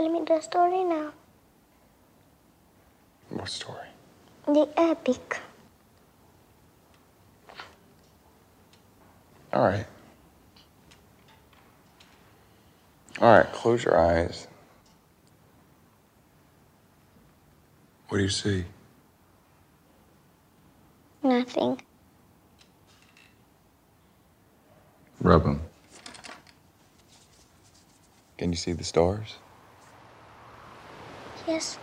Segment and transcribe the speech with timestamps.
[0.00, 1.12] Tell me the story now.
[3.28, 3.88] What story?
[4.46, 5.38] The epic.
[9.52, 9.84] All right.
[13.20, 14.46] All right, close your eyes.
[18.08, 18.64] What do you see?
[21.22, 21.78] Nothing.
[25.20, 25.60] Rub them.
[28.38, 29.34] Can you see the stars?
[31.50, 31.78] Yes.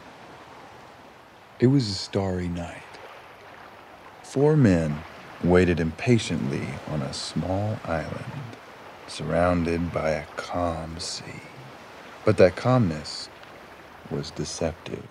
[1.60, 2.84] It was a starry night.
[4.24, 5.04] Four men
[5.44, 8.56] waited impatiently on a small island,
[9.10, 11.42] surrounded by a calm sea.
[12.24, 13.28] But that calmness
[14.10, 15.06] was deceptive.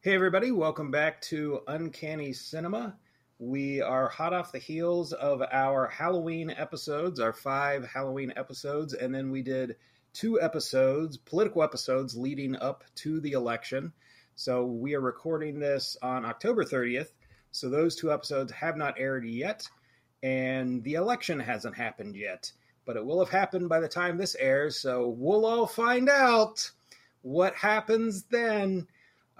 [0.00, 2.96] Hey, everybody, welcome back to Uncanny Cinema.
[3.38, 9.14] We are hot off the heels of our Halloween episodes, our five Halloween episodes, and
[9.14, 9.76] then we did
[10.12, 13.92] two episodes, political episodes, leading up to the election.
[14.34, 17.08] So we are recording this on October 30th.
[17.52, 19.68] So those two episodes have not aired yet,
[20.22, 22.52] and the election hasn't happened yet,
[22.86, 24.78] but it will have happened by the time this airs.
[24.78, 26.70] So we'll all find out
[27.22, 28.86] what happens then.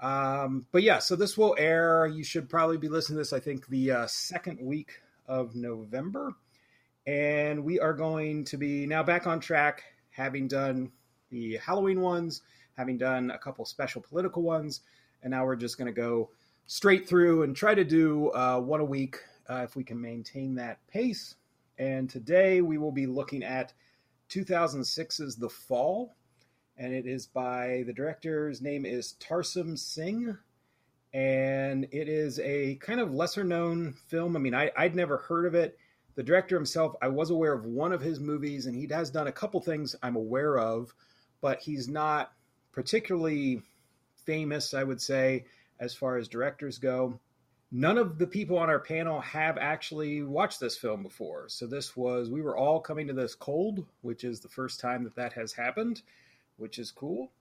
[0.01, 2.07] Um, but yeah, so this will air.
[2.07, 6.33] You should probably be listening to this, I think, the uh, second week of November.
[7.07, 10.91] And we are going to be now back on track, having done
[11.29, 12.41] the Halloween ones,
[12.77, 14.81] having done a couple special political ones.
[15.23, 16.29] And now we're just going to go
[16.67, 19.17] straight through and try to do uh, one a week
[19.49, 21.35] uh, if we can maintain that pace.
[21.77, 23.73] And today we will be looking at
[24.29, 26.15] 2006's The Fall
[26.81, 30.35] and it is by the director's name is Tarsem Singh,
[31.13, 34.35] and it is a kind of lesser known film.
[34.35, 35.77] I mean, I, I'd never heard of it.
[36.15, 39.27] The director himself, I was aware of one of his movies, and he has done
[39.27, 40.93] a couple things I'm aware of,
[41.41, 42.33] but he's not
[42.71, 43.61] particularly
[44.25, 45.45] famous, I would say,
[45.79, 47.19] as far as directors go.
[47.71, 51.47] None of the people on our panel have actually watched this film before.
[51.47, 55.05] So this was, we were all coming to this cold, which is the first time
[55.05, 56.01] that that has happened
[56.61, 57.31] which is cool.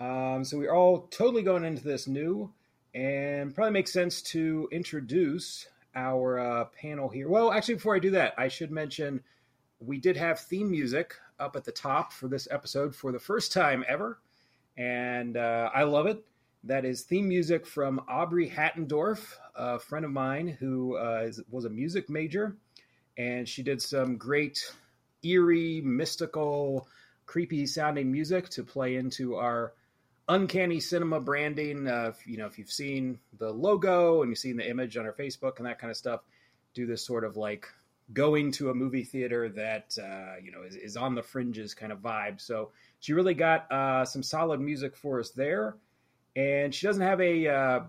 [0.00, 2.52] Um, so we're all totally going into this new,
[2.94, 7.28] and probably makes sense to introduce our uh, panel here.
[7.28, 9.22] Well, actually, before I do that, I should mention
[9.80, 13.52] we did have theme music up at the top for this episode for the first
[13.52, 14.20] time ever,
[14.76, 16.24] and uh, I love it.
[16.64, 21.64] That is theme music from Aubrey Hattendorf, a friend of mine who uh, is, was
[21.64, 22.56] a music major,
[23.16, 24.60] and she did some great
[25.22, 26.88] eerie, mystical
[27.24, 29.72] creepy sounding music to play into our
[30.28, 31.86] uncanny cinema branding.
[31.86, 35.12] Uh, you know, if you've seen the logo and you've seen the image on our
[35.12, 36.20] Facebook and that kind of stuff,
[36.74, 37.66] do this sort of like
[38.12, 41.92] going to a movie theater that uh, you know is, is, on the fringes kind
[41.92, 42.40] of vibe.
[42.40, 42.70] So
[43.00, 45.76] she really got uh, some solid music for us there,
[46.34, 47.80] and she doesn't have a uh,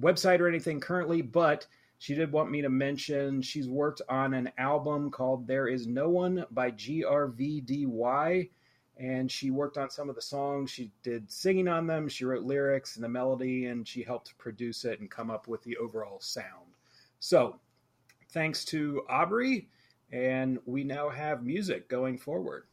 [0.00, 1.66] website or anything currently, but
[1.98, 6.08] she did want me to mention she's worked on an album called "There Is No
[6.08, 8.50] One" by GRVDY
[8.98, 10.70] and she worked on some of the songs.
[10.70, 12.08] She did singing on them.
[12.08, 15.62] She wrote lyrics and the melody, and she helped produce it and come up with
[15.62, 16.74] the overall sound.
[17.20, 17.60] So,
[18.30, 19.68] thanks to Aubrey,
[20.10, 22.64] and we now have music going forward.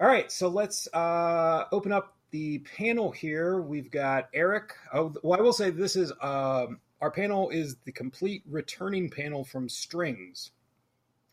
[0.00, 3.60] All right, so let's uh, open up the panel here.
[3.60, 4.74] We've got Eric.
[4.92, 9.44] Oh, well, I will say this is um, our panel is the complete returning panel
[9.44, 10.50] from Strings,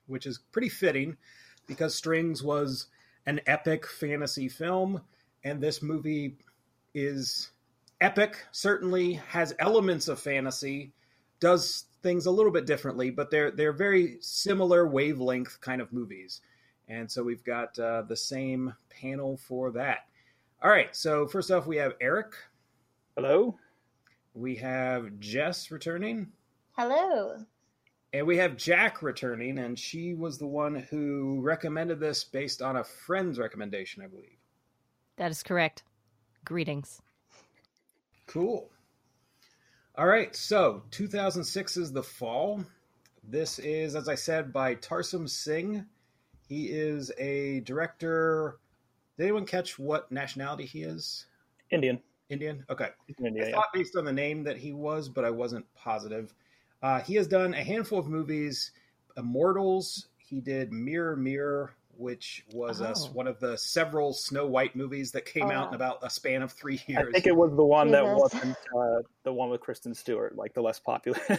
[0.08, 1.18] which is pretty fitting
[1.68, 2.88] because Strings was
[3.26, 5.02] an epic fantasy film,
[5.44, 6.38] and this movie
[6.94, 7.50] is
[8.02, 8.38] epic.
[8.52, 10.94] Certainly has elements of fantasy,
[11.40, 16.42] does things a little bit differently, but they're they're very similar wavelength kind of movies.
[16.88, 20.00] And so we've got uh, the same panel for that.
[20.62, 20.96] All right.
[20.96, 22.34] So first off, we have Eric.
[23.16, 23.58] Hello.
[24.34, 26.32] We have Jess returning.
[26.74, 27.46] Hello.
[28.14, 32.76] And we have Jack returning, and she was the one who recommended this based on
[32.78, 34.38] a friend's recommendation, I believe.
[35.18, 35.84] That is correct.
[36.46, 37.02] Greetings.
[38.28, 38.70] Cool.
[39.96, 42.64] All right, so 2006 is The Fall.
[43.24, 45.86] This is, as I said, by Tarsem Singh.
[46.48, 48.60] He is a director.
[49.18, 51.26] Did anyone catch what nationality he is?
[51.72, 52.00] Indian.
[52.30, 52.64] Indian?
[52.70, 52.90] Okay.
[53.24, 56.34] India, I thought based on the name that he was, but I wasn't positive.
[56.84, 58.72] Uh, he has done a handful of movies.
[59.16, 60.08] Immortals.
[60.18, 62.86] He did Mirror Mirror, which was oh.
[62.86, 65.52] a, one of the several Snow White movies that came oh.
[65.52, 67.08] out in about a span of three years.
[67.08, 70.54] I think it was the one that wasn't uh, the one with Kristen Stewart, like
[70.54, 71.20] the less popular.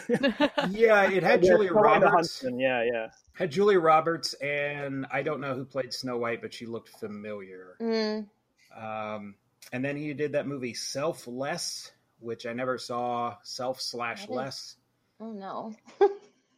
[0.71, 2.43] yeah, it had Julia Roberts.
[2.43, 3.09] Yeah, yeah.
[3.35, 7.77] Had Julia Roberts, and I don't know who played Snow White, but she looked familiar.
[7.83, 8.27] Mm.
[8.75, 9.35] Um,
[9.73, 11.91] and then he did that movie Selfless,
[12.21, 13.37] which I never saw.
[13.43, 14.77] Self slash That is- less.
[15.21, 15.75] Oh no.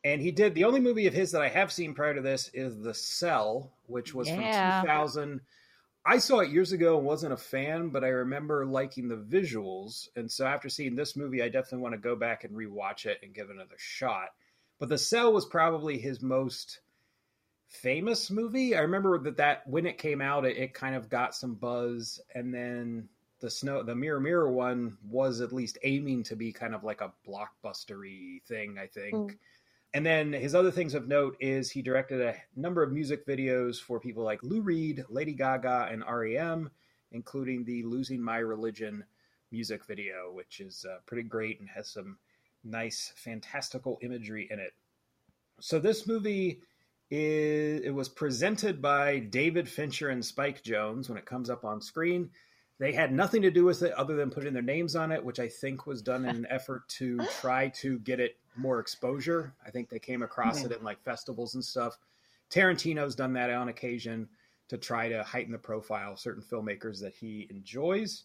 [0.05, 2.49] And he did the only movie of his that I have seen prior to this
[2.55, 4.81] is The Cell, which was Yeah.
[4.81, 5.41] from 2000.
[6.05, 10.09] I saw it years ago and wasn't a fan, but I remember liking the visuals.
[10.15, 13.19] And so after seeing this movie, I definitely want to go back and rewatch it
[13.25, 14.29] and give it another shot.
[14.79, 16.79] But The Cell was probably his most
[17.69, 18.77] famous movie.
[18.77, 22.21] I remember that that when it came out, it, it kind of got some buzz,
[22.33, 23.09] and then
[23.41, 27.01] the snow, the Mirror Mirror one was at least aiming to be kind of like
[27.01, 28.79] a blockbustery thing.
[28.79, 29.15] I think.
[29.15, 29.37] Mm.
[29.95, 33.81] And then his other things of note is he directed a number of music videos
[33.81, 36.71] for people like Lou Reed, Lady Gaga, and REM,
[37.13, 39.05] including the "Losing My Religion"
[39.51, 42.19] music video, which is uh, pretty great and has some
[42.65, 44.73] nice, fantastical imagery in it.
[45.61, 46.61] So this movie
[47.11, 51.81] is it was presented by David Fincher and Spike Jonze when it comes up on
[51.81, 52.31] screen.
[52.79, 55.41] They had nothing to do with it other than putting their names on it, which
[55.41, 59.55] I think was done in an effort to try to get it more exposure.
[59.67, 61.99] I think they came across it in like festivals and stuff.
[62.51, 64.29] Tarantino's done that on occasion
[64.69, 68.25] to try to heighten the profile of certain filmmakers that he enjoys.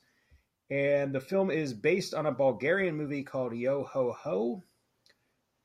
[0.70, 4.64] And the film is based on a Bulgarian movie called Yo Ho Ho.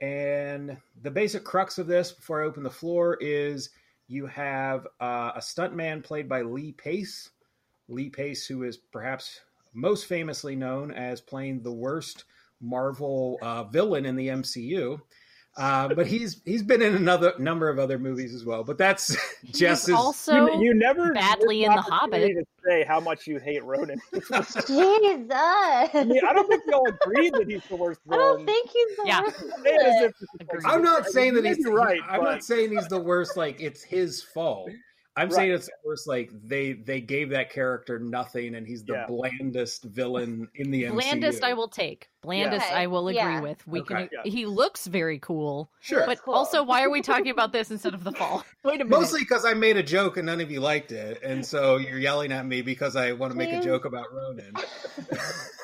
[0.00, 3.70] And the basic crux of this, before I open the floor, is
[4.08, 7.30] you have uh, a stuntman played by Lee Pace.
[7.88, 9.40] Lee Pace, who is perhaps
[9.74, 12.24] most famously known as playing the worst
[12.60, 15.00] Marvel uh, villain in the MCU.
[15.58, 18.62] Uh, but he's he's been in another number of other movies as well.
[18.62, 19.16] But that's
[19.52, 22.28] just He's as also you, you never badly in The Hobbit.
[22.34, 23.98] To say how much you hate Ronan.
[24.12, 24.66] Jesus.
[24.70, 28.36] I mean, I don't think we all agree that he's the worst I villain.
[28.36, 29.20] don't think he's the Yeah.
[29.22, 29.38] worst.
[29.40, 30.62] Say it as if it's Agreed.
[30.64, 32.00] like- I'm not saying that he's right.
[32.06, 33.38] I'm but- not saying he's the worst.
[33.38, 34.70] Like it's his fault.
[35.18, 35.34] I'm Right.
[35.34, 36.06] saying it's worse.
[36.06, 39.06] Like they they gave that character nothing, and he's the Yeah.
[39.06, 40.92] blandest villain in the MCU.
[40.92, 42.10] Blandest I will take.
[42.20, 43.40] Blandest Okay, I will agree yeah.
[43.40, 43.66] with.
[43.66, 44.08] We Okay.
[44.08, 45.70] can he looks very cool.
[45.80, 46.34] Sure, But Cool.
[46.34, 48.44] also why are we talking about this instead of the fall?
[48.64, 48.90] Wait a minute.
[48.90, 51.98] mostly because I made a joke and none of you liked it, and so you're
[51.98, 54.52] yelling at me because I want to make a joke about Ronan.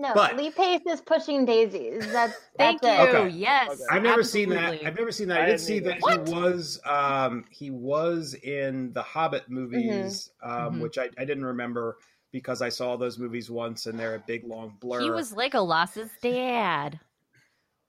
[0.00, 2.10] No, But- Lee Pace is pushing daisies.
[2.10, 3.18] That's Thank that's you.
[3.18, 3.28] Okay.
[3.36, 3.70] Yes.
[3.72, 3.82] Okay.
[3.90, 4.82] I've never seen that.
[4.84, 5.40] I've never seen that.
[5.40, 5.90] I I did see either.
[5.90, 6.26] that What?
[6.28, 10.80] he was um he was in the Hobbit movies, um, Mhm.
[10.80, 11.98] which I, I didn't remember
[12.32, 15.00] because I saw those movies once and they're a big long blur.
[15.00, 16.98] He was like a Legolas's dad.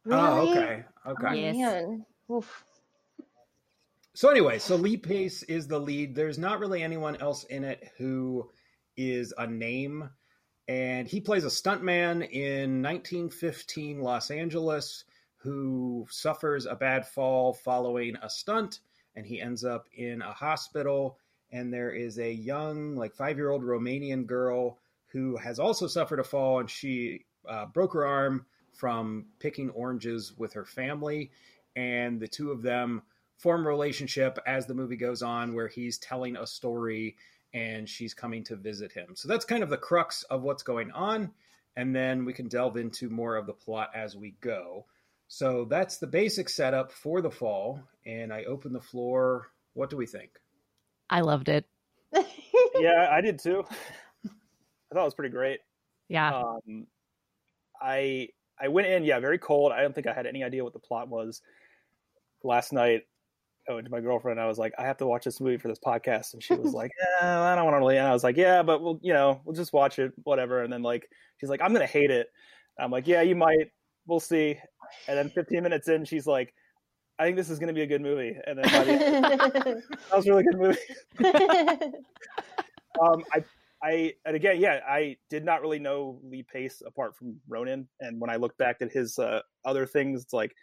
[0.10, 0.58] Oh, Really?
[0.58, 0.86] okay.
[1.08, 1.28] Okay.
[1.30, 1.56] Oh, Yes.
[1.56, 2.06] man.
[2.30, 2.64] Oof.
[4.14, 6.14] So anyway, so Lee Pace is the lead.
[6.16, 8.50] There's not really anyone else in it who
[8.98, 10.10] is a name,
[10.72, 15.04] and he plays a stuntman in 1915 Los Angeles
[15.36, 18.80] who suffers a bad fall following a stunt,
[19.14, 21.18] and he ends up in a hospital.
[21.52, 26.22] And there is a young, like five year old Romanian girl who has also suffered
[26.22, 31.32] a fall, and she uh, broke her arm from picking oranges with her family.
[31.76, 33.02] And the two of them
[33.36, 37.18] form a relationship as the movie goes on, where he's telling a story
[37.54, 39.16] and she's coming to visit him.
[39.16, 41.32] So that's kind of the crux of what's going on.
[41.76, 44.86] And then we can delve into more of the plot as we go.
[45.28, 47.82] So that's the basic setup for the fall.
[48.06, 49.52] And I open the floor.
[49.74, 50.32] What do we think?
[51.10, 51.66] I loved it.
[52.80, 53.64] yeah, I did too.
[54.26, 55.60] I thought it was pretty great.
[56.10, 56.42] Yeah.
[56.42, 56.88] Um,
[57.82, 58.30] I
[58.60, 59.72] I went in, yeah, very cold.
[59.72, 61.42] I don't think I had any idea what the plot was.
[62.44, 63.04] Last night,
[63.70, 64.40] I went to my girlfriend.
[64.40, 66.74] I was like, I have to watch this movie for this podcast, and she was
[66.74, 66.92] like,
[67.22, 67.98] yeah, I don't want to really.
[67.98, 70.64] And I was like, yeah, but we'll, you know, we'll just watch it, whatever.
[70.64, 71.08] And then like,
[71.40, 72.28] she's like, I'm gonna hate it.
[72.80, 73.72] I'm like, yeah, you might.
[74.08, 74.58] We'll see.
[75.08, 76.54] And then 15 minutes in, she's like,
[77.20, 78.36] I think this is gonna be a good movie.
[78.48, 79.24] And then by the end,
[80.10, 80.80] that was a really good movie.
[83.02, 83.44] um, I,
[83.84, 88.20] I, and again, yeah, I did not really know Lee Pace apart from Ronan, and
[88.20, 90.56] when I look back at his uh, other things, it's like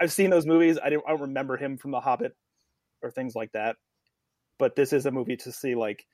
[0.00, 0.78] I've seen those movies.
[0.82, 2.36] I don't, I don't remember him from The Hobbit
[3.02, 3.76] or things like that.
[4.58, 5.74] But this is a movie to see.
[5.74, 6.06] Like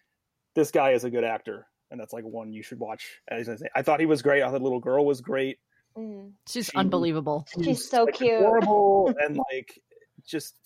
[0.55, 3.21] this guy is a good actor, and that's like one you should watch.
[3.31, 4.43] I thought he was great.
[4.43, 5.59] I thought the little girl was great.
[5.97, 6.33] Mm.
[6.49, 7.47] She's she- unbelievable.
[7.63, 8.41] She's so like, cute.
[8.41, 9.81] adorable, and like
[10.27, 10.57] just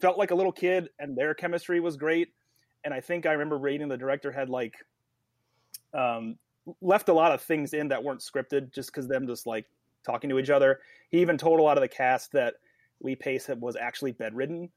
[0.00, 2.28] felt like a little kid, and their chemistry was great.
[2.84, 4.74] And I think I remember reading the director had like
[5.92, 6.38] um,
[6.80, 9.66] left a lot of things in that weren't scripted, just because them just like
[10.06, 10.80] talking to each other.
[11.10, 12.54] He even told a lot of the cast that
[13.02, 14.70] Lee Pace had, was actually bedridden.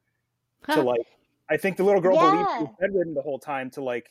[0.63, 0.75] Huh.
[0.75, 1.07] To like,
[1.50, 4.09] I think the little girl believed he was bedridden the whole time to like,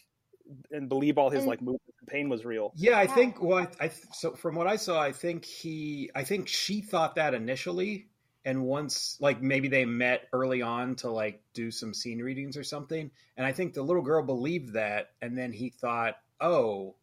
[0.70, 2.72] and believe all his And- like movements and pain was real.
[2.74, 3.14] Yeah, I Yeah.
[3.14, 7.16] think what I so from what I saw, I think he, I think she thought
[7.16, 8.08] that initially,
[8.46, 12.64] and once like maybe they met early on to like do some scene readings or
[12.64, 16.94] something, and I think the little girl believed that, and then he thought oh,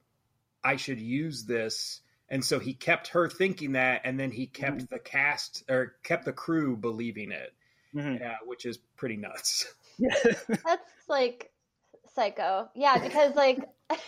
[0.64, 2.02] I should use this.
[2.30, 4.94] And so he kept her thinking that, and then he kept Mm-hmm.
[4.94, 7.54] the cast or kept the crew believing it,
[7.96, 8.20] Mhm.
[8.20, 9.74] yeah, which is pretty nuts.
[10.00, 11.52] That's like
[12.16, 12.70] psycho.
[12.76, 13.60] Yeah, because like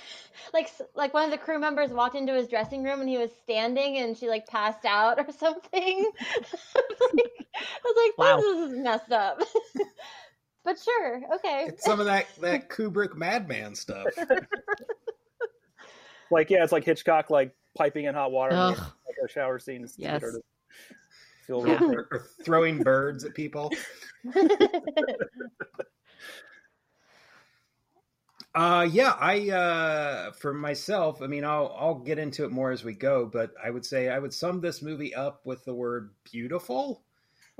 [0.53, 3.29] like like one of the crew members walked into his dressing room and he was
[3.43, 6.11] standing and she like passed out or something.
[6.75, 8.37] I was like, I was like Wow.
[8.37, 9.41] this is messed up.
[10.65, 11.65] but sure, okay.
[11.67, 14.07] It's some of that that Kubrick madman stuff.
[16.31, 18.77] like yeah, it's like Hitchcock like piping in hot water Ugh.
[19.05, 20.13] like a shower scenes to Yes.
[20.13, 20.41] get her to
[21.45, 21.79] feel Yeah.
[21.79, 23.71] real or, or throwing birds at people.
[28.55, 32.83] Uh, yeah, I uh, for myself, I mean, I'll I'll get into it more as
[32.83, 36.11] we go, but I would say I would sum this movie up with the word
[36.23, 37.03] beautiful.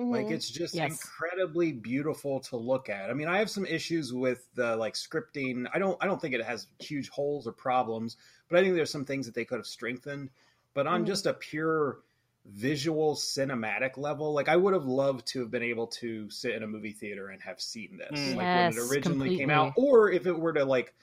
[0.10, 0.32] Like Mhm.
[0.32, 0.92] it's just Yes.
[0.92, 3.12] incredibly beautiful to look at.
[3.12, 5.68] I mean, I have some issues with the like scripting.
[5.72, 8.18] I don't I don't think it has huge holes or problems,
[8.50, 10.30] but I think there's some things that they could have strengthened.
[10.74, 11.06] But on Mhm.
[11.06, 12.00] just a pure
[12.46, 16.64] visual cinematic level, like I would have loved to have been able to sit in
[16.64, 18.32] a movie theater and have seen this.
[18.32, 18.36] Mm.
[18.36, 20.94] Like when it Yes, originally came out or if it were to like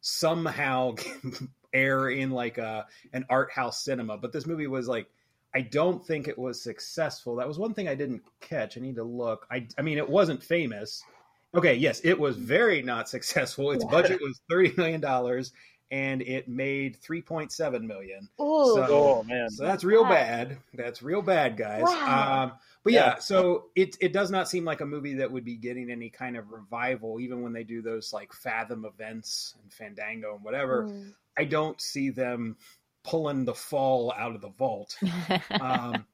[0.00, 0.94] somehow
[1.72, 4.16] air in like a an art house cinema.
[4.18, 5.08] But this movie was like
[5.54, 7.36] I don't think it was successful.
[7.36, 8.76] That was one thing I didn't catch.
[8.76, 9.46] I need to look.
[9.50, 11.06] I I mean, it wasn't famous.
[11.54, 13.72] Okay, yes, it was very not successful.
[13.72, 15.52] Its budget was thirty million dollars,
[15.90, 18.28] and it made three point seven million.
[18.40, 18.74] Ooh.
[18.74, 19.50] So- Oh man.
[19.50, 20.10] So that's real Wow.
[20.10, 20.58] bad.
[20.74, 21.82] That's real bad, guys.
[21.82, 22.42] Wow.
[22.44, 23.18] Um, but yeah, Yeah.
[23.18, 26.36] so it it does not seem like a movie that would be getting any kind
[26.36, 30.84] of revival, even when they do those like Fathom events and Fandango and whatever.
[30.84, 31.12] Mm.
[31.36, 32.56] I don't see them
[33.02, 34.96] pulling the fall out of the vault.
[35.50, 36.06] Um,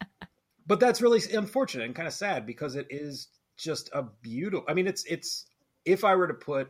[0.67, 4.65] but that's really unfortunate and kind of sad because it is just a beautiful.
[4.69, 5.47] I mean, it's it's
[5.85, 6.69] if I were to put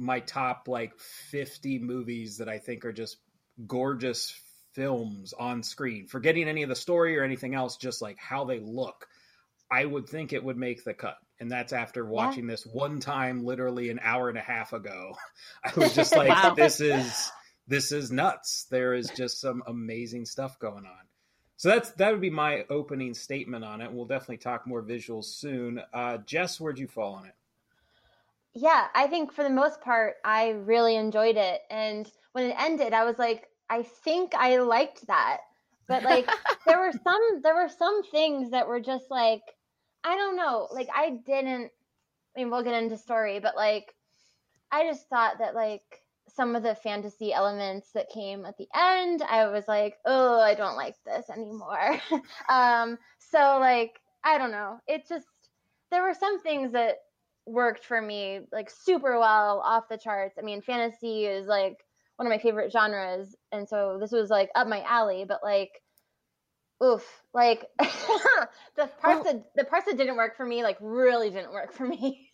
[0.00, 3.18] my top like fifty movies that I think are just
[3.66, 4.34] gorgeous
[4.72, 8.60] films on screen, forgetting any of the story or anything else, just like how they
[8.60, 9.06] look,
[9.70, 11.16] I would think it would make the cut.
[11.38, 15.16] And that's after watching this one time, literally an hour and a half ago.
[15.64, 16.54] I was just like, Wow.
[16.54, 17.30] this is
[17.66, 18.66] this is nuts.
[18.70, 21.06] There is just some amazing stuff going on.
[21.56, 23.92] So that's that would be my opening statement on it.
[23.92, 25.80] We'll definitely talk more visuals soon.
[25.92, 27.34] Uh, Jess, where'd you fall on it?
[28.54, 31.60] Yeah, I think for the most part, I really enjoyed it.
[31.70, 35.38] And when it ended, I was like, I think I liked that.
[35.86, 36.28] But like,
[36.66, 39.42] there were some, there were some things that were just like,
[40.02, 40.68] I don't know.
[40.72, 41.70] Like, I didn't.
[42.36, 43.92] I mean, we'll get into story, but like,
[44.72, 45.82] I just thought that like
[46.28, 50.54] some of the fantasy elements that came at the end, I was like, oh, I
[50.54, 52.00] don't like this anymore.
[52.48, 54.78] um, so like, I don't know.
[54.86, 55.26] It just
[55.90, 56.96] there were some things that
[57.50, 60.38] worked for me like super well off the charts.
[60.38, 61.84] I mean, fantasy is like
[62.16, 65.24] one of my favorite genres, and so this was like up my alley.
[65.26, 65.82] But like,
[66.82, 71.52] oof, like the parts that the parts that didn't work for me, like really didn't
[71.52, 72.30] work for me.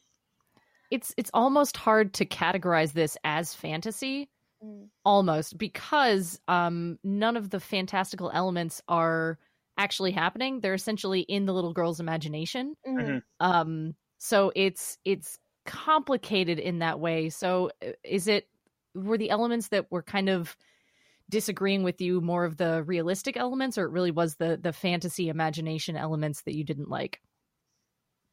[0.91, 4.29] it's it's almost hard to categorize this as fantasy
[4.63, 4.91] Mm.
[5.05, 9.39] almost because um none of the fantastical elements are
[9.79, 13.21] actually happening they're essentially in the little girl's imagination Mhm.
[13.41, 17.29] um so it's it's complicated in that way.
[17.29, 17.71] So
[18.05, 18.49] is it
[18.95, 20.57] were the elements that were kind of
[21.29, 25.29] disagreeing with you more of the realistic elements or it really was the the fantasy
[25.29, 27.21] imagination elements that you didn't like?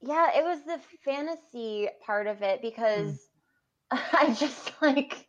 [0.02, 2.62] Yeah, it was the fantasy part of it mm.
[2.62, 3.20] because
[3.92, 5.28] I just like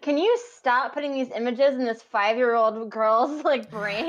[0.00, 4.04] can you stop putting these images in this five-year-old girl's like brain?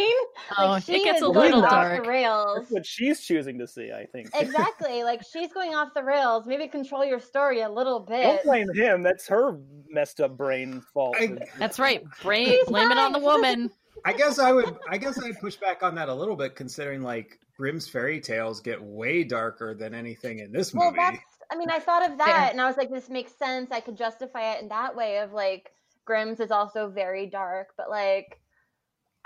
[0.57, 2.57] oh like it gets a going little off dark the rails.
[2.59, 4.29] That's what she's choosing to see, I think.
[4.33, 5.03] exactly.
[5.03, 6.45] Like she's going off the rails.
[6.47, 8.23] Maybe control your story a little bit.
[8.23, 9.03] Don't blame him.
[9.03, 11.15] That's her messed up brain fault.
[11.19, 13.69] I- that's right blame She's blame it on the woman
[14.05, 14.77] I guess I would.
[14.89, 18.59] I guess I'd push back on that a little bit, considering like Grimm's fairy tales
[18.61, 20.97] get way darker than anything in this Well, movie.
[20.99, 21.17] that's.
[21.51, 22.51] I mean, I thought of that, Fair.
[22.51, 23.71] and I was like, this makes sense.
[23.71, 25.71] I could justify it in that way of like
[26.05, 28.39] Grimm's is also very dark, but like.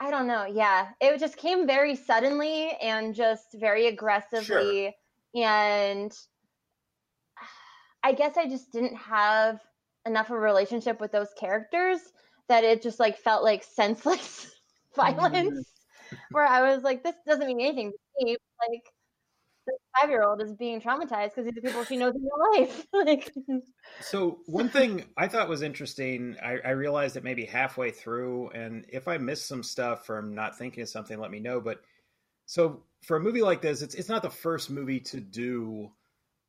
[0.01, 0.45] I don't know.
[0.45, 4.95] Yeah, it just came very suddenly and just very aggressively,
[5.35, 6.17] and
[8.03, 9.59] I guess I just didn't have
[10.05, 11.99] enough of a relationship with those characters
[12.47, 14.49] that it just like felt like senseless
[14.95, 15.67] violence.
[16.11, 16.17] Mm.
[16.31, 18.37] Where I was like, this doesn't mean anything to me.
[18.67, 18.98] Like, this
[19.99, 22.87] five year old is being traumatized because these are people she knows in real life.
[22.93, 23.33] like,
[24.01, 28.85] So one thing I thought was interesting, I, I realized it maybe halfway through, and
[28.89, 31.61] if I missed some stuff from not thinking of something, let me know.
[31.61, 31.81] But
[32.45, 35.91] so for a movie like this, it's it's not the first movie to do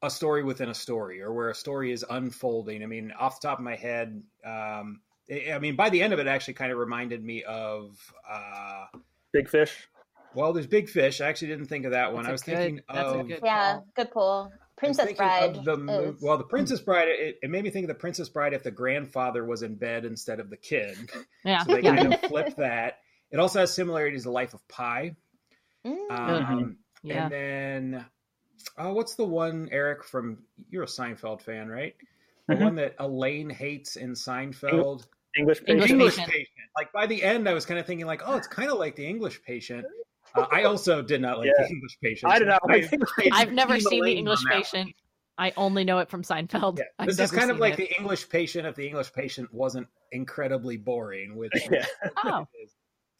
[0.02, 2.82] a story within a story or where a story is unfolding.
[2.82, 6.18] I mean, off the top of my head, um, I mean, by the end of
[6.18, 7.98] it, it actually kind of reminded me of.
[8.28, 8.86] Uh,
[9.32, 9.88] Big Fish.
[10.34, 11.20] Well, there's Big Fish.
[11.20, 12.26] I actually didn't think of that one.
[12.26, 13.28] I was good- thinking that's a of.
[13.28, 13.86] good Yeah, call.
[13.96, 14.52] good pull.
[14.76, 15.62] Princess Bride.
[15.64, 17.08] the mo- is- well, the Princess Bride.
[17.08, 20.04] It, it made me think of the Princess Bride if the grandfather was in bed
[20.06, 20.96] instead of the kid.
[21.44, 21.62] Yeah.
[21.64, 21.96] So they yeah.
[21.96, 22.98] kind of flipped that.
[23.30, 25.16] It also has similarities to Life of Pi.
[25.86, 26.10] Mm.
[26.10, 27.24] Um, Yeah.
[27.24, 28.06] And then,
[28.78, 30.38] oh, what's the one, Eric, from,
[30.70, 31.94] you're a Seinfeld fan, right?
[32.48, 32.60] The Mhm.
[32.62, 35.06] one that Elaine hates in Seinfeld.
[35.36, 35.90] English English Patient.
[35.90, 36.32] English Patient.
[36.32, 36.48] patient.
[36.76, 38.96] Like by the end, I was kind of thinking, like, oh, it's kind of like
[38.96, 39.86] the English patient.
[40.34, 41.64] Uh, I also did not like Yeah.
[41.66, 42.32] the English patient.
[42.32, 44.44] I did not like I- the English I I've never Team seen the English on
[44.44, 44.62] that one.
[44.62, 44.94] patient.
[45.38, 46.78] I only know it from Seinfeld.
[46.78, 47.76] Yeah, I've this is kind of like it.
[47.88, 51.34] the English patient if the English patient wasn't incredibly boring.
[51.36, 51.86] With Yeah.
[52.24, 52.46] Oh.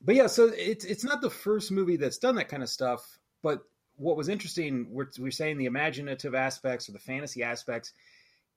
[0.02, 3.19] but yeah, so it's it's not the first movie that's done that kind of stuff.
[3.43, 3.62] But
[3.97, 7.93] what was interesting, we're, we're saying the imaginative aspects or the fantasy aspects.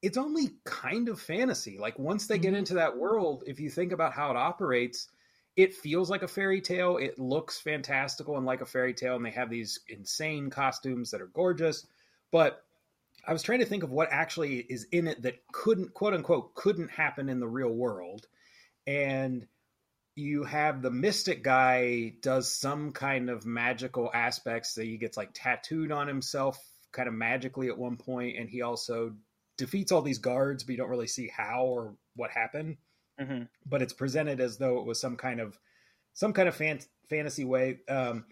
[0.01, 1.77] It's only kind of fantasy.
[1.77, 2.57] Like once they get Mhm.
[2.57, 5.07] into that world, if you think about how it operates,
[5.55, 6.97] it feels like a fairy tale.
[6.97, 11.21] It looks fantastical and like a fairy tale, and they have these insane costumes that
[11.21, 11.85] are gorgeous.
[12.31, 12.63] But
[13.25, 16.55] I was trying to think of what actually is in it that couldn't, quote unquote,
[16.55, 18.27] couldn't happen in the real world.
[18.87, 19.47] And
[20.15, 25.31] you have the mystic guy does some kind of magical aspects that he gets like
[25.33, 26.59] tattooed on himself
[26.91, 29.13] kind of magically at one point and he also
[29.57, 32.77] defeats all these guards but you don't really see how or what happened
[33.19, 33.47] Mhm.
[33.65, 35.59] but it's presented as though it was some kind of
[36.13, 36.79] some kind of fan-
[37.09, 38.25] fantasy way um,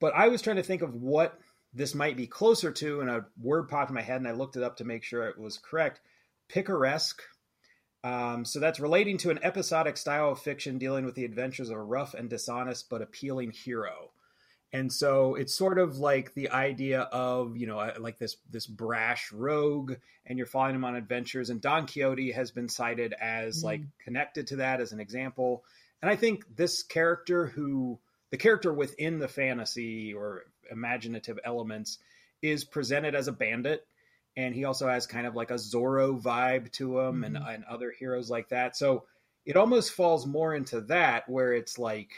[0.00, 1.38] but i was trying to think of what
[1.72, 4.56] this might be closer to and a word popped in my head and i looked
[4.56, 6.00] it up to make sure it was correct
[6.48, 7.22] picaresque
[8.04, 11.76] um, so that's relating to an episodic style of fiction dealing with the adventures of
[11.78, 14.10] a rough and dishonest but appealing hero.
[14.74, 18.66] And so it's sort of like the idea of you know uh, like this this
[18.66, 19.94] brash rogue,
[20.26, 21.48] and you're following him on adventures.
[21.48, 23.64] And Don Quixote has been cited as Mm.
[23.64, 25.64] like connected to that as an example.
[26.02, 27.98] And I think this character, who
[28.30, 31.98] the character within the fantasy or imaginative elements,
[32.42, 33.86] is presented as a bandit
[34.36, 37.54] and he also has kind of like a Zorro vibe to him and, Mhm.
[37.54, 38.76] and other heroes like that.
[38.76, 39.06] So
[39.46, 42.10] it almost falls more into that where it's like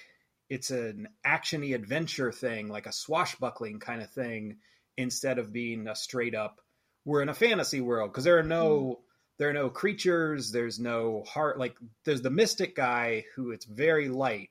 [0.49, 4.59] it's an actiony adventure thing, like a swashbuckling kind of thing,
[4.97, 6.61] instead of being a straight up
[7.07, 9.01] we're in a fantasy world because there are no
[9.39, 14.09] there are no creatures, there's no heart like there's the mystic guy who it's very
[14.09, 14.51] light.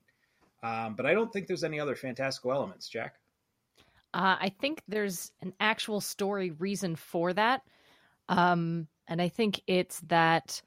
[0.63, 3.15] Um, but I don't think there's any other fantastical elements, Jack.
[4.13, 7.61] Uh, I think there's an actual story reason for that.
[8.29, 10.61] Um, and I think it's that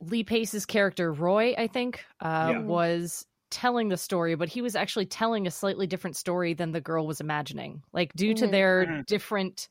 [0.00, 2.60] Lee Pace's character, Roy, I think, uh, Yeah.
[2.60, 6.80] was telling the story, but he was actually telling a slightly different story than the
[6.82, 7.82] girl was imagining.
[7.92, 8.50] Like, due to Mhm.
[8.50, 9.04] their Mhm.
[9.06, 9.68] different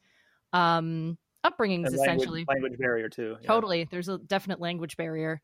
[0.54, 2.42] um, upbringings, And essentially.
[2.42, 3.38] language, language barrier too.
[3.42, 3.50] yeah.
[3.50, 3.86] Totally.
[3.92, 5.42] There's a definite language barrier.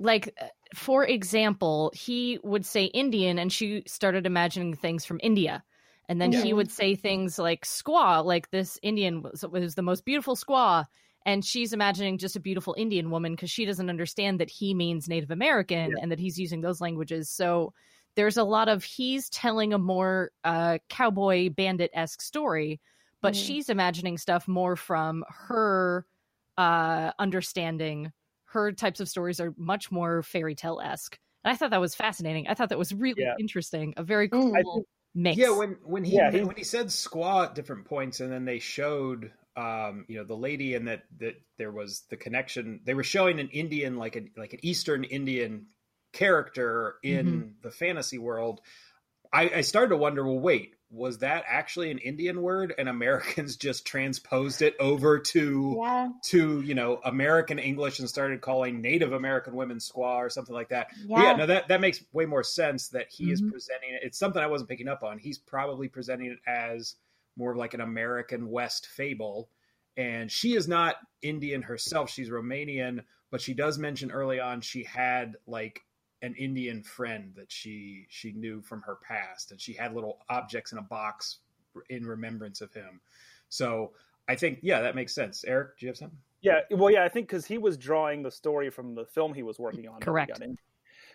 [0.00, 5.64] Like, uh, for example, he would say Indian and she started imagining things from India.
[6.08, 6.54] And then he Mhm.
[6.54, 10.86] would say things like squaw, like this Indian was, was the most beautiful squaw.
[11.26, 15.08] And she's imagining just a beautiful Indian woman because she doesn't understand that he means
[15.08, 15.96] Native American Yeah.
[16.02, 17.30] and that he's using those languages.
[17.30, 17.72] So
[18.14, 22.80] there's a lot of he's telling a more uh, cowboy bandit esque story,
[23.22, 23.46] but Mhm.
[23.46, 26.06] she's imagining stuff more from her
[26.56, 28.12] uh, understanding.
[28.44, 31.18] Her types of stories are much more fairy tale esque.
[31.42, 32.46] And I thought that was fascinating.
[32.46, 33.34] I thought that was really Yeah.
[33.40, 33.94] interesting.
[33.96, 34.32] A very Mm.
[34.32, 35.36] cool I think- mix.
[35.38, 38.44] Yeah, when when he Yeah, he- when he said squaw at different points, and then
[38.44, 42.80] they showed, um, you know, the lady, and that that there was the connection.
[42.84, 45.66] They were showing an Indian, like a like an Eastern Indian
[46.12, 47.54] character in Mm-hmm.
[47.62, 48.60] the fantasy world.
[49.32, 53.56] I, I started to wonder, well, wait, was that actually an Indian word, and Americans
[53.58, 59.12] just transposed it over to Yeah, to you know American English and started calling Native
[59.12, 60.88] American women squaw or something like that?
[61.14, 61.32] Yeah.
[61.32, 63.50] yeah, no, that that makes way more sense that he is Mhm.
[63.50, 64.02] presenting it.
[64.04, 65.18] It's something I wasn't picking up on.
[65.18, 66.94] He's probably presenting it as
[67.36, 69.48] more of like an American West fable,
[69.96, 72.10] and she is not Indian herself.
[72.10, 75.82] She's Romanian, but she does mention early on she had like
[76.22, 80.72] an Indian friend that she she knew from her past, and she had little objects
[80.72, 81.38] in a box
[81.90, 83.00] in remembrance of him.
[83.48, 83.92] So
[84.28, 85.44] I think yeah, that makes sense.
[85.44, 86.18] Eric, do you have something?
[86.40, 89.42] Yeah, well, yeah, I think because he was drawing the story from the film he
[89.42, 90.00] was working on.
[90.00, 90.40] Correct.
[90.40, 90.58] in.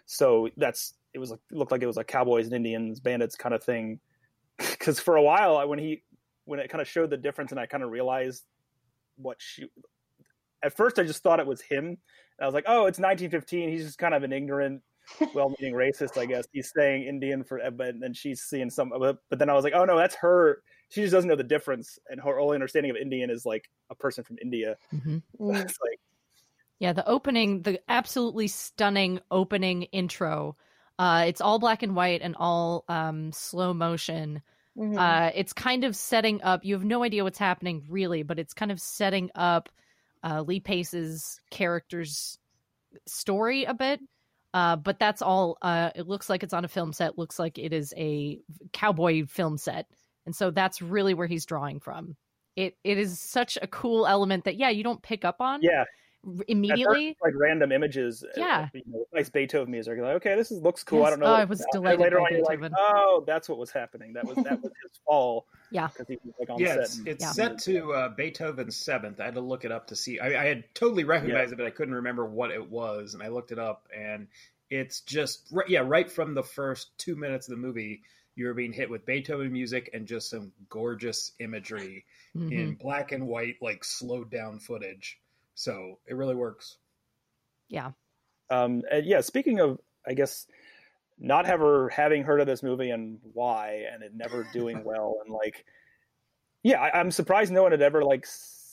[0.06, 3.54] So that's it was like, looked like it was a cowboys and Indians, bandits kind
[3.56, 4.00] of thing.
[4.58, 6.04] Because for a while, when he
[6.50, 8.44] when it kind of showed the difference, and I kind of realized
[9.18, 9.70] what she.
[10.64, 11.86] At first, I just thought it was him.
[11.86, 11.98] And
[12.42, 13.70] I was like, "Oh, it's 1915.
[13.70, 14.82] He's just kind of an ignorant,
[15.36, 18.90] well-meaning racist, I guess." He's saying Indian for, but then she's seeing some.
[18.90, 20.64] But, but then I was like, "Oh no, that's her.
[20.90, 23.96] She just doesn't know the difference, and her only understanding of Indian is like a
[23.96, 25.22] person from India." Mhm.
[25.40, 25.62] Mm.
[25.62, 26.00] it's like
[26.80, 30.58] Yeah, the opening, the absolutely stunning opening intro.
[30.98, 34.42] Uh, it's all black and white and all um, slow motion.
[34.80, 34.98] Mhm.
[34.98, 36.64] Uh, it's kind of setting up.
[36.64, 39.70] You have no idea what's happening really, but it's kind of setting up
[40.24, 42.40] uh, Lee Pace's character's
[43.06, 44.00] story a bit.
[44.54, 45.58] Uh, but that's all.
[45.62, 47.18] Uh, it looks like it's on a film set.
[47.18, 48.40] Looks like it is a
[48.74, 49.86] cowboy film set,
[50.26, 52.16] and so that's really where he's drawing from.
[52.56, 55.80] It it is such a cool element that yeah, you don't pick up on Yeah,
[55.82, 55.99] r- at first,
[56.48, 57.16] immediately.
[57.24, 58.24] like random images.
[58.24, 58.70] uh, Yeah.
[58.74, 59.96] you know, nice Beethoven music.
[59.96, 61.04] You're like, okay, this is looks cool.
[61.04, 61.28] I don't know.
[61.28, 61.72] Oh, what I was about.
[61.74, 62.76] Delighted later by on, you're like, Beethoven.
[62.78, 64.14] oh, that's what was happening.
[64.14, 65.46] That was that was his fall.
[65.72, 65.88] Yeah.
[65.88, 66.80] because he was like on Yeah, set.
[66.84, 67.32] it's, and- it's Yeah.
[67.32, 69.20] set to uh, Beethoven's seventh.
[69.20, 70.20] I had to look it up to see.
[70.20, 73.28] I, I had totally recognized it, but I couldn't remember what it was, and I
[73.30, 74.28] looked it up, and
[74.70, 78.02] it's just ri- yeah, right from the first two minutes of the movie,
[78.36, 82.06] you're being hit with Beethoven music and just some gorgeous imagery
[82.36, 82.52] Mhm.
[82.52, 85.20] in black and white, like slowed down footage.
[85.60, 86.78] So it really works.
[87.68, 87.92] Yeah.
[88.50, 90.48] Um, and yeah, speaking of, I guess,
[91.20, 95.36] not ever having heard of this movie and why, and it never doing well, and
[95.36, 95.66] like,
[96.64, 98.26] yeah, I, I'm surprised no one had ever like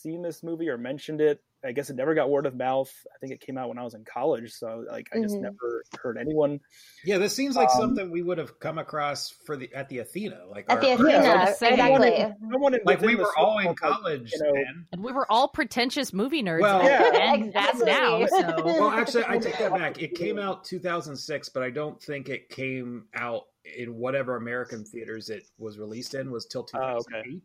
[0.07, 1.41] seen this movie or mentioned it.
[1.65, 2.93] I guess it never got word of mouth.
[3.13, 5.41] I think it came out when I was in college, so like I just Mhm.
[5.41, 6.61] never heard anyone.
[7.05, 9.99] Yeah, this seems like Um, something we would have come across for the at the
[9.99, 12.35] Athena, like At our- the Athena, I was exactly.
[12.53, 14.87] Someone in, like we were all in circle, like, college you know, then.
[14.93, 16.61] And we were all pretentious movie nerds.
[16.61, 17.33] Well- Yeah.
[17.33, 18.21] and, and now.
[18.23, 18.63] Exactly.
[18.63, 20.01] So Well, actually, I take that back.
[20.01, 23.43] It came out 2006, but I don't think it came out
[23.77, 27.41] in whatever American theaters it was released in was till Oh, okay.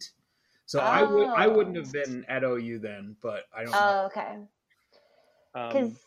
[0.72, 0.80] 2008.
[0.80, 1.56] So I would I Oh.
[1.56, 3.72] wouldn't have been at OU then, but I don't.
[3.72, 3.80] know.
[3.82, 4.38] Oh, okay.
[5.54, 5.98] Because um,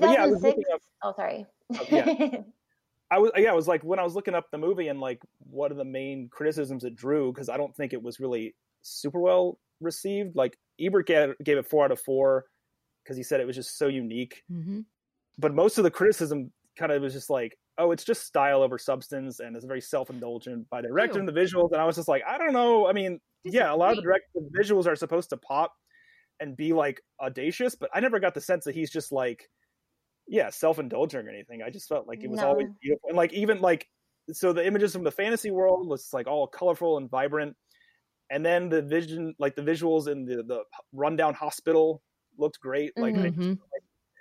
[0.00, 0.58] but yeah, 2006.
[0.74, 0.80] up.
[1.02, 1.46] oh, sorry.
[1.90, 2.40] yeah.
[3.10, 5.20] I was yeah, I was like when I was looking up the movie and like
[5.50, 9.20] what are the main criticisms it drew because I don't think it was really super
[9.20, 10.34] well received.
[10.34, 12.46] Like Ebert gave, gave it four out of four
[13.04, 14.42] because he said it was just so unique.
[14.50, 14.86] Mhm.
[15.38, 18.78] But most of the criticism kind of was just like, oh, it's just style over
[18.78, 21.20] substance and it's very self indulgent by the director Ew.
[21.20, 21.72] and the visuals.
[21.72, 22.86] And I was just like, I don't know.
[22.88, 25.72] I mean, yeah, a lot of the direct the visuals are supposed to pop
[26.40, 29.48] and be like audacious, but I never got the sense that he's just like,
[30.28, 31.62] yeah, self indulgent or anything.
[31.62, 32.48] I just felt like it was No.
[32.48, 33.08] always beautiful.
[33.08, 33.86] And like even like
[34.32, 37.56] so the images from the fantasy world was like all colorful and vibrant.
[38.30, 42.02] And then the vision like the visuals in the, the rundown hospital
[42.38, 42.92] looked great.
[42.96, 43.58] Like I- Mhm.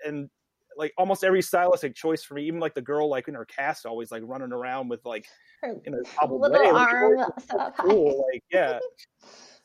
[0.06, 0.30] and
[0.78, 3.86] like almost every stylistic choice for me, even like the girl like in her cast
[3.86, 5.26] always like running around with like
[5.62, 6.70] Her in a hobbled little way.
[6.70, 7.84] arm always set looked up high.
[7.84, 8.26] cool.
[8.32, 8.80] Like yeah.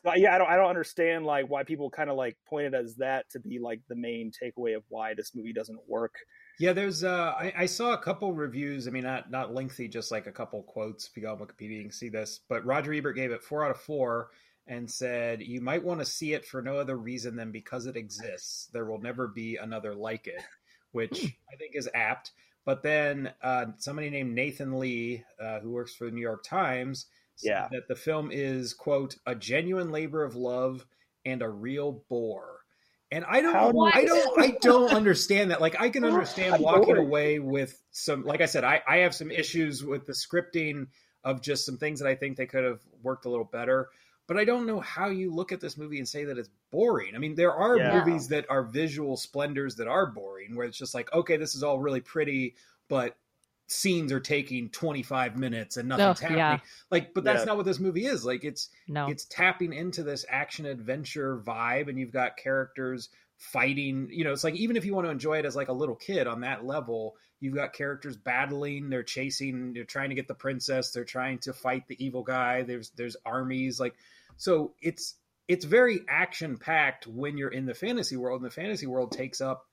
[0.03, 2.95] But yeah, I don't I don't understand like why people kind of like pointed as
[2.97, 6.15] that to be like the main takeaway of why this movie doesn't work.
[6.59, 7.03] Yeah, there's.
[7.03, 8.87] Uh, I, I saw a couple reviews.
[8.87, 11.07] I mean, not not lengthy, just like a couple quotes.
[11.07, 12.39] If you go on Wikipedia, you can see this.
[12.47, 14.29] But Roger Ebert gave it four out of four
[14.65, 17.95] and said you might want to see it for no other reason than because it
[17.97, 18.69] exists.
[18.73, 20.41] There will never be another like it,
[20.91, 22.31] which I think is apt.
[22.65, 27.05] But then uh, somebody named Nathan Lee, uh, who works for the New York Times,
[27.35, 27.67] said Yeah.
[27.71, 30.85] that the film is quote a genuine labor of love
[31.25, 32.59] and a real bore.
[33.09, 35.61] And I don't, How I don't, I don't understand that.
[35.61, 38.25] Like, I can understand walking away with some.
[38.25, 40.87] Like I said, I, I have some issues with the scripting
[41.23, 43.89] of just some things that I think they could have worked a little better.
[44.27, 47.15] But I don't know how you look at this movie and say that it's boring.
[47.15, 47.97] I mean, there are Yeah.
[48.03, 51.63] movies that are visual splendors that are boring, where it's just like, okay, this is
[51.63, 52.55] all really pretty,
[52.89, 53.17] but
[53.69, 56.37] scenes are taking 25 minutes and nothing's Oh, happening.
[56.37, 56.59] yeah.
[56.89, 57.45] Like, but that's Yeah.
[57.45, 58.23] not what this movie is.
[58.25, 59.07] Like, it's No.
[59.09, 64.43] it's tapping into this action adventure vibe and you've got characters fighting you know it's
[64.43, 66.65] like even if you want to enjoy it as like a little kid on that
[66.65, 71.37] level you've got characters battling they're chasing they're trying to get the princess they're trying
[71.37, 73.93] to fight the evil guy there's there's armies like
[74.37, 75.15] so it's
[75.47, 79.41] it's very action packed when you're in the fantasy world and the fantasy world takes
[79.41, 79.65] up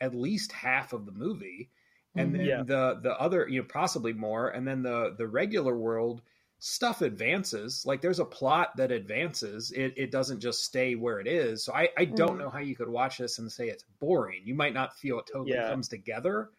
[0.00, 1.70] at least half of the movie
[2.16, 2.38] and Mhm.
[2.38, 2.62] then Yeah.
[2.64, 6.22] the the other you know possibly more and then the the regular world
[6.58, 11.26] stuff advances like there's a plot that advances it, it doesn't just stay where it
[11.26, 12.38] is so i i don't Mm.
[12.38, 15.26] know how you could watch this and say it's boring you might not feel it
[15.32, 15.68] totally Yeah.
[15.68, 16.50] comes together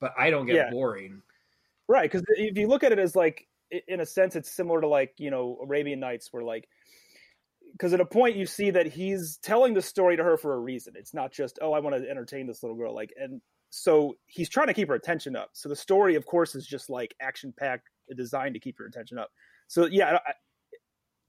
[0.00, 0.70] but i don't get Yeah.
[0.70, 1.22] boring
[1.88, 3.48] Right, because if you look at it as like,
[3.88, 6.68] in a sense, it's similar to like you know Arabian Nights, where like,
[7.80, 10.58] because at a point you see that he's telling the story to her for a
[10.58, 10.92] reason.
[10.96, 13.40] It's not just oh, I want to entertain this little girl, like, and
[13.70, 15.50] so he's trying to keep her attention up.
[15.54, 19.16] So the story, of course, is just like action packed, designed to keep your attention
[19.16, 19.30] up.
[19.68, 20.18] So yeah,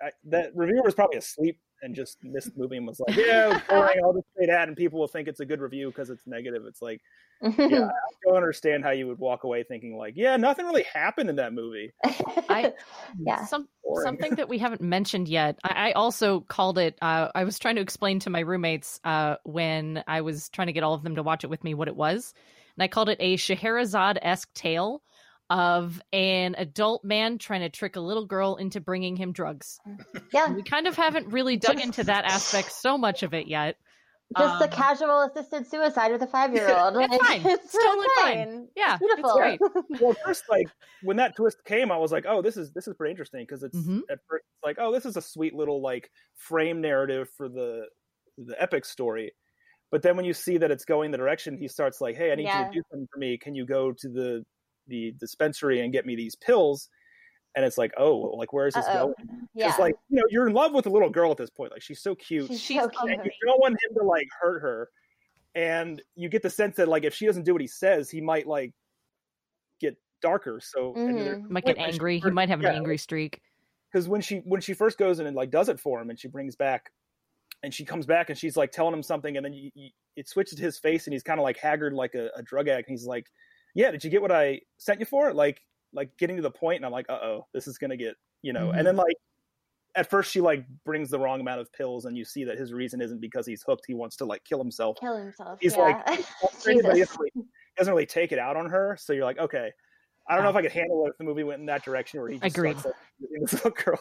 [0.01, 3.15] I, I, that reviewer was probably asleep and just missed the movie and was like,
[3.15, 3.99] "Yeah, boring.
[4.03, 6.63] I'll just say that, and people will think it's a good review because it's negative."
[6.65, 7.01] It's like,
[7.41, 7.89] yeah, I
[8.25, 11.53] don't understand how you would walk away thinking like, "Yeah, nothing really happened in that
[11.53, 12.73] movie." I
[13.19, 13.45] yeah.
[13.45, 13.67] Some,
[14.03, 15.59] something that we haven't mentioned yet.
[15.63, 16.97] I, I also called it.
[17.01, 20.73] Uh, I was trying to explain to my roommates uh, when I was trying to
[20.73, 22.33] get all of them to watch it with me what it was,
[22.75, 25.01] and I called it a Scheherazade esque tale
[25.51, 29.77] of an adult man trying to trick a little girl into bringing him drugs.
[30.33, 30.53] yeah.
[30.53, 33.75] We kind of haven't really dug into that aspect so much of it yet.
[34.37, 36.95] Just a Um, casual assisted suicide with a five year old.
[37.01, 37.41] It's fine.
[37.45, 38.69] It's totally fine.
[38.77, 39.33] Yeah, it's Beautiful.
[39.37, 39.59] great.
[39.99, 40.67] well, first, like
[41.03, 43.61] when that twist came, I was like, "Oh, this is this is pretty interesting," because
[43.61, 44.03] it's Mhm.
[44.09, 47.87] at first it's like, "Oh, this is a sweet little like frame narrative for the
[48.37, 49.33] the epic story."
[49.91, 52.35] But then when you see that it's going the direction, he starts like, "Hey, I
[52.35, 53.37] need you to do something for me.
[53.37, 54.45] Can you go to the
[54.87, 56.89] the dispensary and get me these pills?"
[57.55, 59.13] And it's like, "Oh, like where is this Uh-oh.
[59.17, 59.69] going?" Yeah.
[59.69, 61.71] It's like you know you're in love with the little girl at this point.
[61.71, 62.47] Like she's so cute.
[62.47, 63.25] She's she's so on cute.
[63.25, 64.89] you don't want him to like hurt her
[65.53, 68.21] and you get the sense that like if she doesn't do what he says he
[68.21, 68.71] might like
[69.81, 71.49] get darker so Mhm.
[71.49, 72.19] Might get angry.
[72.19, 73.41] He might have an angry streak.
[73.91, 76.17] because when she when she first goes in and like does it for him and
[76.17, 76.91] she brings back
[77.63, 80.29] and she comes back and she's like telling him something and then you, you, it
[80.29, 82.87] switches to his face and he's kind of like haggard like a, a drug addict
[82.87, 83.27] and he's like
[83.75, 85.61] yeah did you get what i sent you for like
[85.93, 88.67] like getting to the point and i'm like uh-oh this is gonna get you know
[88.69, 88.77] Mhm.
[88.77, 89.15] and then like
[89.95, 92.71] at first she like brings the wrong amount of pills and you see that his
[92.71, 95.59] reason isn't because he's hooked he wants to like kill himself Kill himself.
[95.61, 95.81] He's yeah.
[95.81, 96.23] like, he
[96.81, 97.41] doesn't, really, he
[97.77, 98.95] doesn't really take it out on her.
[98.97, 99.69] So you're like, okay,
[100.29, 102.21] I don't know if I could handle it if the movie went in that direction
[102.21, 102.79] where he just Agreed.
[102.79, 103.99] starts like, this little girl.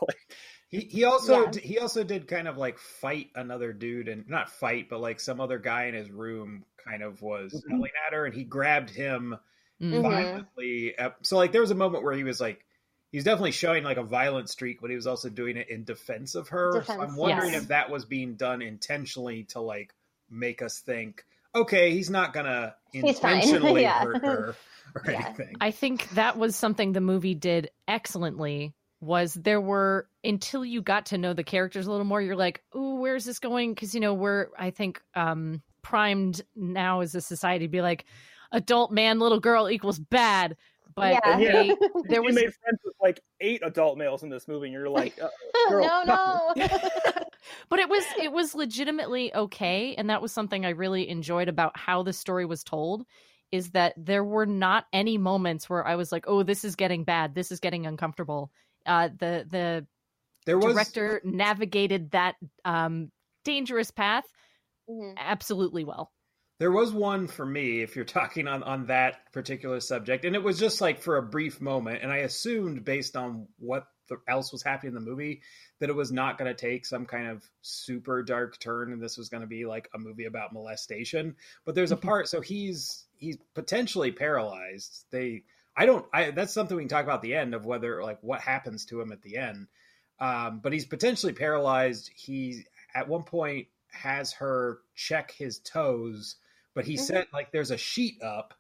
[0.69, 1.61] He he also Yeah.
[1.61, 5.41] he also did kind of like fight another dude and not fight, but like some
[5.41, 7.71] other guy in his room kind of was Mhm.
[7.71, 9.37] yelling at her, and he grabbed him
[9.81, 9.93] Mm.
[9.95, 10.03] Mhm.
[10.03, 10.95] violently.
[11.23, 12.65] So like there was a moment where he was like
[13.13, 16.35] he's definitely showing like a violent streak, but he was also doing it in defense
[16.35, 16.85] of her.
[16.87, 17.63] so I'm wondering yes.
[17.63, 19.93] if that was being done intentionally to like
[20.31, 24.01] make us think, okay, he's not gonna intentionally Yeah.
[24.05, 24.55] hurt her
[24.95, 25.25] or Yeah.
[25.27, 25.57] anything.
[25.61, 31.07] I think that was something the movie did excellently was there were until you got
[31.07, 34.01] to know the characters a little more you're like ooh where's this going because you
[34.01, 38.05] know we're i think um primed now as a society to be like
[38.53, 40.57] adult man little girl equals bad
[40.95, 41.37] but Yeah.
[41.39, 44.73] they, there you was made friends with like eight adult males in this movie, and
[44.73, 45.29] you're like, uh,
[45.69, 46.67] girl, no, no.
[47.69, 51.77] but it was it was legitimately okay and that was something i really enjoyed about
[51.77, 53.05] how the story was told
[53.51, 57.03] is that there were not any moments where i was like oh this is getting
[57.03, 58.51] bad this is getting uncomfortable
[58.87, 59.87] uh the the
[60.45, 63.11] There was director navigated that um
[63.45, 64.25] dangerous path
[64.89, 65.15] Mhm.
[65.17, 66.13] absolutely well
[66.61, 70.43] There was one for me, if you're talking on on that particular subject, and it
[70.43, 74.53] was just like for a brief moment, and I assumed based on what the, else
[74.53, 75.41] was happening in the movie
[75.79, 79.17] that it was not going to take some kind of super dark turn, and this
[79.17, 81.35] was going to be like a movie about molestation.
[81.65, 82.03] But there's a Mhm.
[82.03, 85.07] part, so he's he's potentially paralyzed.
[85.11, 85.45] They,
[85.75, 88.19] I don't, I that's something we can talk about at the end of whether like
[88.23, 89.67] what happens to him at the end.
[90.19, 92.11] Um, but he's potentially paralyzed.
[92.15, 96.37] He at one point has her check his toes
[96.75, 97.01] but he Mhm.
[97.01, 98.55] said like there's a sheet up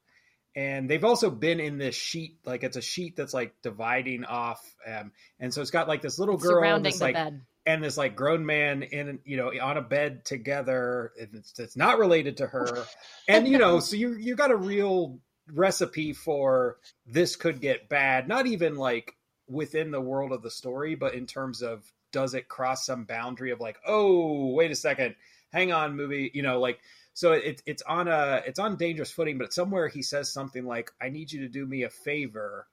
[0.57, 4.75] and they've also been in this sheet like it's a sheet that's like dividing off
[4.87, 7.41] um, and so it's got like this little girl and this like bed.
[7.67, 11.77] and this like grown man in you know on a bed together and it's, it's
[11.77, 12.85] not related to her.
[13.29, 15.21] And you know so you you got a real
[15.53, 19.15] recipe for this could get bad not even like
[19.49, 23.51] within the world of the story but in terms of does it cross some boundary
[23.53, 25.15] of like oh wait a second.
[25.53, 26.81] Hang on movie you know like
[27.21, 30.91] so it, it's on a it's on dangerous footing but somewhere he says something like
[31.03, 32.67] i need you to do me a favor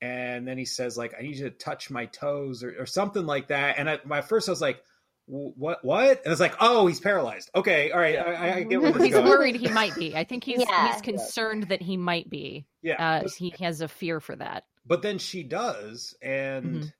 [0.00, 3.26] and then he says like i need you to touch my toes or, or something
[3.26, 3.78] like that.
[3.78, 4.82] And at my first i was like
[5.26, 6.22] what what?
[6.24, 7.50] And it's like oh he's paralyzed.
[7.54, 9.26] Okay all right i, I get where he's going.
[9.28, 10.14] worried he might be.
[10.16, 10.92] I think he's Yeah.
[10.92, 12.66] he's concerned that he might be.
[12.82, 13.20] Yeah.
[13.22, 14.64] Uh he has a fear for that.
[14.86, 16.92] But then she does and Mhm.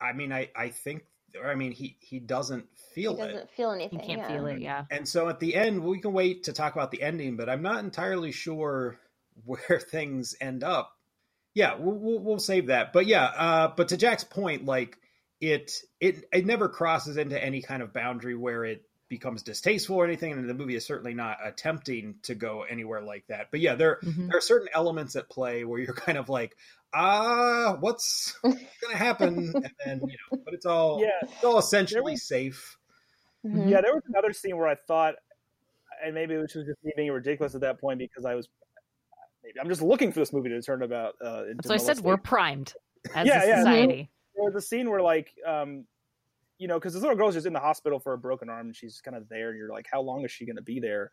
[0.00, 1.06] i mean i i think or
[1.44, 3.98] i mean he he doesn't feel it doesn't feel anything.
[4.00, 4.16] he anything.
[4.16, 4.36] can't yeah.
[4.36, 7.02] feel it yeah And so at the end, we can wait to talk about the
[7.02, 8.98] ending, but I'm not entirely sure
[9.44, 10.92] where things end up.
[11.54, 12.92] Yeah, we'll, we'll, we'll save that.
[12.92, 14.96] But yeah, uh, but to Jack's point, like
[15.40, 20.04] it, it, it never crosses into any kind of boundary where it becomes distasteful or
[20.04, 20.32] anything.
[20.32, 23.48] And the movie is certainly not attempting to go anywhere like that.
[23.50, 24.28] But yeah, there, Mhm.
[24.28, 26.56] there are certain elements at play where you're kind of like,
[26.94, 28.58] ah, what's going
[28.90, 29.52] to happen?
[29.54, 32.76] And then, you know, but it's all, yeah, it's all essentially was- safe.
[33.46, 33.70] Mhm.
[33.70, 33.80] yeah.
[33.80, 35.14] There was another scene where I thought,
[36.04, 38.48] and maybe it was just me being ridiculous at that point because I was.
[39.44, 41.14] Maybe I'm just looking for this movie to turn about.
[41.24, 42.74] Uh, so i said we're primed
[43.14, 43.56] as Yeah, a yeah.
[43.58, 45.84] society there was a scene where like um
[46.58, 48.76] you know, because this little girl's just in the hospital for a broken arm, and
[48.76, 51.12] she's kind of there, and you're like, how long is she going to be there?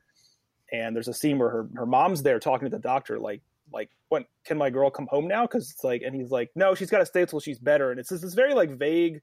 [0.72, 3.90] And there's a scene where her her mom's there talking to the doctor, like like
[4.10, 5.44] when can my girl come home now?
[5.44, 8.00] Because it's like, and he's like, no, she's got to stay until she's better, and
[8.00, 9.22] it's just this very like vague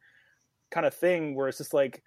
[0.70, 2.02] kind of thing where it's just like,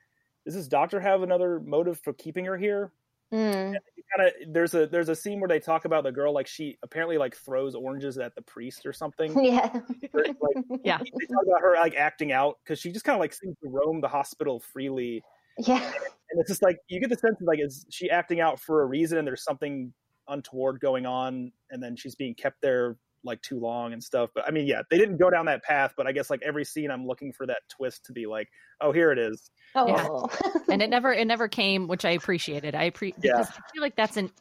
[0.46, 2.92] does this doctor have another motive for keeping her here?
[3.34, 3.74] Mm.
[4.16, 6.78] kind of there's a there's a scene where they talk about the girl like she
[6.84, 9.82] apparently like throws oranges at the priest or something Yeah.
[10.14, 11.00] Like Yeah.
[11.00, 13.70] they talk about her like acting out because she just kind of like seems to
[13.70, 15.24] roam the hospital freely
[15.58, 15.84] Yeah.
[16.30, 18.84] and it's just like you get the sense of like is she acting out for
[18.84, 19.92] a reason and there's something
[20.28, 24.48] untoward going on and then she's being kept there like too long and stuff but
[24.48, 26.90] i mean yeah they didn't go down that path but i guess like every scene
[26.92, 28.48] i'm looking for that twist to be like
[28.82, 30.30] oh here it is Oh.
[30.70, 32.76] and it never it never came, which I appreciated.
[32.76, 33.34] I appreciate Yeah.
[33.34, 34.32] because I feel like that's an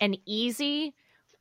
[0.00, 0.94] an easy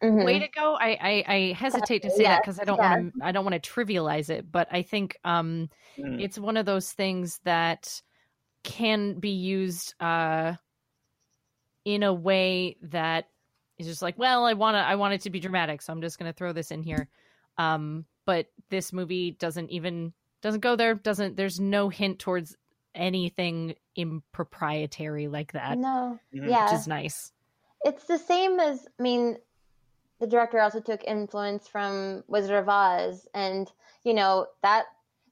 [0.03, 0.23] Mhm.
[0.25, 0.75] way to go.
[0.75, 2.91] I I, I hesitate to say that because I don't yes.
[2.91, 6.21] want to I don't want to trivialize it, but I think um Mm.
[6.21, 8.01] it's one of those things that
[8.63, 10.55] can be used uh
[11.85, 13.29] in a way that
[13.77, 16.01] is just like, well, I want to I want it to be dramatic, so I'm
[16.01, 17.07] just going to throw this in here.
[17.57, 22.55] Um but this movie doesn't even doesn't go there, doesn't there's no hint towards
[22.95, 26.19] anything improprietary like that, No.
[26.33, 26.49] Mhm.
[26.49, 26.65] Yeah.
[26.71, 27.31] which is nice.
[27.83, 29.37] it's the same as I mean,
[30.19, 33.71] the director also took influence from Wizard of Oz, and
[34.03, 34.85] you know that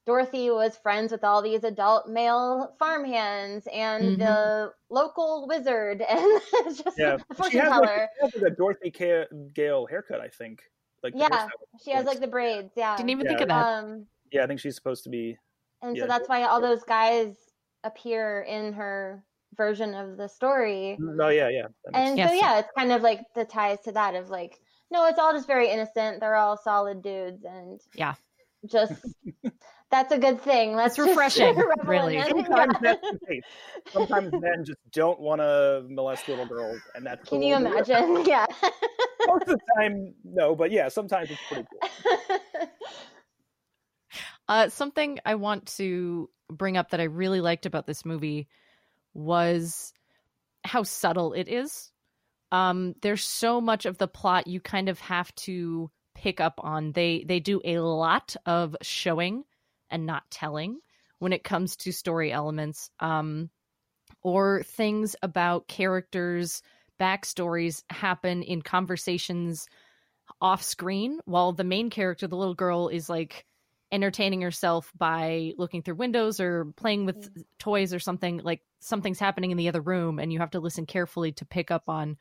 [0.06, 4.18] Dorothy was friends with all these adult male farmhands and Mhm.
[4.18, 7.86] the local wizard and just yeah the she fortune has, teller.
[7.86, 10.62] like, she has like a dorothy Ka- gale haircut i think
[11.02, 11.48] like Yeah,
[11.82, 12.72] she has like the braids.
[12.76, 12.96] Yeah.
[12.96, 13.30] Didn't even Yeah.
[13.30, 13.66] think of that.
[13.66, 15.38] Um, yeah i think she's supposed to be
[15.82, 16.02] and Yeah.
[16.04, 17.36] so that's why all those guys
[17.82, 19.24] appear in her
[19.56, 20.96] version of the story.
[20.98, 22.30] no yeah yeah And Yes.
[22.30, 24.58] so yeah, it's kind of like the ties to that of like,
[24.90, 26.20] no, it's all just very innocent.
[26.20, 28.14] They're all solid dudes and Yeah.
[28.66, 28.92] just
[29.94, 30.74] that's a good thing.
[30.74, 32.20] Let's refreshing, really.
[32.22, 32.94] Sometimes Yeah.
[32.94, 33.42] that's the case.
[33.92, 38.24] Sometimes men just don't want to molest little girls, and that's Can you imagine?
[38.26, 38.46] Yeah.
[39.26, 42.38] Most of the time, no, but yeah, sometimes it's pretty cool.
[44.46, 48.46] Uh, something I want to bring up that I really liked about this movie
[49.14, 49.94] was
[50.64, 51.90] how subtle it is.
[52.52, 56.92] Um, there's so much of the plot you kind of have to pick up on.
[56.92, 59.44] They they do a lot of showing
[59.90, 60.78] and not telling
[61.18, 63.50] when it comes to story elements, um,
[64.22, 66.62] or things about characters'
[67.00, 69.68] backstories happen in conversations
[70.40, 73.46] off screen while the main character, the little girl, is like
[73.92, 79.50] entertaining herself by looking through windows or playing with toys or something like something's happening
[79.50, 82.16] in the other room and you have to listen carefully to pick up on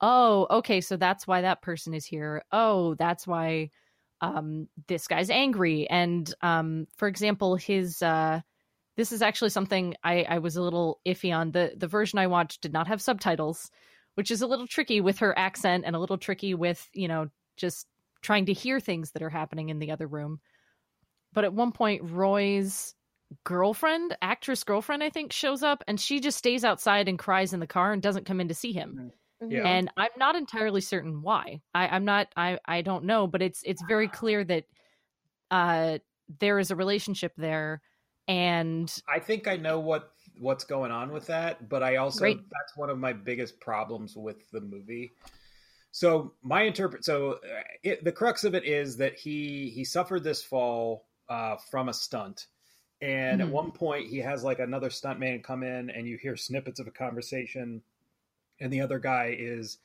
[0.00, 2.42] oh okay so that's why that person is here.
[2.52, 3.70] Oh that's why
[4.20, 8.40] um this guy's angry and um for example his uh
[8.96, 11.50] this is actually something I, I was a little iffy on.
[11.50, 13.70] The the version I watched did not have subtitles,
[14.14, 17.28] which is a little tricky with her accent and a little tricky with, you know,
[17.56, 17.86] just
[18.22, 20.40] trying to hear things that are happening in the other room.
[21.32, 22.94] But at one point, Roy's
[23.42, 27.60] girlfriend, actress girlfriend, I think, shows up and she just stays outside and cries in
[27.60, 29.10] the car and doesn't come in to see him.
[29.50, 29.66] Yeah.
[29.66, 31.60] And I'm not entirely certain why.
[31.74, 34.64] I, I'm not I, I don't know, but it's it's very clear that
[35.50, 35.98] uh
[36.40, 37.82] there is a relationship there
[38.28, 42.38] and I think I know what what's going on with that, but I also Great.
[42.38, 45.12] that's one of my biggest problems with the movie.
[45.92, 50.24] So my interpret so uh, it, the crux of it is that he he suffered
[50.24, 52.46] this fall uh, from a stunt,
[53.00, 53.44] and Mhm.
[53.44, 56.86] at one point he has like another stuntman come in, and you hear snippets of
[56.86, 57.82] a conversation,
[58.60, 59.78] and the other guy is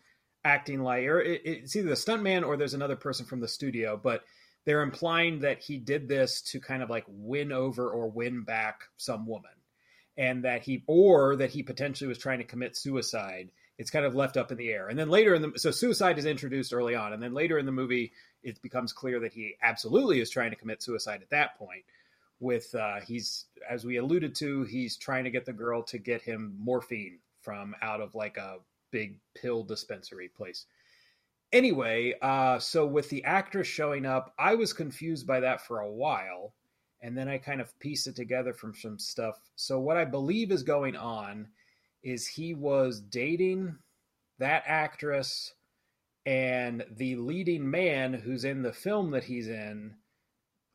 [0.43, 3.99] acting like or it, it's either the stuntman or there's another person from the studio,
[4.01, 4.23] but
[4.65, 8.83] they're implying that he did this to kind of like win over or win back
[8.97, 9.51] some woman.
[10.17, 13.51] And that he or that he potentially was trying to commit suicide.
[13.77, 14.89] It's kind of left up in the air.
[14.89, 17.13] And then later in the so suicide is introduced early on.
[17.13, 18.11] And then later in the movie
[18.43, 21.83] it becomes clear that he absolutely is trying to commit suicide at that point
[22.39, 26.21] with uh he's as we alluded to he's trying to get the girl to get
[26.21, 28.57] him morphine from out of like a
[28.91, 30.65] big pill dispensary place
[31.51, 35.91] anyway, uh, so with the actress showing up, I was confused by that for a
[35.91, 36.53] while,
[37.01, 39.39] and then I kind of pieced it together from some stuff.
[39.55, 41.47] So what I believe is going on
[42.03, 43.75] is he was dating
[44.39, 45.53] that actress,
[46.25, 49.95] and the leading man who's in the film that he's in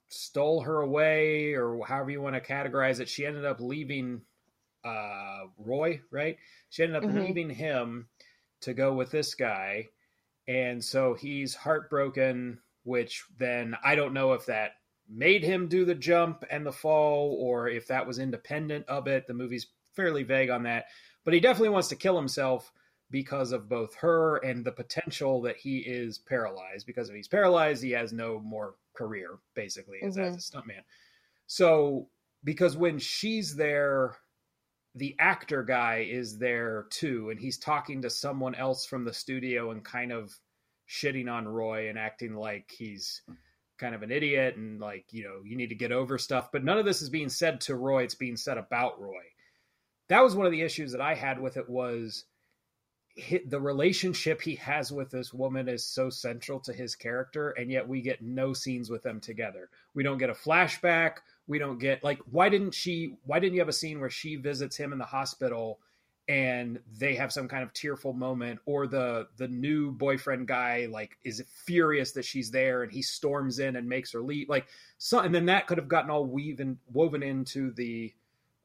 [0.09, 3.09] stole her away, or however you want to categorize it.
[3.09, 4.23] She ended up leaving
[4.85, 6.37] uh, Roy, right?
[6.71, 7.21] She ended up Mhm.
[7.27, 8.09] leaving him
[8.61, 9.89] to go with this guy
[10.47, 14.73] and so he's heartbroken which then i don't know if that
[15.09, 19.27] made him do the jump and the fall, or if that was independent of it.
[19.27, 20.87] The movie's fairly vague on that,
[21.25, 22.73] but he definitely wants to kill himself
[23.11, 26.87] because of both her and the potential that he is paralyzed.
[26.87, 30.27] Because if he's paralyzed, he has no more career, basically, as, Mhm.
[30.29, 30.83] as a stuntman.
[31.47, 32.09] So,
[32.43, 34.17] because when she's there,
[34.95, 39.71] the actor guy is there too, and he's talking to someone else from the studio
[39.71, 40.33] and kind of
[40.89, 43.23] shitting on Roy and acting like he's
[43.79, 46.51] kind of an idiot and like, you know, you need to get over stuff.
[46.53, 49.23] But none of this is being said to Roy, it's being said about Roy.
[50.09, 52.25] That was one of the issues that I had with it was
[53.47, 57.89] the relationship he has with this woman is so central to his character and yet
[57.89, 59.71] we get no scenes with them together.
[59.95, 63.61] We don't get a flashback, we don't get like why didn't she why didn't you
[63.61, 65.79] have a scene where she visits him in the hospital
[66.27, 71.19] and they have some kind of tearful moment or the the new boyfriend guy like
[71.23, 74.67] is furious that she's there and he storms in and makes her leave like
[74.97, 78.13] so and then that could have gotten all weaven woven into the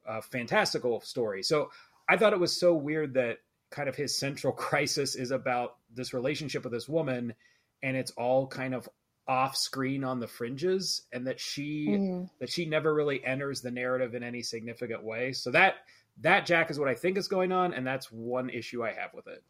[0.08, 1.42] uh, fantastical story.
[1.42, 1.70] So
[2.08, 3.38] i thought it was so weird that
[3.70, 7.34] kind of his central crisis is about this relationship with this woman
[7.82, 8.88] and it's all kind of
[9.28, 12.30] off screen on the fringes and that she Mhm.
[12.40, 15.76] that she never really enters the narrative in any significant way so that
[16.18, 19.12] that jack is what i think is going on and that's one issue i have
[19.14, 19.44] with it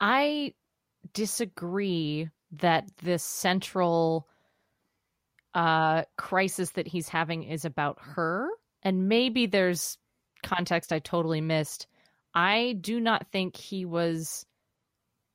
[0.00, 0.54] I
[1.12, 4.28] disagree that this central
[5.54, 8.48] uh crisis that he's having is about her
[8.82, 9.98] and maybe there's
[10.42, 11.86] context I totally missed.
[12.34, 14.44] I do not think he was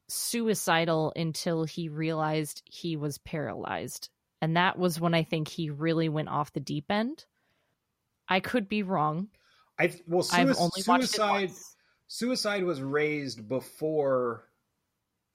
[0.09, 4.09] suicidal until he realized he was paralyzed.
[4.41, 7.25] And that was when I think he really went off the deep end.
[8.27, 9.29] I could be wrong.
[9.79, 11.51] i well I've sui- only watched suicide
[12.07, 14.45] suicide was raised before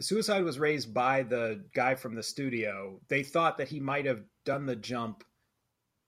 [0.00, 4.22] suicide was raised by the guy from the studio they thought that he might have
[4.44, 5.22] done the jump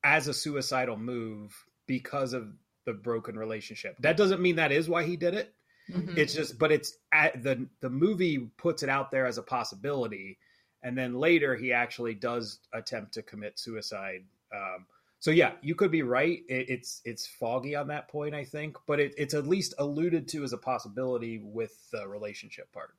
[0.03, 1.55] as a suicidal move
[1.87, 2.53] because of
[2.85, 5.55] the broken relationship that doesn't mean that is why he did it
[5.91, 6.19] Mhm.
[6.19, 10.39] it's just but it's at the the movie puts it out there as a possibility
[10.83, 14.87] and then later he actually does attempt to commit suicide um
[15.21, 18.77] so yeah you could be right it, it's it's foggy on that point i think
[18.87, 22.95] but it, it's at least alluded to as a possibility with the relationship part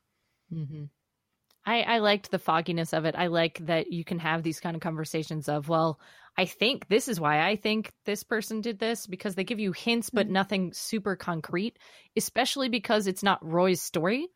[0.49, 0.85] hmm
[1.67, 3.13] I, I liked the fogginess of it.
[3.17, 5.99] I like that you can have these kind of conversations of, well,
[6.37, 9.73] I think this is why I think this person did this because they give you
[9.73, 11.77] hints, but nothing super concrete,
[12.15, 14.29] especially because it's not Roy's story.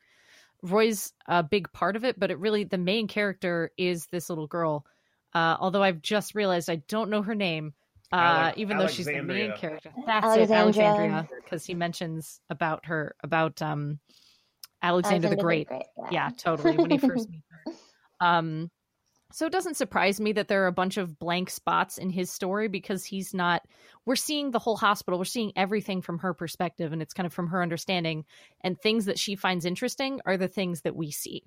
[0.62, 4.48] Roy's a big part of it, but it really, the main character is this little
[4.48, 4.86] girl.
[5.34, 7.74] Uh, although I've just realized I don't know her name,
[8.12, 9.92] uh, Ale- even though she's the main character.
[10.06, 10.50] That's Alexandria.
[10.50, 14.00] it, Alexandria, because he mentions about her, about um,
[14.82, 15.68] Alexander, the Great.
[16.12, 16.30] Yeah.
[16.38, 17.74] Totally when he first meets her.
[18.22, 18.70] Um
[19.34, 22.30] so it doesn't surprise me that there are a bunch of blank spots in his
[22.30, 23.64] story because he's not
[24.06, 27.34] we're seeing the whole hospital we're seeing everything from her perspective and it's kind of
[27.34, 28.26] from her understanding
[28.62, 31.44] and things that she finds interesting are the things that we see.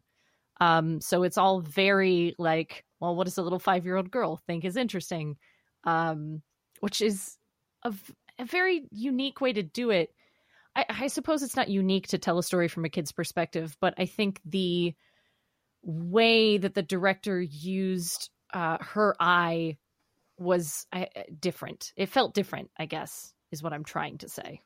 [0.60, 4.76] Um so it's all very like well what does a little 5-year-old girl think is
[4.76, 5.36] interesting?
[5.84, 6.42] Um
[6.80, 7.36] which is
[7.84, 7.94] a,
[8.38, 10.13] a very unique way to do it
[10.76, 13.94] I, I suppose it's not unique to tell a story from a kid's perspective, but
[13.98, 14.94] I think the
[15.82, 19.76] way that the director used uh, her eye
[20.38, 21.06] was uh,
[21.40, 21.92] different.
[21.96, 24.60] It felt different, I guess, is what I'm trying to say.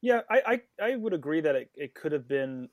[0.00, 2.68] Yeah, I, I, I would agree that it, it could have been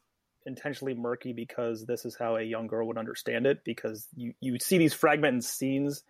[0.45, 4.59] intentionally murky because this is how a young girl would understand it because you, you
[4.59, 6.03] see these fragmented scenes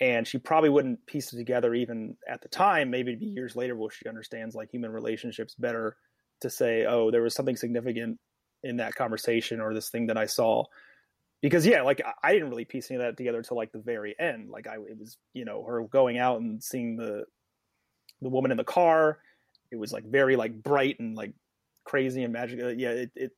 [0.00, 2.90] and she probably wouldn't piece it together even at the time.
[2.90, 5.96] Maybe it'd be years later where she understands like human relationships better
[6.40, 8.18] to say oh there was something significant
[8.62, 10.64] in that conversation or this thing that i saw.
[11.42, 14.14] Because yeah like I- didn't really piece any of that together till like the very
[14.18, 14.50] end.
[14.50, 17.24] Like i it was you know her going out and seeing the
[18.20, 19.18] the woman in the car.
[19.70, 21.32] It was like very like bright and like
[21.84, 23.30] crazy and magical uh, yeah it, it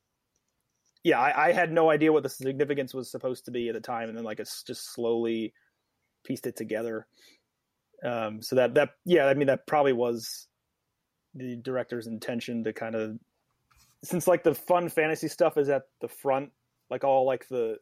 [1.04, 3.80] yeah I, I had no idea what the significance was supposed to be at the
[3.80, 5.54] time and then like it's just slowly
[6.24, 7.06] pieced it together
[8.04, 10.46] um so that that yeah i mean that probably was
[11.34, 13.18] the director's intention to kind of
[14.02, 16.50] since like the fun fantasy stuff is at the front
[16.90, 17.76] like all like the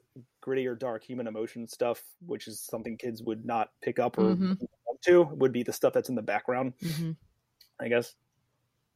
[0.45, 4.59] grittier dark human emotion stuff which is something kids would not pick up or Mhm.
[4.87, 7.13] want to would be the stuff that's in the background hmm
[7.81, 8.15] i guess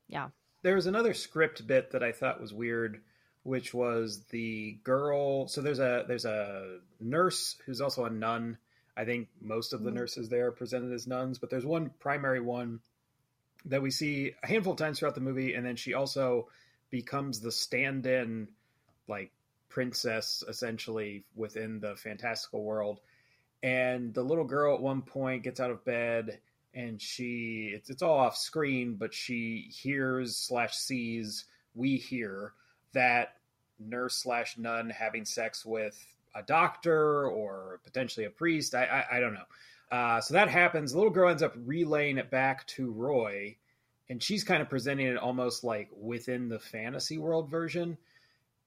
[0.09, 0.31] Yeah.
[0.63, 3.03] there was another script bit that I thought was weird,
[3.45, 5.49] which was the girl.
[5.49, 8.59] So there's a there's a nurse who's also a nun.
[8.97, 9.95] I think most of the Mhm.
[9.95, 12.81] nurses there are presented as nuns, but there's one primary one
[13.65, 16.49] that we see a handful of times throughout the movie, and then she also
[16.91, 18.49] becomes the stand-in
[19.09, 19.33] like
[19.69, 23.01] princess essentially within the fantastical world.
[23.65, 26.41] and the little girl at one point gets out of bed
[26.75, 32.53] and she it's, it's all off screen but she hears slash sees we hear
[32.93, 33.37] that
[33.79, 35.97] nurse slash nun having sex with
[36.35, 38.75] a doctor or potentially a priest.
[38.75, 39.97] I i, I don't know.
[39.97, 40.93] Uh, so that happens.
[40.93, 43.57] The little girl ends up relaying it back to roy
[44.09, 47.99] and she's kind of presenting it almost like within the fantasy world version.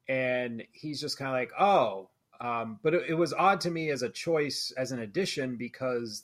[0.07, 2.09] And he's just kind of like oh
[2.39, 6.23] um, but it, it was odd to me as a choice as an addition because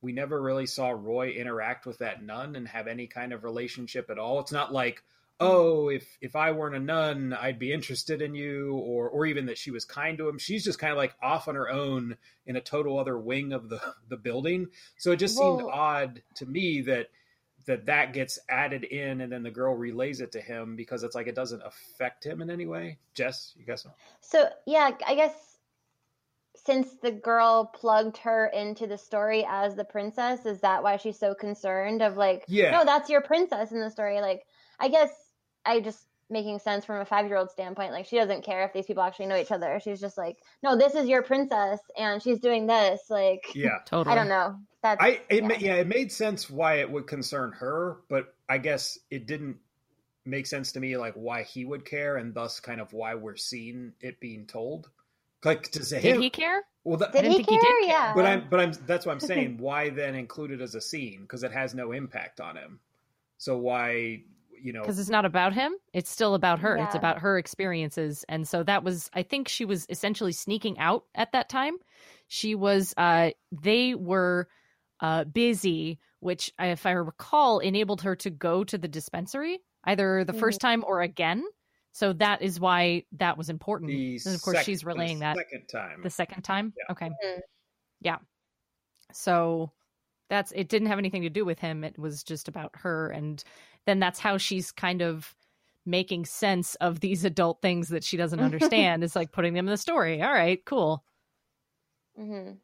[0.00, 4.10] we never really saw roy interact with that nun and have any kind of relationship
[4.10, 4.40] at all.
[4.40, 5.02] It's not like
[5.40, 9.46] oh if if i weren't a nun i'd be interested in you or or even
[9.46, 12.16] that she was kind to him she's just kind of like off on her own
[12.46, 14.66] in a total other wing of the the building
[14.96, 17.06] so it just seemed odd to me that
[17.66, 21.14] that that gets added in and then the girl relays it to him because it's
[21.14, 23.86] like it doesn't affect him in any way jess you guys
[24.20, 25.32] So yeah, I guess
[26.64, 31.18] since the girl plugged her into the story as the princess, is that why she's
[31.18, 32.72] so concerned of like, Yeah.
[32.72, 34.20] no, that's your princess in the story?
[34.20, 34.44] Like,
[34.78, 35.10] I guess
[35.64, 37.92] I just making sense from a five year old standpoint.
[37.92, 39.80] Like, she doesn't care if these people actually know each other.
[39.82, 43.00] She's just like, no, this is your princess, and she's doing this.
[43.08, 44.12] Like, yeah Totally.
[44.12, 44.56] I don't know.
[44.82, 45.74] That's I it, ma- yeah.
[45.74, 49.56] yeah, it made sense why it would concern her, but I guess it didn't
[50.24, 53.36] make sense to me like why he would care, and thus kind of why we're
[53.36, 54.88] seeing it being told.
[55.44, 56.62] Like to say Did him, he care?
[56.84, 57.82] well, that, Did didn't he think he did care.
[57.84, 58.12] yeah.
[58.14, 59.56] but I'm but I'm that's what I'm saying.
[59.58, 62.80] why then include it as a scene because it has no impact on him.
[63.38, 64.22] So why
[64.62, 64.80] you know?
[64.82, 68.62] because it's not about him it's still about her it's about her experiences and so
[68.62, 71.76] that was i think she was essentially sneaking out at that time
[72.28, 74.48] she was uh they were
[75.00, 80.32] uh busy which if i recall enabled her to go to the dispensary either the
[80.32, 81.44] first time or again
[81.92, 85.18] so that is why that was important The and of course sec- she's the relaying
[85.20, 86.02] that second time.
[86.02, 86.92] the second time Yeah.
[86.92, 87.40] okay Mhm.
[88.00, 88.18] yeah
[89.12, 89.72] so
[90.28, 93.44] that's it didn't have anything to do with him it was just about her and
[93.86, 95.34] then that's how she's kind of
[95.86, 99.70] making sense of these adult things that she doesn't understand it's like putting them in
[99.70, 101.04] the story all right cool
[102.16, 102.58] hmm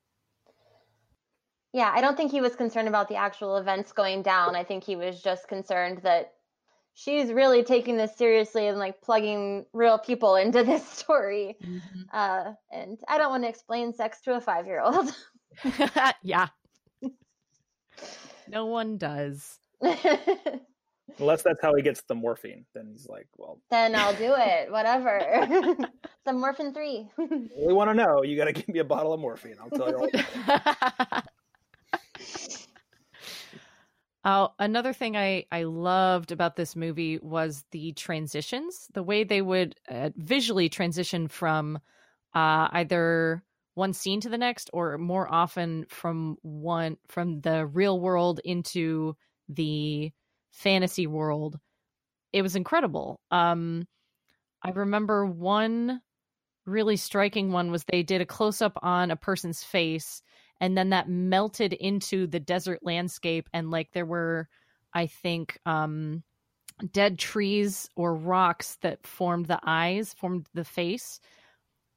[1.72, 4.54] Yeah, I don't think he was concerned about the actual events going down.
[4.54, 6.32] I think he was just concerned that
[6.94, 11.58] she's really taking this seriously and like plugging real people into this story.
[12.12, 15.14] Uh, and I don't want to explain sex to a five year old.
[16.22, 16.48] yeah
[18.48, 19.58] no one does
[21.18, 24.70] Unless that's how he gets the morphine, then he's like, well, then I'll do it,
[24.70, 25.20] whatever.
[26.24, 27.08] the morphine 3.
[27.18, 27.26] we
[27.58, 28.22] really want to know?
[28.22, 29.56] You got to give me a bottle of morphine.
[29.60, 30.08] I'll tell you.
[30.48, 31.22] All
[34.26, 39.42] Oh, another thing I I loved about this movie was the transitions, the way they
[39.42, 41.76] would uh, visually transition from
[42.34, 48.00] uh, either one scene to the next, or more often from one from the real
[48.00, 49.16] world into
[49.48, 50.12] the
[50.50, 51.58] fantasy world.
[52.32, 53.20] It was incredible.
[53.30, 53.86] Um,
[54.62, 56.00] I remember one
[56.66, 60.22] really striking one was they did a close up on a person's face
[60.60, 64.48] and then that melted into the desert landscape and like there were
[64.94, 66.22] i think um
[66.90, 71.20] dead trees or rocks that formed the eyes formed the face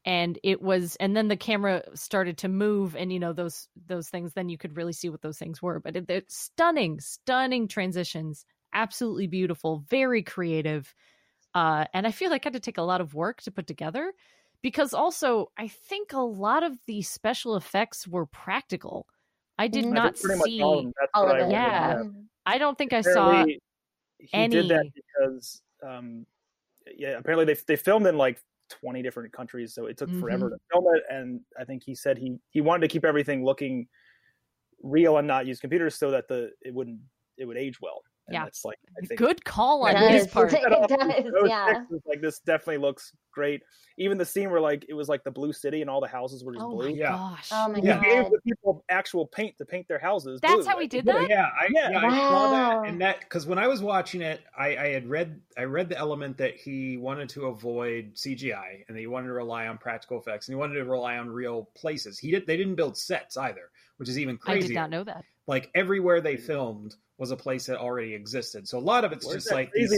[0.07, 4.09] and it was and then the camera started to move and you know those those
[4.09, 7.67] things then you could really see what those things were but it, it's stunning stunning
[7.67, 10.95] transitions absolutely beautiful very creative
[11.53, 13.67] uh and i feel like i had to take a lot of work to put
[13.67, 14.13] together
[14.61, 19.07] because also I think a lot of the special effects were practical.
[19.57, 19.93] I did Mhm.
[19.93, 20.61] Not think pretty see.
[20.61, 20.93] all of them.
[20.99, 21.51] That's All of I it.
[21.51, 22.03] Yeah.
[22.45, 23.29] I don't think I saw.
[23.29, 23.61] Apparently,
[24.19, 26.25] he did that because um,
[26.95, 30.51] yeah apparently they, they filmed in like 20 different countries so it took forever Mhm.
[30.51, 33.87] to film it and i think he said he he wanted to keep everything looking
[34.83, 36.99] real and not use computers so that the it wouldn't
[37.37, 38.45] it would age well and Yeah.
[38.45, 40.33] it's like i think Good call It on his does.
[40.33, 40.53] part.
[40.53, 41.79] It does, yeah.
[41.79, 43.61] pictures, like this definitely looks great
[43.99, 46.43] even the scene where like it was like the blue city and all the houses
[46.43, 47.11] were just Oh blue my Yeah.
[47.11, 47.49] gosh!
[47.51, 47.99] Oh my he Yeah.
[48.01, 50.65] gave the people actual paint to paint their houses That's blue.
[50.65, 51.27] how we did that.
[51.29, 51.89] Yeah, I, Yeah.
[51.91, 51.99] yeah.
[51.99, 55.39] I saw that, and that because when I was watching it, I, I had read
[55.57, 59.33] I read the element that he wanted to avoid CGI and that he wanted to
[59.33, 62.19] rely on practical effects and he wanted to rely on real places.
[62.19, 62.45] He did.
[62.45, 64.65] They didn't build sets either, which is even crazy.
[64.65, 65.23] I did not know that.
[65.47, 68.67] Like everywhere they filmed was a place that already existed.
[68.67, 69.89] So a lot of it's Where's just like these,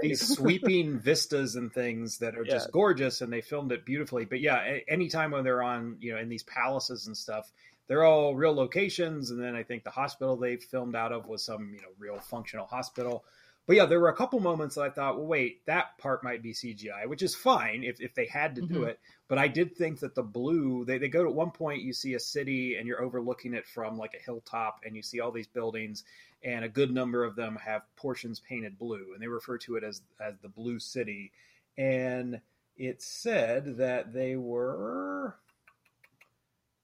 [0.00, 4.40] these sweeping vistas and things that are just gorgeous and they filmed it beautifully but
[4.40, 7.50] yeah a- anytime when they're on you know in these palaces and stuff
[7.86, 11.42] they're all real locations and then i think the hospital they filmed out of was
[11.44, 13.24] some you know real functional hospital
[13.66, 16.42] but yeah, there were a couple moments that I thought, well, wait, that part might
[16.42, 18.88] be CGI, which is fine if, if they had to do Mhm.
[18.88, 19.00] it.
[19.26, 22.14] But I did think that the blue, they, they go to one point, you see
[22.14, 25.46] a city and you're overlooking it from like a hilltop and you see all these
[25.46, 26.04] buildings
[26.42, 29.84] and a good number of them have portions painted blue and they refer to it
[29.84, 31.32] as, as the blue city.
[31.78, 32.40] And
[32.76, 35.36] it said that they were,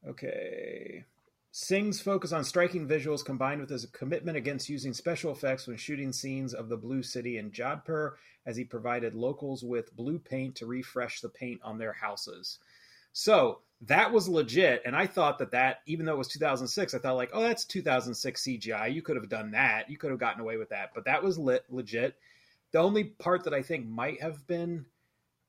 [0.09, 1.05] okay,
[1.53, 6.13] Singh's focus on striking visuals combined with his commitment against using special effects when shooting
[6.13, 8.13] scenes of the Blue City in Jodhpur,
[8.47, 12.59] as he provided locals with blue paint to refresh the paint on their houses.
[13.13, 16.99] So that was legit, and I thought that that, even though it was 2006, I
[16.99, 18.93] thought like, oh, that's 2006 CGI.
[18.95, 19.91] You could have done that.
[19.91, 22.17] You could have gotten away with that, but that was lit legit.
[22.73, 24.87] The only part that I think might have been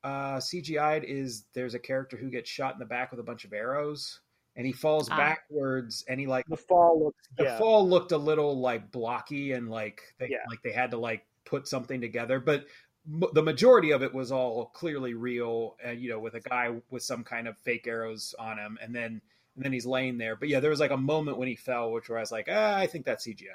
[0.04, 3.45] uh, CGI'd is there's a character who gets shot in the back with a bunch
[3.45, 4.20] of arrows,
[4.56, 5.18] and he falls Ah.
[5.18, 7.58] backwards, and he like The fall looks the yeah.
[7.58, 10.43] fall looked a little like blocky and like they Yeah.
[10.49, 12.66] like they had to like put something together but
[13.12, 16.70] m- the majority of it was all clearly real and you know with a guy
[16.91, 19.22] with some kind of fake arrows on him and then
[19.56, 21.91] and then he's laying there but yeah there was like a moment when he fell
[21.91, 23.47] which where i was like ah, i think that's cgi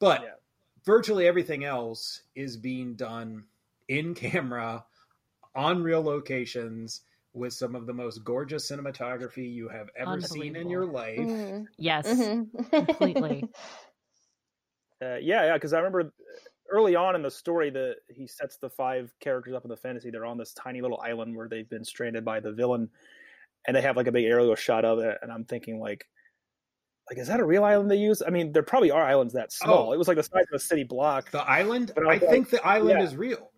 [0.00, 0.30] but Yeah.
[0.84, 3.44] virtually everything else is being done
[3.86, 4.84] in camera
[5.54, 7.02] on real locations
[7.34, 11.66] with some of the most gorgeous cinematography you have ever seen in your life Mhm.
[11.76, 12.06] Yes.
[12.08, 12.70] Mhm.
[12.70, 13.44] completely.
[15.00, 16.12] Uh, yeah, yeah, because I remember
[16.70, 20.10] early on in the story that he sets the five characters up in the fantasy.
[20.10, 22.90] They're on this tiny little island where they've been stranded by the villain,
[23.68, 25.16] and they have like a big aerial shot of it.
[25.22, 26.08] And I'm thinking like,
[27.08, 28.22] like is that a real island they use?
[28.26, 29.90] I mean, there probably are islands that small.
[29.90, 29.92] Oh.
[29.92, 31.30] It was like the size of a city block.
[31.30, 31.92] The island?
[31.94, 33.04] But I I like, think the island yeah.
[33.04, 33.52] is real.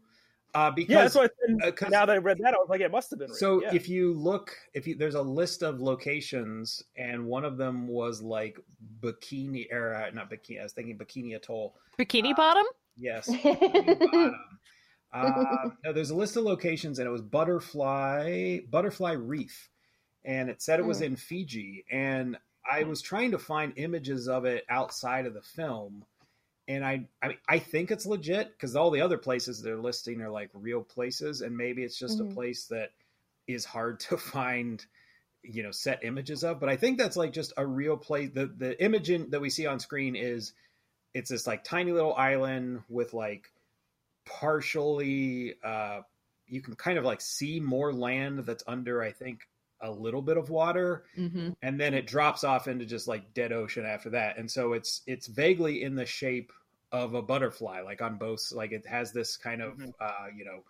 [0.55, 1.33] Uh, because yeah, that's what.
[1.63, 3.29] I, uh, 'cause- now that I read that, I was like, it must have been
[3.29, 3.37] real.
[3.37, 3.75] so yeah.
[3.75, 8.21] if you look, if you there's a list of locations, and one of them was
[8.21, 8.59] like
[9.01, 10.61] Bikini era, not Bikini.
[10.61, 11.75] I was thinking Bikini Atoll.
[11.99, 12.65] Bikini Bottom?
[12.97, 13.29] Yes.
[13.31, 14.35] Bikini Bottom.
[15.13, 19.69] Uh, no, there's a list of locations, and it was Butterfly Butterfly Reef,
[20.25, 21.85] and it said it was in Fiji.
[21.91, 22.37] And
[22.71, 26.05] I was trying to find images of it outside of the film,
[26.71, 30.31] and I I, I think it's legit because all the other places they're listing are
[30.31, 32.23] like real places, and maybe it's just Mhm.
[32.23, 32.91] a place that
[33.49, 34.87] is hard to find
[35.43, 38.47] you know set images of but i think that's like just a real place the
[38.47, 40.55] the image in, that we see on screen is
[41.15, 43.53] it's this like tiny little island with like
[44.27, 46.01] partially uh
[46.47, 49.49] you can kind of like see more land that's under i think
[49.81, 51.51] a little bit of water Mm-hmm.
[51.63, 55.03] and then it drops off into just like dead ocean after that and so it's
[55.07, 56.53] it's vaguely in the shape
[56.93, 59.93] of a butterfly like on both like it has this kind of Mhm.
[60.01, 60.65] uh you know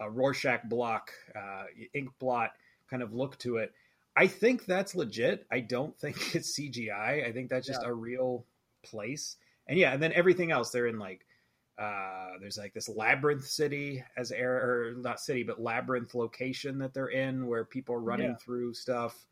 [0.00, 2.52] a rorschach block uh ink blot
[2.90, 3.72] kind of look to it.
[4.14, 5.46] I think that's legit.
[5.50, 7.32] I don't think it's cgi i.
[7.32, 7.88] Think that's just Yeah.
[7.88, 8.44] a real
[8.84, 9.36] place.
[9.66, 11.24] And yeah and then everything else they're in like
[11.78, 16.94] uh there's like this labyrinth city as air or not city but labyrinth location that
[16.94, 18.36] they're in where people are running Yeah.
[18.36, 19.26] through stuff.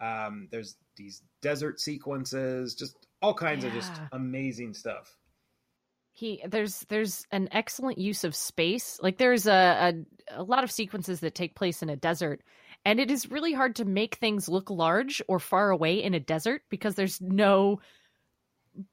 [0.00, 5.16] Um there's these desert sequences just all kinds of just amazing stuff
[6.14, 9.00] he there's there's an excellent use of space.
[9.02, 9.94] Like there's a,
[10.30, 12.42] a a lot of sequences that take place in a desert
[12.86, 16.20] and it is really hard to make things look large or far away in a
[16.20, 17.80] desert because there's no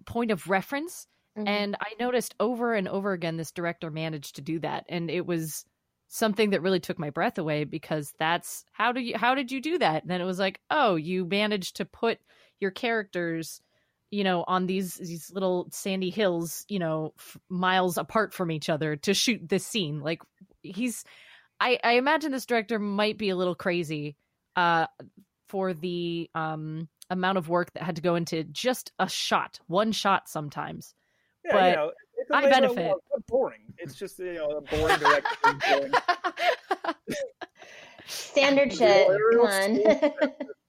[0.06, 1.08] point of reference.
[1.38, 1.48] Mhm.
[1.48, 5.26] and i noticed over and over again this director managed to do that and it
[5.26, 5.64] was
[6.10, 9.62] something that really took my breath away because that's how do you how did you
[9.62, 10.02] do that?
[10.02, 12.20] And then it was like oh you managed to put
[12.60, 13.62] your characters
[14.12, 18.70] you know on these these little sandy hills you know f- miles apart from each
[18.70, 20.22] other to shoot this scene like
[20.62, 21.04] he's
[21.60, 24.16] i i imagine this director might be a little crazy
[24.56, 24.86] uh
[25.48, 29.92] for the um amount of work that had to go into just a shot one
[29.92, 30.94] shot sometimes
[31.46, 32.88] yeah, but you know, it's a I of benefit.
[32.88, 33.00] love.
[33.16, 33.62] It's boring.
[33.78, 35.90] It's just you know a boring director.
[38.06, 39.08] Standard shit.
[39.08, 39.80] Come on.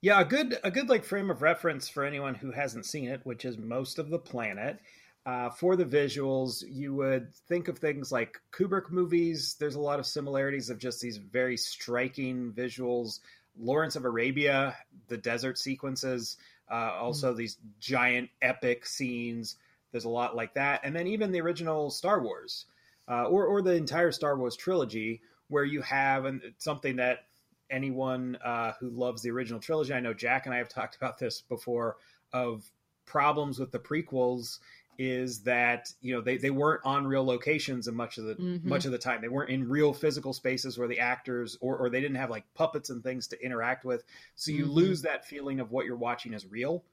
[0.00, 3.20] Yeah, a good a good like frame of reference for anyone who hasn't seen it,
[3.24, 4.78] which is most of the planet.
[5.26, 9.56] Uh, for the visuals, you would think of things like Kubrick movies.
[9.58, 13.20] There's a lot of similarities of just these very striking visuals.
[13.58, 14.76] Lawrence of Arabia,
[15.08, 16.36] the desert sequences,
[16.70, 19.56] uh, also these giant epic scenes.
[19.90, 22.66] There's a lot like that, and then even the original Star Wars,
[23.08, 27.24] uh, or or the entire Star Wars trilogy, where you have and something that
[27.70, 29.92] anyone uh, who loves the original trilogy.
[29.92, 31.96] I know Jack and I have talked about this before
[32.32, 32.70] of
[33.06, 34.58] problems with the prequels
[34.98, 38.64] is that you know they, they weren't on real locations and much of the Mhm.
[38.64, 41.88] much of the time they weren't in real physical spaces where the actors or, or
[41.88, 44.04] they didn't have like puppets and things to interact with
[44.34, 44.74] so you Mhm.
[44.74, 46.84] lose that feeling of what you're watching is real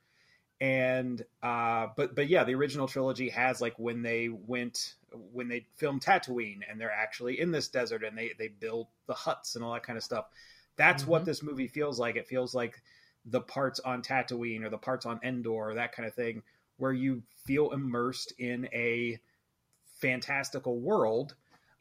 [0.62, 4.96] and uh but but yeah the original trilogy has like when they went
[5.34, 9.14] when they filmed tatooine and they're actually in this desert and they they build the
[9.14, 10.30] huts and all that kind of stuff
[10.78, 11.26] that's what Mhm.
[11.26, 12.16] this movie feels like.
[12.16, 12.82] It feels like
[13.26, 16.44] the parts on tatooine or the parts on endor or that kind of thing
[16.78, 19.20] where you feel immersed in a
[20.00, 21.36] fantastical world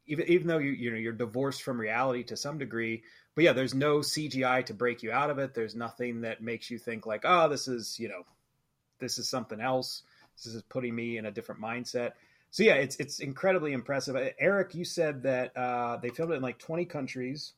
[0.06, 3.02] even even though you you know you're divorced from reality to some degree.
[3.34, 5.54] But yeah there's no cgi to break you out of it.
[5.54, 8.24] There's nothing that makes you think like oh this is you know
[9.00, 10.02] this is something else.
[10.36, 12.12] This is putting me in a different mindset.
[12.50, 14.16] So yeah it's it's incredibly impressive.
[14.16, 17.54] Uh, eric you said that uh they filmed it in like 20 countries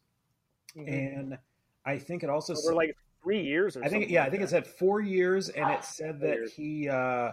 [0.77, 1.39] and
[1.85, 4.31] i think it also Over said- like three years or I think yeah, like I
[4.31, 6.53] think it said four years, and it said that years.
[6.55, 7.33] he uh,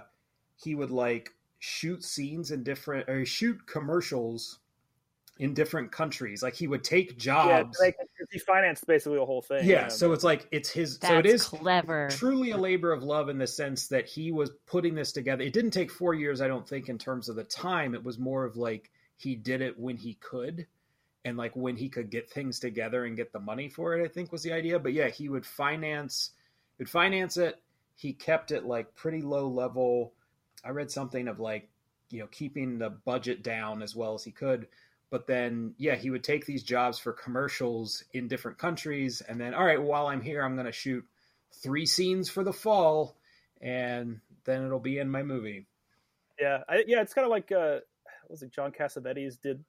[0.55, 1.29] he would like
[1.59, 4.57] shoot scenes in different or shoot commercials
[5.37, 6.41] in different countries.
[6.41, 7.77] Like he would take yeah, jobs.
[7.79, 7.95] like,
[8.31, 9.67] he financed basically the whole thing.
[9.67, 10.97] Yeah, so it's like it's his.
[10.97, 12.07] That's so it is clever.
[12.09, 15.43] truly a labor of love in the sense that he was putting this together.
[15.43, 17.93] It didn't take four years, I don't think, in terms of the time.
[17.93, 20.65] It was more of like he did it when he could,
[21.25, 24.03] and like when he could get things together and get the money for it.
[24.03, 24.79] I think was the idea.
[24.79, 26.31] But yeah, he would finance,
[26.77, 27.59] would finance it.
[27.95, 30.13] He kept it like pretty low level.
[30.65, 31.69] I read something of like
[32.09, 34.67] you know keeping the budget down as well as he could.
[35.09, 39.53] But then, yeah, he would take these jobs for commercials in different countries, and then,
[39.53, 41.05] all right, while I'm here, I'm going to shoot
[41.61, 43.15] three scenes for the fall,
[43.61, 45.67] and then it'll be in my movie.
[46.39, 47.01] yeah, I, yeah.
[47.01, 47.81] It's kind of like uh,
[48.23, 49.63] what was it John Cassavetes did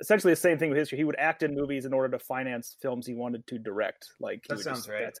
[0.00, 0.98] essentially the same thing with history.
[0.98, 4.12] He would act in movies in order to finance films he wanted to direct.
[4.20, 5.00] Like he That would sounds just- right.
[5.00, 5.20] that's-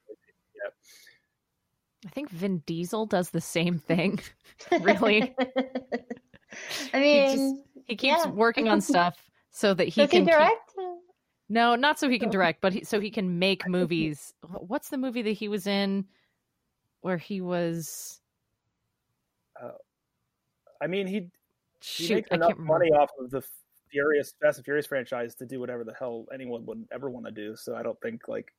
[2.06, 4.20] I think Vin Diesel does the same thing.
[4.70, 5.34] Really?
[6.94, 8.30] I mean, He keeps Yeah.
[8.30, 9.16] working on stuff
[9.50, 10.72] so that he does he can keep- direct?
[11.48, 12.32] No, not so he can Oh.
[12.32, 14.34] direct, but he, so he can make movies.
[14.42, 16.04] What's the movie that he was in
[17.00, 18.20] where he was
[19.60, 19.70] uh,
[20.80, 21.30] I mean, he he
[21.80, 23.42] shoot, makes enough money off of the
[23.90, 27.32] Furious Fast and Furious franchise to do whatever the hell anyone would ever want to
[27.32, 27.56] do.
[27.56, 28.52] So I don't think like.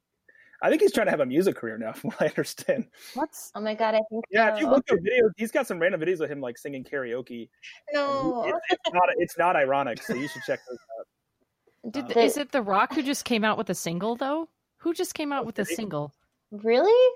[0.62, 2.88] I think he's trying to have a music career now, from what I understand.
[3.14, 5.80] What's Oh my god, I think Yeah, if you look at videos, he's got some
[5.80, 7.48] random videos of him like singing karaoke.
[7.94, 8.44] no.
[8.46, 12.08] It's, it's not it's not ironic, so you should check those out.
[12.08, 14.50] did, Uh, is it The Rock who just came out with a single though?
[14.80, 16.14] Who just came out with a single?
[16.52, 17.16] Really?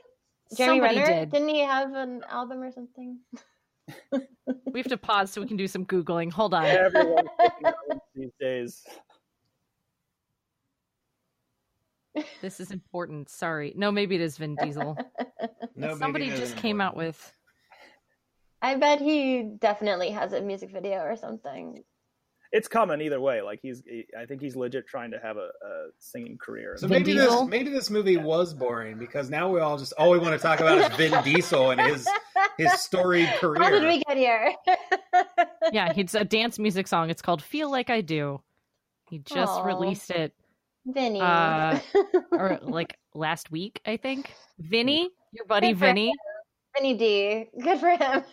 [0.56, 1.20] Jeremy Somebody Renner?
[1.22, 1.32] did.
[1.32, 3.20] Didn't he have an album or something?
[4.12, 6.32] We have to pause so we can do some googling.
[6.32, 6.66] Hold on.
[6.66, 8.84] Everyone's picking albums these days.
[12.42, 13.30] This is important.
[13.30, 13.74] Sorry.
[13.76, 14.98] No, maybe it is Vin Diesel.
[15.76, 17.34] No, Somebody just isn't came out with
[18.64, 21.84] I bet he definitely has a music video or something.
[22.54, 23.42] It's coming either way.
[23.42, 26.76] Like he's, he, I think he's legit trying to have a, a singing career.
[26.78, 27.42] So Vin maybe Diesel?
[27.42, 30.38] this maybe this movie was boring because now we all just all we want to
[30.38, 32.08] talk about is Vin Diesel and his
[32.58, 33.62] his storied career.
[33.62, 34.54] How did we get here?
[35.72, 37.10] Yeah, it's a dance music song.
[37.10, 38.42] It's called Feel Like I Do.
[39.10, 39.64] He just Aw.
[39.64, 40.34] released it
[40.86, 41.22] Vinny.
[41.22, 41.80] Uh,
[42.32, 44.34] or like last week, I think.
[44.60, 46.14] Vinny, your buddy Good for Vinny.
[46.76, 47.50] Vinny D.
[47.62, 48.24] Good for him.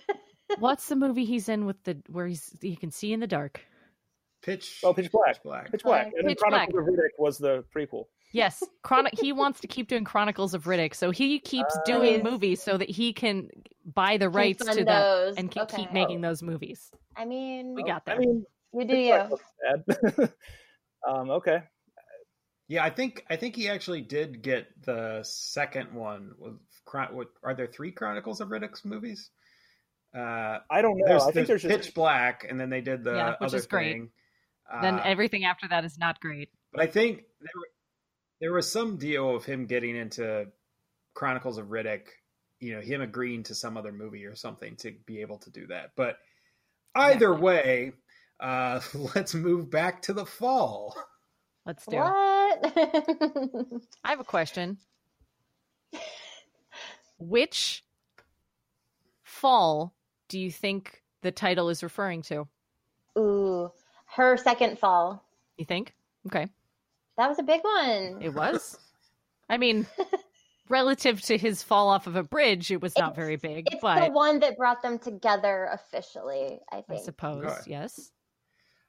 [0.59, 3.61] What's the movie he's in with the where he's he can see in the dark?
[4.43, 5.35] Pitch Oh, Pitch Black.
[5.35, 5.71] Pitch Black.
[5.71, 6.07] Pitch Black.
[6.07, 6.71] Pitch And then Black.
[6.71, 8.05] Chronicles of Riddick was the prequel.
[8.33, 9.19] Yes, Chronic.
[9.19, 12.63] he wants to keep doing Chronicles of Riddick, so he keeps Uh, doing He's- movies
[12.63, 13.51] so that he can
[13.85, 15.37] buy the rights to that those.
[15.37, 16.91] and can keep making those movies.
[17.17, 18.21] I mean, We got I there.
[18.21, 19.09] mean, you do Pitch you.
[19.09, 19.87] Black wasn't
[20.17, 20.33] bad.
[21.09, 21.63] um, okay.
[22.69, 26.35] Yeah, I think I think he actually did get the second one.
[26.39, 29.29] With Chron- what, are there three Chronicles of Riddick's movies?
[30.17, 31.07] Uh, I don't know.
[31.07, 33.49] there's, I think there's there's, Pitch just Black, and then they did the Yeah, which
[33.49, 34.03] other is great.
[34.71, 34.83] Thing.
[34.83, 36.51] then Uh, everything after that is not great.
[36.73, 37.51] But I think there,
[38.41, 40.47] there was some deal of him getting into
[41.15, 42.07] Chronicles of Riddick,
[42.61, 45.67] you know, him agreeing to some other movie or something to be able to do
[45.69, 45.93] that.
[45.97, 46.19] But
[46.95, 47.93] either way,
[48.41, 48.81] uh,
[49.15, 50.97] let's move back to the fall.
[51.67, 51.97] Let's do.
[51.97, 52.73] What?
[54.05, 54.79] I have a question.
[57.19, 57.85] Which
[59.23, 59.95] fall
[60.29, 62.49] do you think the title is referring to?
[63.19, 63.71] Ooh,
[64.15, 65.25] her second fall.
[65.57, 65.95] You think?
[66.27, 66.49] Okay.
[67.17, 68.19] That was a big one.
[68.23, 68.79] It was.
[69.49, 69.87] I mean,
[70.69, 74.07] relative to his fall off of a bridge, it was not very big, It's but
[74.07, 76.61] the one that brought them together officially.
[76.73, 77.61] I I suppose, Okay.
[77.67, 78.11] yes.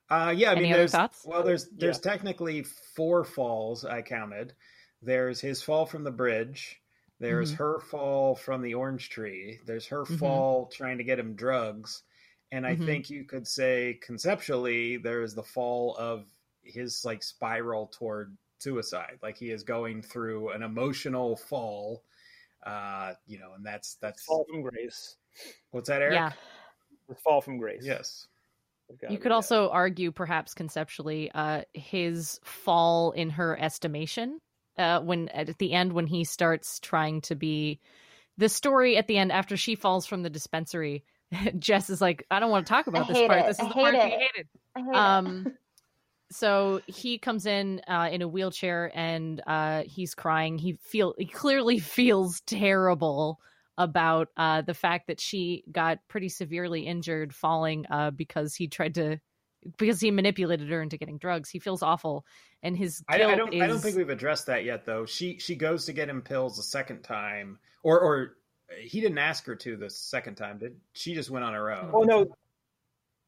[0.09, 1.23] Uh, yeah, I Any mean, other there's thoughts?
[1.25, 4.53] well, there's there's technically four falls I counted.
[5.01, 6.81] There's his fall from the bridge.
[7.19, 7.57] There's Mhm.
[7.57, 9.59] her fall from the orange tree.
[9.65, 10.19] There's her Mhm.
[10.19, 12.03] fall trying to get him drugs,
[12.51, 12.85] and I Mhm.
[12.85, 16.27] think you could say conceptually there's the fall of
[16.63, 19.19] his like spiral toward suicide.
[19.23, 22.03] Like he is going through an emotional fall,
[22.63, 25.17] Uh, you know, and that's that's Fall from grace.
[25.71, 26.13] what's that, Eric?
[26.13, 26.31] Yeah.
[27.09, 27.83] It's fall from grace.
[27.83, 28.27] Yes.
[28.89, 29.35] You read could that.
[29.35, 34.39] also argue, perhaps conceptually, uh, his fall in her estimation
[34.77, 37.79] uh, when at the end when he starts trying to be
[38.37, 41.03] the story at the end after she falls from the dispensary.
[41.59, 43.39] Jess is like, I don't want to talk about this part.
[43.39, 43.47] it.
[43.47, 44.47] This is I the part hate we hated.
[44.75, 44.95] I hate it.
[44.95, 45.53] Um,
[46.31, 50.57] so he comes in uh, in a wheelchair and uh, he's crying.
[50.57, 53.39] He feel he clearly feels terrible
[53.77, 58.95] about uh, the fact that she got pretty severely injured falling uh, because he tried
[58.95, 59.19] to
[59.77, 61.49] because he manipulated her into getting drugs.
[61.49, 62.25] He feels awful,
[62.63, 63.53] and his I, guilt I don't.
[63.53, 65.05] is I don't think we've addressed that yet, though.
[65.05, 68.37] She she goes to get him pills a second time, or or
[68.79, 70.57] he didn't ask her to the second time.
[70.57, 71.89] Did she just went on her own?
[71.93, 72.27] Oh no.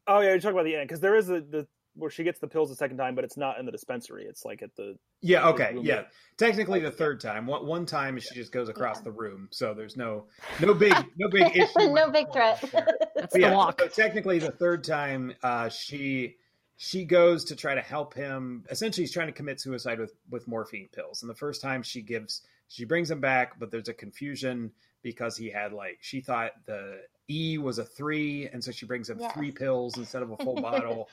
[0.08, 2.40] Oh yeah, you're talking about the end because there is a the where she gets
[2.40, 4.26] the pills the second time, but it's not in the dispensary.
[4.26, 5.48] It's like at the Yeah.
[5.50, 5.74] Okay.
[5.76, 5.96] room Yeah.
[5.98, 7.46] that- Technically, the third time.
[7.46, 10.26] One one time she just goes across the room, so there's no
[10.60, 11.94] no big no big issue.
[11.94, 12.60] no big threat.
[12.62, 12.72] that's
[13.16, 13.80] But the yeah, walk.
[13.80, 16.38] so technically, the third time, uh, she
[16.78, 18.66] she goes to try to help him.
[18.72, 21.22] Essentially, he's trying to commit suicide with with morphine pills.
[21.22, 24.72] And the first time, she gives she brings him back, but there's a confusion
[25.04, 29.10] because he had like she thought the E was a three, and so she brings
[29.10, 29.34] him Yes.
[29.34, 31.10] three pills instead of a full bottle.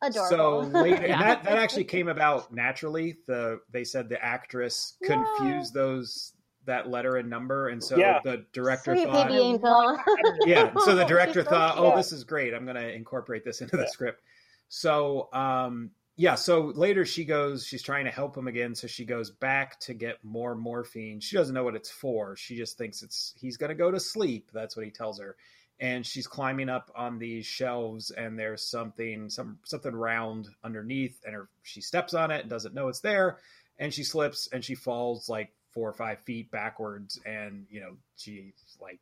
[0.00, 0.28] Adorable.
[0.28, 1.18] So later, Yeah.
[1.22, 3.18] that that actually came about naturally.
[3.26, 6.32] The they said the actress confused those
[6.64, 8.20] that letter and number, and so Yeah.
[8.24, 9.98] the director Sweet thought, baby angel.
[10.46, 10.72] yeah.
[10.84, 12.54] So the director so thought, "Oh, this is great.
[12.54, 13.88] I'm going to incorporate this into the Yeah.
[13.88, 14.22] script."
[14.68, 16.34] So, um, yeah.
[16.34, 17.64] So later she goes.
[17.66, 18.74] She's trying to help him again.
[18.74, 21.20] So she goes back to get more morphine.
[21.20, 22.36] She doesn't know what it's for.
[22.36, 24.50] She just thinks it's he's going to go to sleep.
[24.52, 25.36] That's what he tells her.
[25.80, 31.34] And she's climbing up on these shelves, and there's something, some something round underneath, and
[31.34, 33.38] her she steps on it and doesn't know it's there,
[33.78, 37.96] and she slips and she falls like four or five feet backwards, and you know
[38.16, 39.00] she's like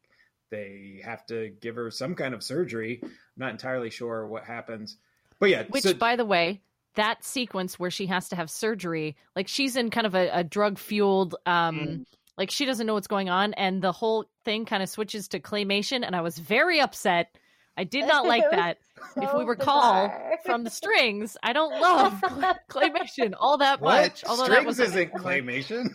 [0.50, 3.00] they have to give her some kind of surgery.
[3.02, 4.96] I'm not entirely sure what happens,
[5.38, 5.64] but yeah.
[5.68, 6.60] Which, so- by the way,
[6.96, 10.44] that sequence where she has to have surgery, like she's in kind of a, a
[10.44, 12.04] drug fueled, um, Mm.
[12.36, 15.40] like she doesn't know what's going on, and the whole thing kind of switches to
[15.40, 17.34] claymation, and I was very upset.
[17.76, 18.78] I did not like that.
[19.16, 20.38] if we recall bizarre.
[20.44, 22.12] from the strings, I don't love
[22.70, 24.24] claymation all that what much.
[24.24, 25.90] Although that strings was isn't claymation.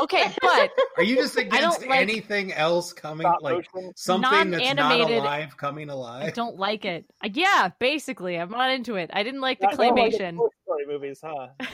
[0.00, 3.92] Okay, but Are you just against like- anything else coming like motion.
[3.96, 6.34] something that's not Non-animated- alive coming I alive?
[6.34, 7.04] don't like it.
[7.24, 9.10] Yeah, basically, I'm not into it.
[9.12, 10.36] I didn't like the Not- not like claymation.
[10.36, 11.48] Toy Story movies, huh?
[11.60, 11.72] Just,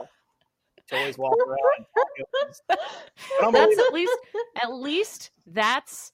[0.00, 0.04] uh,
[0.90, 1.86] toys walk around.
[3.54, 4.16] That's at least
[4.62, 6.12] at least that's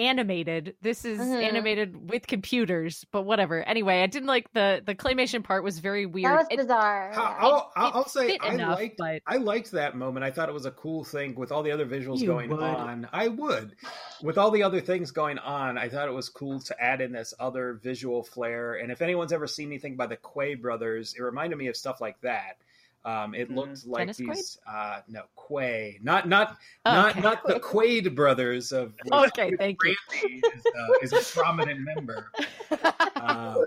[0.00, 1.42] animated this is Mhm.
[1.42, 6.06] animated with computers but whatever anyway i didn't like the the claymation part was very
[6.06, 7.12] weird That was It- bizarre.
[7.12, 7.36] How- yeah.
[7.40, 10.24] I'll, I'll, I'll say I enough, liked but I liked that moment.
[10.24, 12.60] I thought it was a cool thing with all the other visuals You going would.
[12.60, 13.08] on.
[13.12, 13.76] I would.
[14.22, 17.12] With all the other things going on, I thought it was cool to add in
[17.12, 18.74] this other visual flair.
[18.74, 22.00] And if anyone's ever seen anything by the Quay brothers, it reminded me of stuff
[22.00, 22.56] like that.
[23.04, 24.34] Um, it looked like Dennis Quaid?
[24.34, 25.98] these uh no Quay.
[26.02, 27.20] Not not not Okay.
[27.20, 29.96] not the Quaid brothers of Okay, thank you.
[30.22, 32.30] Is, uh, is a prominent member.
[33.16, 33.64] Uh,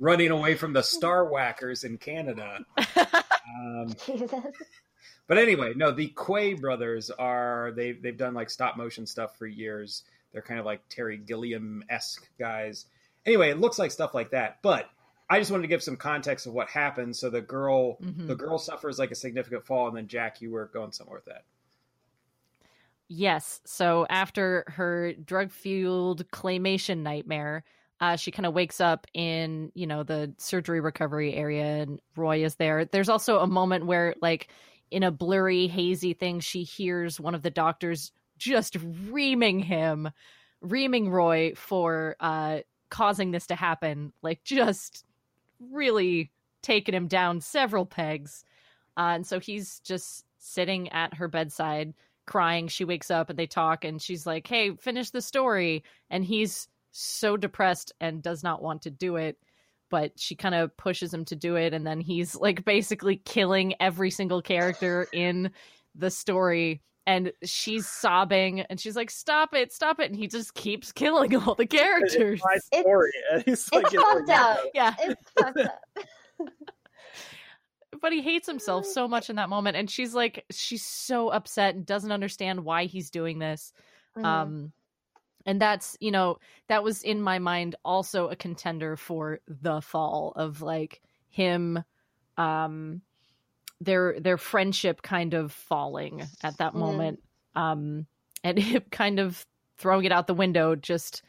[0.00, 2.58] running away from the Star Whackers in Canada.
[3.58, 4.30] Um, Jesus.
[5.26, 9.46] but anyway, no, the Quay brothers are they they've done like stop motion stuff for
[9.46, 10.02] years.
[10.32, 12.84] They're kind of like Terry Gilliam esque guys.
[13.24, 14.58] Anyway, it looks like stuff like that.
[14.62, 14.90] But
[15.32, 17.16] I just wanted to give some context of what happened.
[17.16, 18.26] So the girl Mhm.
[18.26, 21.24] the girl suffers like a significant fall, and then Jack, you were going somewhere with
[21.24, 21.44] that.
[23.08, 27.62] yes so after her drug fueled claymation nightmare
[28.00, 32.42] uh, she kind of wakes up in you know the surgery recovery area and roy
[32.42, 34.48] is there there's also a moment where like
[34.90, 38.76] in a blurry hazy thing she hears one of the doctors just
[39.10, 40.08] reaming him
[40.62, 45.04] reaming roy for uh causing this to happen like just
[45.70, 46.30] really
[46.62, 48.44] taken him down several pegs.
[48.96, 51.94] Uh, and so he's just sitting at her bedside
[52.26, 52.68] crying.
[52.68, 55.84] She wakes up and they talk and she's like hey finish the story.
[56.10, 59.38] And he's so depressed and does not want to do it
[59.92, 61.74] but she kind of pushes him to do it.
[61.74, 65.50] And then he's like basically killing every single character in
[65.94, 70.54] the story and she's sobbing and she's like stop it stop it and he just
[70.54, 73.10] keeps killing all the characters It's my story.
[73.32, 74.58] And he's like, It's fucked up.
[74.74, 75.80] yeah It's fucked up.
[78.00, 81.74] but he hates himself so much in that moment and she's like she's so upset
[81.74, 83.72] and doesn't understand why he's doing this
[84.16, 84.24] Mhm.
[84.24, 84.72] um
[85.46, 86.36] and that's you know
[86.68, 91.82] that was in my mind also a contender for the fall of like him
[92.36, 93.02] um
[93.84, 96.78] their their friendship kind of falling at that Mhm.
[96.78, 97.20] moment
[97.54, 98.06] um
[98.44, 99.44] and him kind of
[99.78, 101.22] throwing it out the window just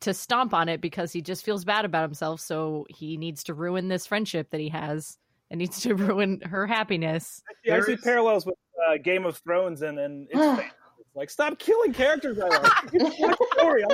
[0.00, 2.40] to stomp on it because he just feels bad about himself.
[2.40, 5.16] So he needs to ruin this friendship that he has
[5.50, 7.42] and needs to ruin her happiness.
[7.64, 8.56] Yeah, I There see is- parallels with
[8.90, 10.74] uh, Game of Thrones and and it's
[11.14, 12.72] like stop killing characters I like.
[12.92, 13.84] It's my story.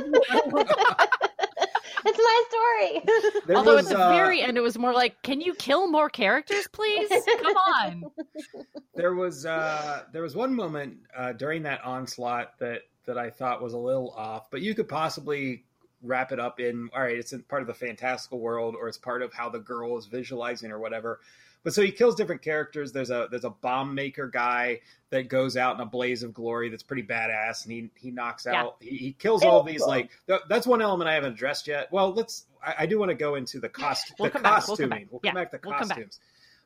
[2.04, 3.42] I'm- it's my story.
[3.46, 5.86] There Although was, at the uh, very end, it was more like, "Can you kill
[5.90, 7.08] more characters, please?
[7.10, 8.04] Come on!"
[8.94, 13.62] there was uh, there was one moment uh, during that onslaught that that I thought
[13.62, 15.64] was a little off, but you could possibly
[16.02, 18.98] wrap it up in all right, it's in part of the fantastical world or it's
[18.98, 21.20] part of how the girl is visualizing or whatever.
[21.64, 22.92] But so he kills different characters.
[22.92, 26.68] There's a there's a bomb maker guy that goes out in a blaze of glory
[26.68, 28.60] that's pretty badass, and he he knocks Yeah.
[28.62, 31.90] out he, he kills all these like th- that's one element I haven't addressed yet.
[31.90, 34.68] Well, let's I, I do want to go into the cost We'll the come back,
[34.68, 34.90] we'll come costuming.
[35.04, 35.08] back.
[35.10, 36.20] We'll come back to we'll costumes.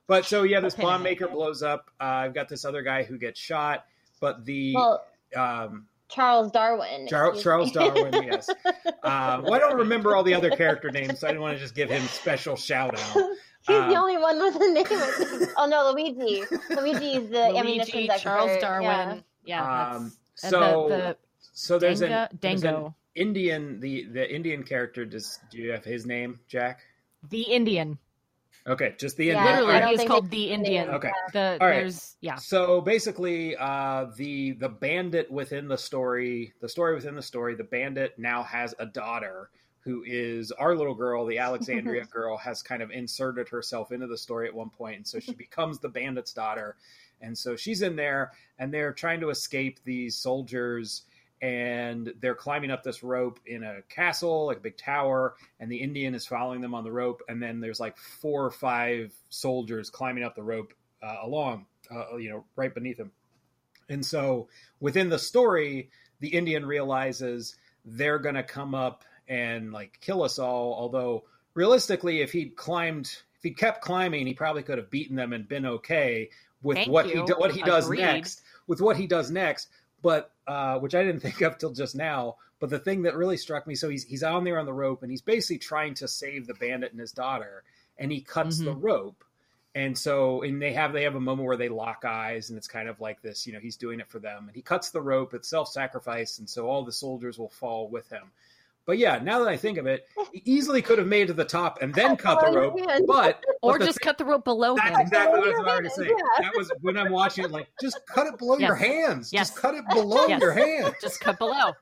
[0.09, 0.83] But so yeah, this Okay.
[0.83, 1.91] bomb maker blows up.
[2.01, 3.85] Uh, I've got this other guy who gets shot,
[4.21, 5.05] but the well,
[5.37, 7.07] um, Charles Darwin.
[7.07, 7.71] Charles, Charles.
[7.73, 8.49] Darwin, yes.
[9.03, 11.63] Um, well, I don't remember all the other character names, so I didn't want to
[11.63, 13.17] just give him special shout out.
[13.69, 15.49] He's the Um, only one with a name.
[15.57, 16.43] oh no, Luigi.
[16.71, 18.23] Luigi is the ammunition Luigi, expert.
[18.29, 18.61] Charles Yeah.
[18.61, 19.25] Darwin.
[19.45, 19.63] Yeah.
[19.97, 20.13] Um,
[20.43, 21.17] that's- so the,
[21.53, 25.05] so the there's an, Danga- there's an Dango, Indian the the Indian character.
[25.05, 26.81] Does do you have his name, Jack?
[27.31, 27.99] the Indian.
[28.67, 29.47] Okay, just the Yeah, Indian.
[29.55, 30.89] I Literally, don't he is think called the Indian.
[30.91, 31.11] Okay.
[31.33, 31.77] The All right.
[31.81, 32.37] there's yeah.
[32.37, 37.65] So basically, uh, the the bandit within the story, the story within the story, the
[37.65, 39.51] bandit now has a daughter
[39.81, 44.19] who is our little girl, the Alexandria girl, has kind of inserted herself into the
[44.19, 46.77] story at one point, and so she becomes the bandit's daughter,
[47.21, 51.03] and so she's in there, and they're trying to escape these soldiers.
[51.41, 55.77] And they're climbing up this rope in a castle, like a big tower, and the
[55.77, 57.23] Indian is following them on the rope.
[57.29, 62.17] And then there's like four or five soldiers climbing up the rope uh, along, uh,
[62.17, 63.13] you know, right beneath him.
[63.89, 64.49] And so
[64.81, 70.39] within the story, the Indian realizes they're going to come up and like kill us
[70.39, 70.75] all.
[70.75, 71.25] Although
[71.55, 75.49] realistically, if he'd climbed, if he kept climbing, he probably could have beaten them and
[75.49, 76.31] been okay
[76.63, 77.25] with Thank what you.
[77.25, 78.01] he what he does Agreed.
[78.01, 78.43] next.
[78.67, 79.69] With what he does next,
[80.03, 82.37] but uh, which I didn't think of till just now.
[82.61, 85.03] But the thing that really struck me, so he's he's on there on the rope
[85.03, 87.63] and he's basically trying to save the bandit and his daughter,
[87.99, 89.25] and he cuts the rope
[89.75, 92.67] and so and they have they have a moment where they lock eyes and it's
[92.67, 95.01] kind of like this you know he's doing it for them and he cuts the
[95.01, 98.33] rope it's self-sacrifice and so all the soldiers will fall with him
[98.89, 101.33] but yeah now that i think of it he easily could have made it to
[101.35, 103.05] the top and then cut the Oh, rope man.
[103.07, 105.01] but Or but just thing- cut the rope below that's him.
[105.01, 106.05] exactly what I was about to say.
[106.07, 106.15] yeah.
[106.43, 109.33] That was when I'm watching it, like, just cut it below your hands.
[109.33, 109.49] Yes.
[109.51, 110.41] Just cut it below Yes.
[110.41, 110.95] your hands.
[111.03, 111.73] Just cut below.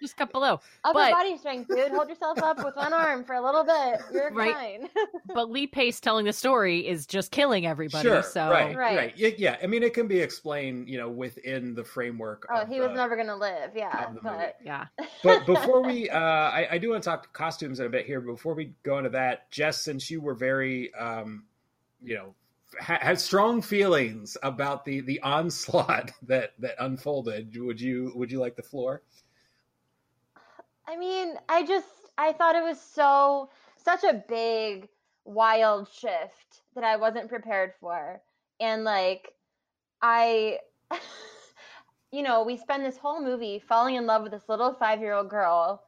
[0.00, 0.60] Just cut below.
[0.84, 1.90] Upper But- body strength, dude.
[1.90, 4.00] Hold yourself up with one arm for a little bit.
[4.12, 4.54] You're Right.
[4.54, 4.88] fine.
[5.34, 8.06] But Lee Pace telling the story is just killing everybody.
[8.08, 8.96] Sure, so right, Right.
[8.96, 9.56] right, Yeah, yeah.
[9.62, 12.46] I mean, it can be explained, you know, within the framework.
[12.50, 13.72] oh, of he was the- never gonna live.
[13.76, 14.20] Yeah, of movie.
[14.24, 14.86] but yeah.
[15.22, 18.20] but before we, uh, I, I do want to talk costumes in a bit here.
[18.20, 21.44] But before we go into that, Jess, since you were very, um,
[22.02, 22.34] you know,
[22.78, 28.56] had strong feelings about the the onslaught that that unfolded, would you would you like
[28.56, 29.02] the floor?
[30.88, 31.86] I mean, I just
[32.16, 34.88] I thought it was so such a big
[35.26, 38.22] wild shift that I wasn't prepared for.
[38.58, 39.34] And like
[40.00, 40.60] I
[42.10, 45.82] you know, we spend this whole movie falling in love with this little 5-year-old girl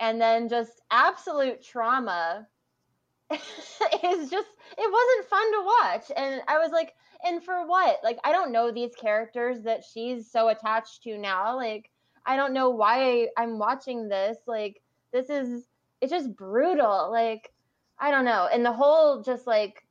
[0.00, 2.46] and then just absolute trauma
[3.30, 4.48] is just
[4.78, 6.94] it wasn't fun to watch and I was like
[7.24, 7.98] and for what?
[8.02, 11.90] Like I don't know these characters that she's so attached to now like
[12.26, 14.36] I don't know why I'm watching this.
[14.46, 15.64] Like, this is,
[16.00, 17.10] it's just brutal.
[17.10, 17.52] Like,
[17.98, 18.48] I don't know.
[18.52, 19.86] And the whole just like,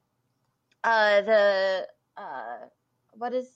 [0.83, 2.57] uh, the, uh,
[3.13, 3.47] what is,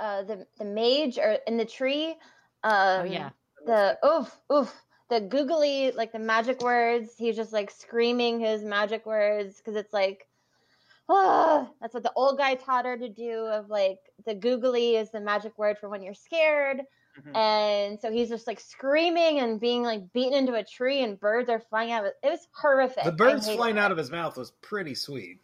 [0.00, 2.16] uh, the, the mage or in the tree.
[2.64, 3.30] Um, Oh yeah.
[3.66, 4.74] The, oof, oof.
[5.08, 7.14] The googly, like the magic words.
[7.16, 10.26] He's just like screaming his magic words because it's like,
[11.08, 13.46] oh, that's what the old guy taught her to do.
[13.46, 16.80] Of like, the googly is the magic word for when you're scared
[17.18, 17.36] Mhm.
[17.36, 21.48] and so he's just like screaming and being like beaten into a tree and birds
[21.48, 22.14] are flying out of it.
[22.22, 23.04] It was horrific.
[23.04, 23.80] The birds flying it.
[23.80, 25.40] out of his mouth was pretty sweet.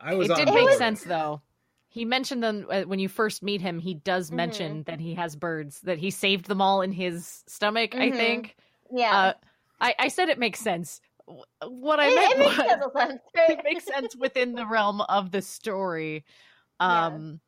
[0.00, 0.64] I was It on did board.
[0.66, 1.40] make sense though.
[1.88, 3.78] He mentioned them uh, when you first meet him.
[3.78, 4.36] He does Mm-hmm.
[4.36, 5.80] mention that he has birds.
[5.80, 7.94] That he saved them all in his stomach.
[7.94, 8.16] I Mhm.
[8.16, 8.56] think.
[8.92, 9.16] Yeah.
[9.18, 9.32] Uh,
[9.80, 11.00] I, I said it makes sense.
[11.66, 13.20] What I it, meant it makes was total sense.
[13.34, 13.50] Right?
[13.58, 16.24] it makes sense within the realm of the story.
[16.80, 17.06] Yeah.
[17.06, 17.40] Um,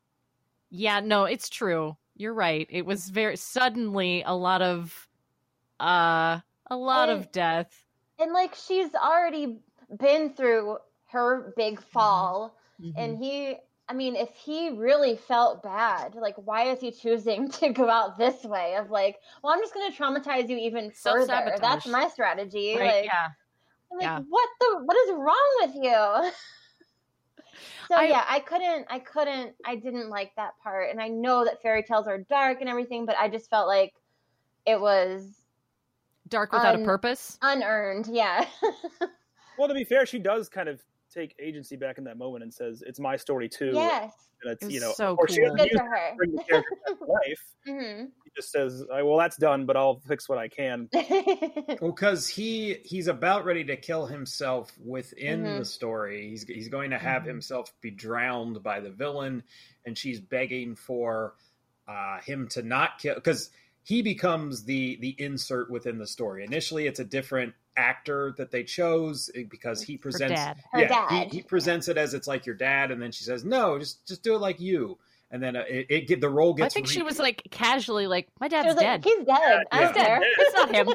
[0.71, 1.95] yeah, no, it's true.
[2.21, 2.67] You're right.
[2.69, 5.09] It was very suddenly a lot of,
[5.79, 7.83] uh, a lot And- of death.
[8.19, 9.57] And like she's already
[9.97, 12.93] been through her big fall, Mhm.
[12.95, 13.57] and he,
[13.89, 18.19] I mean, if he really felt bad, like, why is he choosing to go out
[18.19, 18.75] this way?
[18.75, 21.55] Of like, well, I'm just going to traumatize you even further.
[21.59, 22.77] That's my strategy.
[22.77, 23.29] Right, Like, yeah.
[23.91, 24.19] I'm like, Yeah.
[24.29, 24.81] what the?
[24.85, 26.31] What is wrong with you?
[27.91, 28.87] so I- yeah, I couldn't.
[28.89, 29.53] I couldn't.
[29.65, 33.05] I didn't like that part, and I know that fairy tales are dark and everything,
[33.05, 33.93] but I just felt like
[34.65, 35.27] it was
[36.27, 37.37] Dark without a purpose.
[37.41, 38.07] unearned.
[38.07, 38.45] Yeah.
[39.57, 40.81] Well, to be fair, she does kind of
[41.13, 44.13] take agency back in that moment and says, "It's my story too." yes.
[44.43, 45.55] and it's It you know, so of course, she cool.
[45.55, 46.13] Good for her.
[46.17, 47.41] bring the character back to life.
[47.65, 50.89] hmm He just says, "I- "Well, that's done, but I'll fix what I can."
[51.81, 55.57] Well, because he he's about ready to kill himself within Mhm.
[55.59, 56.29] the story.
[56.29, 57.27] He's he's going to have Mhm.
[57.27, 59.43] himself be drowned by the villain,
[59.85, 61.35] and she's begging for
[61.87, 63.49] uh, him to not kill because
[63.83, 66.43] he becomes the the insert within the story.
[66.43, 70.57] Initially, it's a different actor that they chose eh, because he Her presents dad.
[70.71, 71.27] Her yeah, dad.
[71.31, 74.05] He, he presents it as it's like your dad, and then she says, "No, just
[74.07, 74.97] just do it like you."
[75.33, 76.63] And then uh, it, it get the role gets.
[76.63, 76.73] I gets.
[76.73, 79.03] think she was like casually like, my She dad's was like, dead.
[79.05, 79.63] He's dead.
[79.71, 79.85] I Yeah.
[79.85, 80.21] don't care.
[80.39, 80.87] It's not him.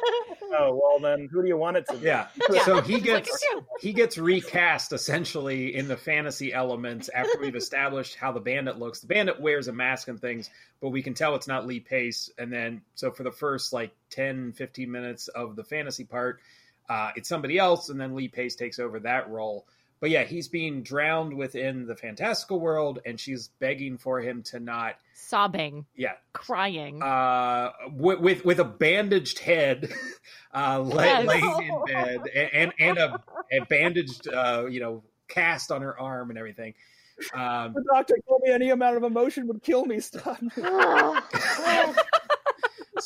[0.53, 2.05] oh well, then who do you want it to be?
[2.05, 2.27] Yeah.
[2.53, 2.63] Yeah.
[2.65, 3.45] So he It's like, gets
[3.81, 9.01] he gets recast essentially in the fantasy elements after we've established how the bandit looks.
[9.01, 10.51] The bandit wears a mask and things,
[10.83, 12.29] but we can tell it's not Lee Pace.
[12.37, 16.41] And then so for the first like 10, 15 minutes of the fantasy part,
[16.89, 19.67] uh, it's somebody else, and then Lee Pace takes over that role.
[19.99, 24.61] But yeah, he's being drowned within the fantastical world, and she's begging for him to
[24.61, 24.97] not.
[25.15, 27.03] Sobbing, Yeah, crying.
[27.03, 29.91] uh, with, with with a bandaged head,
[30.55, 31.27] uh, lay, Yes.
[31.27, 33.23] laying in bed, and and, and a,
[33.53, 36.75] a bandaged, uh, you know, cast on her arm and everything.
[37.33, 40.01] Um, The doctor told me any amount of emotion would kill me.
[40.01, 40.37] Stop.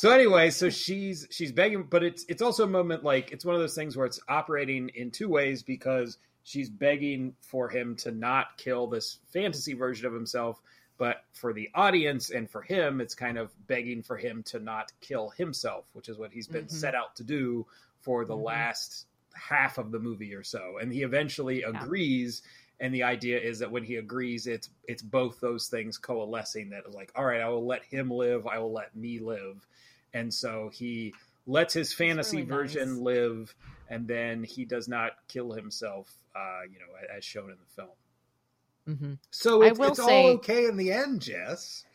[0.01, 3.53] so anyway, so she's she's begging, but it's it's also a moment like it's one
[3.53, 8.09] of those things where it's operating in two ways because she's begging for him to
[8.09, 10.59] not kill this fantasy version of himself,
[10.97, 14.91] but for the audience and for him, it's kind of begging for him to not
[15.01, 16.71] kill himself, which is what he's been Mhm.
[16.71, 17.67] set out to do
[17.99, 18.43] for the Mhm.
[18.43, 22.41] last half of the movie or so, and he eventually agrees.
[22.79, 26.71] And the idea is that when he agrees, it's it's both those things coalescing.
[26.71, 29.67] That like, all right, I will let him live, I will let me live,
[30.13, 31.13] and so he
[31.47, 32.99] lets his fantasy really version nice.
[32.99, 33.55] live,
[33.89, 36.85] and then he does not kill himself, uh, you know,
[37.15, 38.97] as shown in the film.
[38.99, 41.85] hmm So I it's, will it's say- all okay in the end, Jess.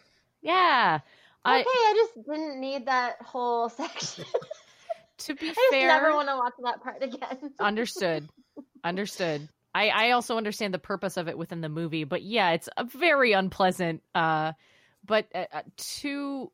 [0.43, 1.01] Yeah.
[1.45, 4.25] I, okay, I just didn't need that whole section.
[5.19, 7.51] to be I just fair, never want to watch that part again.
[7.61, 8.29] understood
[8.85, 12.69] understood I, I also understand the purpose of it within the movie but yeah it's
[12.77, 14.53] a very unpleasant uh
[15.05, 16.51] but uh, uh, to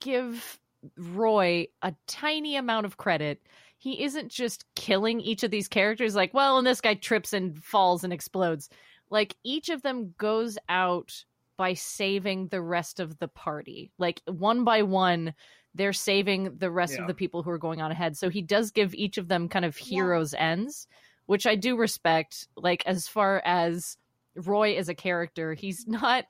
[0.00, 0.58] give
[0.96, 3.40] roy a tiny amount of credit.
[3.78, 7.62] He isn't just killing each of these characters like well and this guy trips and
[7.62, 8.68] falls and explodes.
[9.10, 11.24] Like each of them goes out
[11.56, 13.92] by saving the rest of the party.
[13.98, 15.34] Like one by one
[15.76, 17.02] they're saving the rest Yeah.
[17.02, 18.16] of the people who are going on ahead.
[18.16, 19.86] So he does give each of them kind of Yeah.
[19.86, 20.86] heroes ends
[21.26, 22.48] which i do respect.
[22.56, 23.96] Like as far as
[24.36, 26.24] roy as a character he's not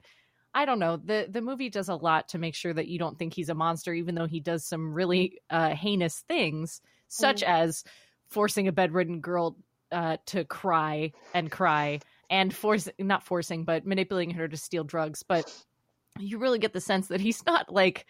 [0.54, 3.18] i don't know the the movie does a lot to make sure that you don't
[3.18, 7.48] think he's a monster even though he does some really uh heinous things such Mm.
[7.48, 7.84] as
[8.30, 9.56] forcing a bedridden girl
[9.92, 12.00] uh to cry and cry
[12.30, 15.52] and force not forcing but manipulating her to steal drugs but
[16.18, 18.06] you really get the sense that he's not like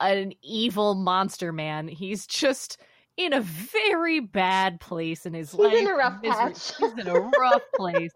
[0.00, 2.78] an evil monster man he's just
[3.16, 6.76] in a very bad place in his He's life in a rough Misery- patch.
[6.76, 8.10] he's in a rough place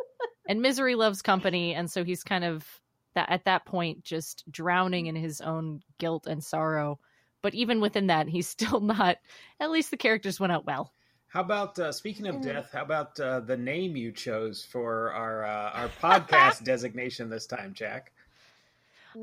[0.49, 2.67] and misery loves company and so he's kind of
[3.19, 6.99] that at that point just drowning in his own guilt and sorrow
[7.43, 9.19] but even within that he's still not
[9.61, 10.93] at least the characters went out well
[11.29, 12.43] How about uh, speaking of Mhm.
[12.43, 12.73] death?
[12.73, 17.75] How about uh, the name you chose for our uh, our podcast designation this time,
[17.75, 18.13] Jack?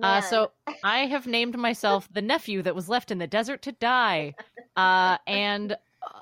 [0.01, 0.51] Uh, so
[0.83, 4.35] I have named myself the nephew that was left in the desert to die,
[4.75, 5.77] uh, and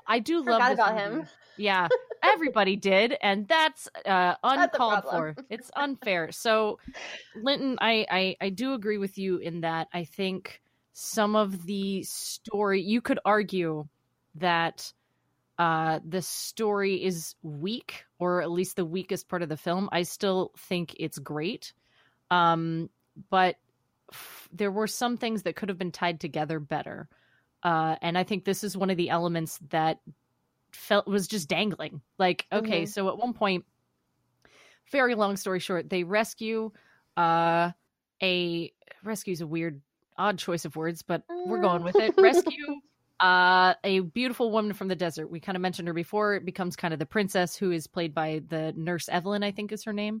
[0.06, 1.20] I do love Forgot this about movie.
[1.20, 1.28] him.
[1.56, 1.88] Yeah,
[2.22, 5.36] everybody did, and that's uh, uncalled for.
[5.50, 6.32] It's unfair.
[6.32, 6.78] So,
[7.36, 10.60] Linton, I, I I do agree with you in that I think
[10.94, 13.86] some of the story you could argue
[14.36, 14.92] that
[15.58, 20.02] uh the story is weak or at least the weakest part of the film i
[20.02, 21.72] still think it's great
[22.30, 22.88] um
[23.30, 23.56] but
[24.12, 27.08] f- there were some things that could have been tied together better
[27.62, 29.98] uh and i think this is one of the elements that
[30.74, 32.88] felt was just dangling like okay Mhm.
[32.88, 33.64] so at one point
[34.90, 36.70] very long story short they rescue
[37.16, 37.70] uh
[38.22, 38.72] a
[39.02, 39.80] rescue is a weird
[40.18, 42.80] odd choice of words but we're going with it rescue
[43.20, 46.76] uh a beautiful woman from the desert we kind of mentioned her before it becomes
[46.76, 49.92] kind of the princess who is played by the nurse evelyn i think is her
[49.92, 50.20] name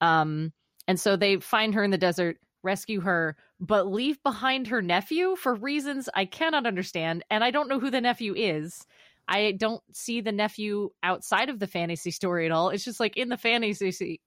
[0.00, 0.52] um
[0.88, 5.36] And so they find her in the desert, rescue her, but leave behind her nephew
[5.36, 7.22] for reasons I cannot understand.
[7.30, 8.86] And I don't know who the nephew is.
[9.30, 12.68] I don't see the nephew outside of the fantasy story at all.
[12.70, 14.20] It's just like in the fantasy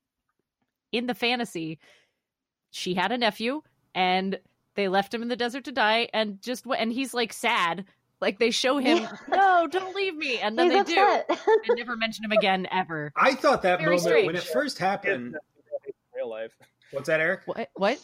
[0.91, 1.77] in the fantasy,
[2.71, 3.61] she had a nephew
[3.93, 4.39] and
[4.75, 7.85] they left him in the desert to die and just and he's like sad
[8.21, 9.11] like they show him Yeah.
[9.29, 11.27] no don't leave me and then He's they upset.
[11.27, 11.35] do
[11.67, 15.35] and never mention him again ever I thought that Very moment when it first happened.
[15.35, 15.39] in
[16.15, 16.53] real life.
[16.91, 17.41] What's that, Eric?
[17.45, 17.99] what what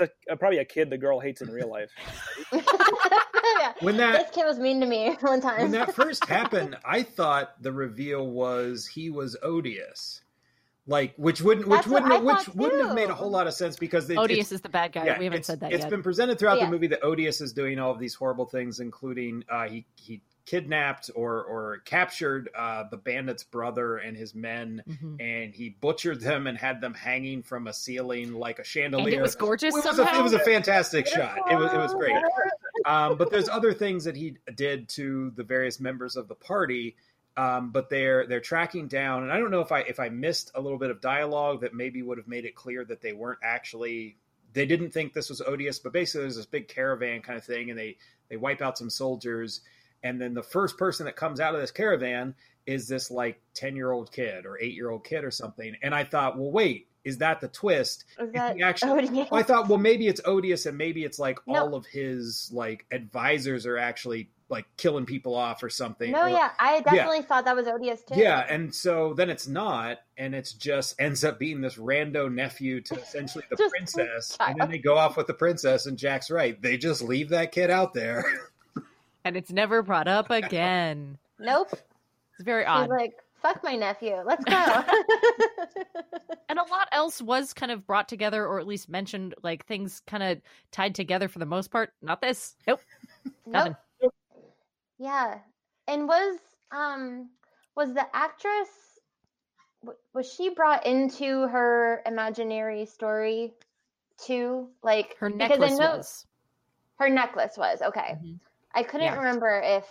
[0.00, 1.90] It's a, uh, probably a kid the girl hates in real life.
[2.52, 2.60] yeah.
[3.80, 5.62] When This that kid was mean to me one time.
[5.62, 10.22] when that first happened, I thought the reveal was he was odious.
[10.86, 13.54] Like which wouldn't which That's wouldn't which thought, wouldn't have made a whole lot of
[13.54, 15.90] sense because they, odious is the bad guy yeah, we haven't said that It's yet
[15.90, 16.64] been presented throughout Yeah.
[16.64, 20.20] the movie that Odious is doing all of these horrible things, including uh, he he
[20.46, 25.20] kidnapped or or captured uh, the bandit's brother and his men, Mhm.
[25.20, 29.18] and he butchered them and had them hanging from a ceiling like a and chandelier.
[29.18, 31.38] it was gorgeous It was, a, it was a fantastic shot.
[31.50, 32.16] It was it was great.
[32.86, 36.96] Um, but there's other things that he did to the various members of the party.
[37.36, 40.50] Um, but they're they're tracking down, and I don't know if I if I missed
[40.56, 43.38] a little bit of dialogue that maybe would have made it clear that they weren't
[43.42, 44.16] actually
[44.52, 47.70] they didn't think this was odious, but basically there's this big caravan kind of thing,
[47.70, 47.96] and they
[48.28, 49.60] they wipe out some soldiers,
[50.02, 52.34] and then the first person that comes out of this caravan
[52.66, 55.94] is this like ten year old kid or eight year old kid or something, and
[55.94, 58.04] I thought, well, wait, is that the twist?
[58.18, 59.28] That actually- odious?
[59.32, 61.60] I thought, well, maybe it's odious, and maybe it's like No.
[61.60, 66.10] all of his like advisors are actually like killing people off or something.
[66.10, 68.16] No, or- yeah, I definitely thought that was odious too.
[68.18, 72.80] yeah, and so then it's not, and it's just ends up being this rando nephew
[72.82, 75.86] to essentially the princess, and then they go off with the princess.
[75.86, 78.24] And Jack's right; they just leave that kid out there.
[79.24, 81.68] and it's never brought up again Nope.
[81.72, 84.16] it's very He's odd like, "Fuck my nephew.
[84.24, 84.54] Let's go."
[86.48, 90.02] and a lot else was kind of brought together or at least mentioned like things
[90.06, 90.40] kind of
[90.70, 92.80] tied together for the most part not this nope
[93.46, 94.14] nothing Nope.
[94.98, 95.38] Yeah,
[95.88, 96.38] and was
[96.70, 97.30] um
[97.74, 98.68] was the actress
[100.12, 103.54] was she brought into her imaginary story
[104.18, 104.68] too?
[104.82, 106.26] Like her necklace I know was
[106.98, 108.18] her necklace was okay.
[108.22, 108.40] Mhm.
[108.74, 109.16] I couldn't Yeah.
[109.18, 109.84] remember if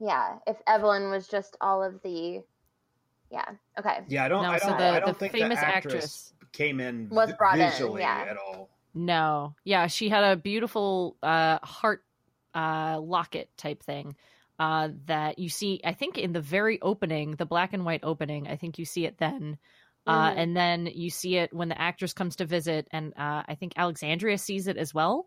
[0.00, 2.42] yeah if Evelyn was just all of the
[3.30, 3.44] yeah
[3.78, 4.42] okay yeah, I don't.
[4.42, 4.78] No, I so don't.
[4.78, 7.70] the- I don't the think famous the actress, actress came in Was vi- brought in,
[7.70, 8.26] visually yeah.
[8.30, 8.68] at all.
[8.94, 9.54] No.
[9.64, 12.04] Yeah, she had a beautiful uh heart
[12.54, 14.16] uh locket type thing.
[14.58, 18.48] Uh that you see I think in the very opening, the black and white opening,
[18.48, 19.56] I think you see it then.
[20.06, 20.36] Uh Mhm.
[20.36, 23.72] and then you see it when the actress comes to visit and uh I think
[23.76, 25.26] Alexandria sees it as well.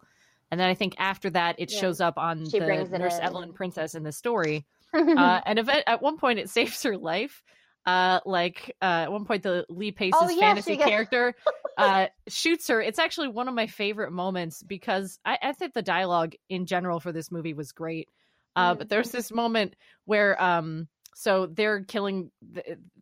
[0.51, 1.80] And then I think after that it Yeah.
[1.81, 3.23] shows up on She the Nurse in.
[3.23, 4.65] Evelyn Princess in the story.
[4.93, 7.43] Uh and if, at one point it saves her life.
[7.85, 11.35] Uh like uh at one point the Lee Pace's Oh, yeah, fantasy gets- character
[11.77, 15.81] uh shoots her it's actually one of my favorite moments because i, I think the
[15.81, 18.07] dialogue in general for this movie was great
[18.55, 18.77] uh Mm.
[18.77, 22.31] but there's this moment where um so they're killing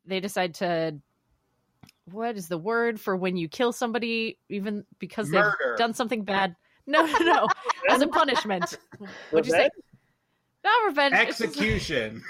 [0.07, 0.97] they decide to
[2.11, 5.55] what is the word for when you kill somebody even because Murder.
[5.69, 6.55] they've done something bad
[6.87, 7.47] no no no
[7.89, 8.77] as a punishment
[9.31, 9.71] what'd you say Revenge?
[10.63, 12.21] not revenge it's just- Execution.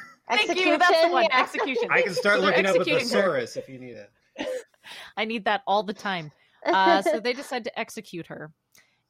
[0.55, 1.41] you that's the one yeah.
[1.41, 3.38] execution I can start So looking up a executing her.
[3.38, 4.09] if you need it.
[5.17, 6.31] I need that all the time.
[6.65, 8.51] Uh, so they decide to execute her,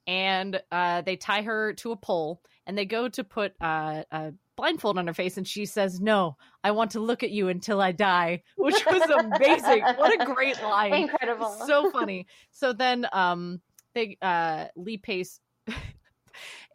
[0.07, 4.33] and uh, they tie her to a pole, and they go to put uh, a
[4.55, 7.79] blindfold on her face, and she says, "No, I want to look at you until
[7.79, 9.01] I die," which was
[9.37, 9.83] amazing.
[9.97, 10.93] what a great line!
[10.93, 11.49] Incredible.
[11.67, 12.27] so funny.
[12.51, 13.61] So then, um,
[13.93, 15.39] they uh, Lee Pace.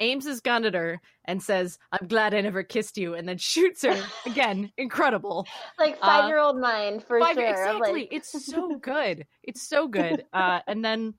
[0.00, 3.38] aims his gun at her and says, "I'm glad I never kissed you," and then
[3.38, 4.70] shoots her again.
[4.78, 5.46] Incredible.
[5.78, 7.48] like uh, five year old mind for Five- sure.
[7.50, 7.92] Exactly.
[8.02, 9.26] Like, It's so good.
[9.42, 10.24] It's so good.
[10.32, 11.14] Uh, and then,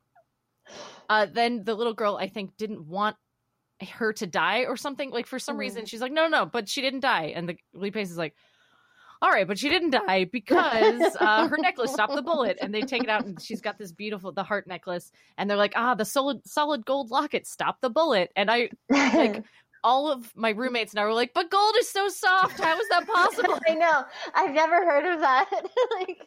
[1.09, 3.15] uh, then the little girl, I think, didn't want
[3.81, 5.09] her to die or something.
[5.11, 5.59] Like for some Mhm.
[5.59, 7.33] reason, she's like, no, no, but she didn't die.
[7.35, 8.35] And the Lee Pace is like,
[9.21, 12.57] all right, but she didn't die because uh, her necklace stopped the bullet.
[12.61, 15.11] And they take it out, and she's got this beautiful the heart necklace.
[15.37, 18.31] And they're like, ah, the solid solid gold locket stopped the bullet.
[18.35, 19.43] And I like
[19.83, 22.59] all of my roommates and I were like, but gold is so soft.
[22.59, 23.57] How is that possible?
[23.69, 24.03] I know.
[24.35, 25.49] I've never heard of that.
[25.99, 26.17] like,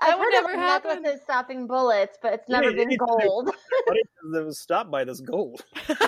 [0.00, 0.90] That I've would heard never of happen.
[1.02, 2.98] necklaces stopping bullets, but it's never it been is.
[2.98, 3.46] gold.
[3.88, 5.64] Funny 'cause it was stopped by this gold.
[5.86, 5.98] what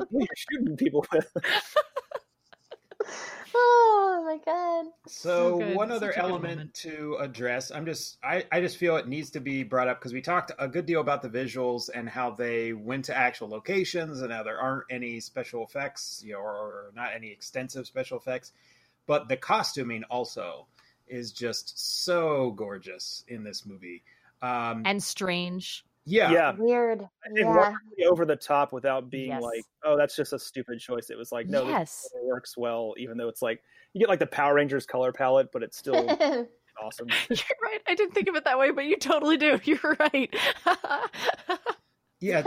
[0.00, 1.30] are you shooting people with?
[3.54, 4.86] Oh my god.
[5.06, 6.74] So, So one other Such a element moment.
[6.74, 10.12] to address, I'm just I, I just feel it needs to be brought up because
[10.12, 14.20] we talked a good deal about the visuals and how they went to actual locations
[14.22, 18.18] and how there aren't any special effects, you know, or, or not any extensive special
[18.18, 18.52] effects.
[19.06, 20.66] But the costuming also
[21.08, 24.02] is just so gorgeous in this movie.
[24.40, 25.84] Um, and strange.
[26.04, 26.54] Yeah, Yeah.
[26.58, 27.08] Weird.
[27.24, 27.46] And Yeah.
[27.46, 29.42] wonderfully over the top without being Yes.
[29.42, 31.10] like, oh, that's just a stupid choice.
[31.10, 32.02] It was like, no, Yes.
[32.12, 33.62] this works well, even though it's like
[33.92, 35.94] you get like the Power Rangers color palette, but it's still
[36.82, 37.08] awesome.
[37.28, 37.80] You're right.
[37.86, 39.60] I didn't think of it that way, but you totally do.
[39.64, 40.34] You're right.
[42.20, 42.42] yeah.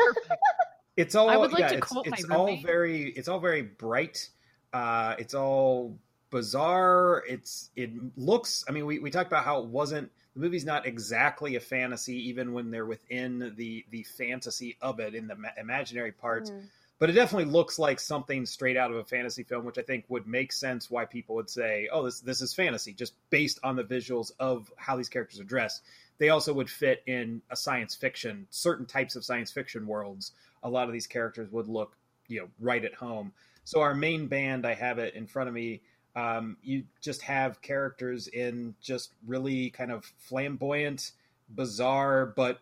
[0.97, 1.29] It's all.
[1.29, 2.65] I would like yeah, to it's, quote my it's all roommate.
[2.65, 3.09] very.
[3.11, 4.29] It's all very bright.
[4.73, 5.97] Uh, it's all
[6.29, 7.23] bizarre.
[7.27, 8.63] It's it looks.
[8.67, 10.09] I mean, we we talked about how it wasn't.
[10.35, 15.15] The movie's not exactly a fantasy, even when they're within the the fantasy of it
[15.15, 16.51] in the ma- imaginary parts.
[16.51, 16.69] Mhm.
[16.97, 20.05] but it definitely looks like something straight out of a fantasy film, which I think
[20.07, 23.75] would make sense why people would say, "Oh, this this is fantasy," just based on
[23.75, 25.83] the visuals of how these characters are dressed.
[26.19, 30.31] They also would fit in a science fiction, certain types of science fiction worlds.
[30.63, 31.97] A lot of these characters would look,
[32.29, 33.33] you know, right at home.
[33.65, 35.81] So our main band, I have it in front of me.
[36.15, 41.11] Um, you just have characters in just really kind of flamboyant,
[41.49, 42.59] bizarre, but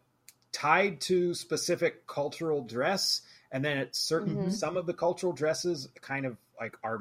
[0.51, 3.21] tied to specific cultural dress.
[3.51, 4.51] And then it's certain Mhm.
[4.51, 6.99] some of the cultural dresses kind of like are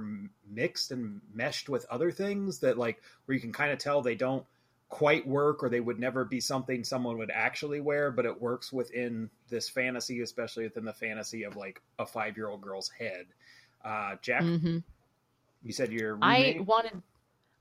[0.50, 4.14] mixed and meshed with other things that like where you can kind of tell they
[4.14, 4.44] don't
[4.88, 8.72] quite work or they would never be something someone would actually wear but it works
[8.72, 13.26] within this fantasy especially within the fantasy of like a five year old girl's head.
[13.84, 14.78] Uh jack hmm
[15.64, 16.58] you said your roommate?
[16.58, 17.02] I wanted,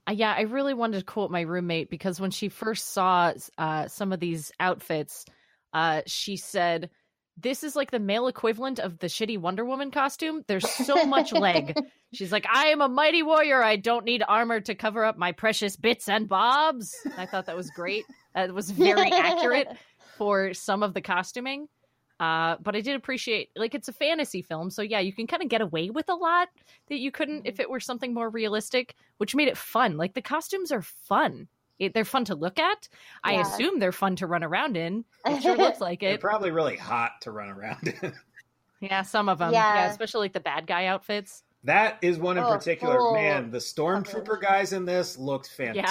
[0.08, 3.88] uh, yeah, I really wanted to quote my roommate because when she first saw uh,
[3.88, 5.24] some of these outfits,
[5.72, 6.90] uh, she said,
[7.36, 10.44] "This is like the male equivalent of the shitty Wonder Woman costume.
[10.48, 11.76] There's so much leg."
[12.12, 13.62] She's like, "I am a mighty warrior.
[13.62, 17.56] I don't need armor to cover up my precious bits and bobs." I thought that
[17.56, 18.04] was great.
[18.34, 19.68] That was very accurate
[20.18, 21.68] for some of the costuming.
[22.22, 25.42] Uh, but I did appreciate like it's a fantasy film, so yeah, you can kind
[25.42, 26.48] of get away with a lot
[26.88, 29.96] that you couldn't if it were something more realistic, which made it fun.
[29.96, 31.48] Like the costumes are fun.
[31.80, 32.88] It, they're fun to look at.
[33.24, 35.04] I assume they're fun to run around in.
[35.26, 36.20] It sure looks like they're it.
[36.20, 38.12] probably really hot to run around in
[38.80, 39.52] Yeah, some of them.
[39.52, 39.90] Yeah, Yeah.
[39.90, 41.42] especially like the bad guy outfits.
[41.64, 44.42] that is one in Oh, particular cool man the stormtrooper coverage.
[44.42, 45.90] guys in this looked Yeah.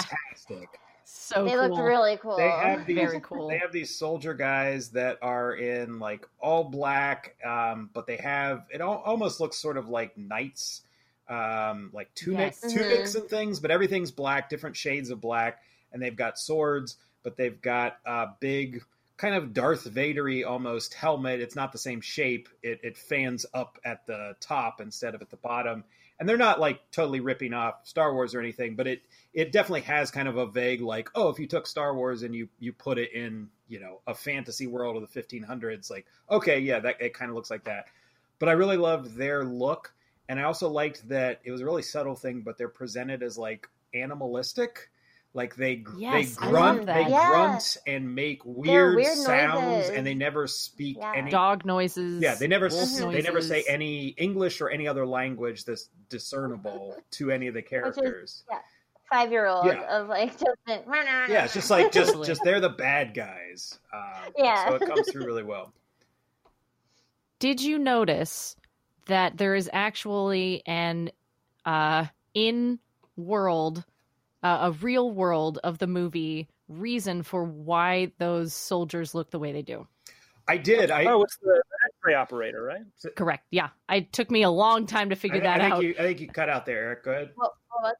[1.12, 1.68] Fantastic So they cool.
[1.76, 2.36] looked really cool.
[2.36, 3.48] They have these, Very cool.
[3.48, 8.66] They have these soldier guys that are in like all black, um, but they have
[8.72, 10.82] it all, almost looks sort of like knights,
[11.28, 12.72] um, like tunic, Yes.
[12.72, 15.62] tunics and things, but everything's black, different shades of black,
[15.92, 18.82] and they've got swords, but they've got a big
[19.16, 21.40] kind of Darth Vadery almost helmet.
[21.40, 22.48] It's not the same shape.
[22.62, 25.84] It, it fans up at the top instead of at the bottom.
[26.22, 29.02] And they're not like totally ripping off Star Wars or anything, but it
[29.34, 32.32] it definitely has kind of a vague like, oh, if you took Star Wars and
[32.32, 36.60] you you put it in, you know, a fantasy world of the 1500s, like, okay,
[36.60, 37.86] yeah, that it kind of looks like that.
[38.38, 39.94] But I really loved their look,
[40.28, 43.36] and I also liked that it was a really subtle thing, but they're presented as
[43.36, 44.90] like animalistic,
[45.34, 47.06] like they Yes, they grunt, they.
[47.08, 47.28] Yeah.
[47.30, 49.90] grunt and make weird, weird sounds, noises.
[49.90, 51.12] and they never speak Yeah.
[51.16, 52.22] any Dog noises.
[52.22, 56.96] yeah, they never wolf they never say any English or any other language that's discernible
[57.12, 58.44] to any of the characters.
[58.50, 58.58] Yeah,
[59.10, 59.82] Five year old Yeah.
[60.00, 63.78] of like just yeah, it's just like just just they're the bad guys.
[63.92, 64.68] Um, Yeah.
[64.68, 65.72] so it comes through really well.
[67.38, 68.54] Did you notice
[69.06, 71.10] that there is actually an
[71.64, 72.78] uh, in
[73.16, 73.84] world,
[74.42, 79.52] uh, a real world of the movie reason for why those soldiers look the way
[79.52, 79.86] they do?
[80.48, 80.90] I did.
[80.90, 82.82] I, oh, it's the, the X-ray operator, right?
[83.14, 83.46] Correct.
[83.50, 85.84] Yeah, it took me a long time to figure I, that I think out.
[85.84, 87.04] You, I think you cut out there, Eric.
[87.04, 87.30] Go ahead.
[87.36, 87.94] What, what was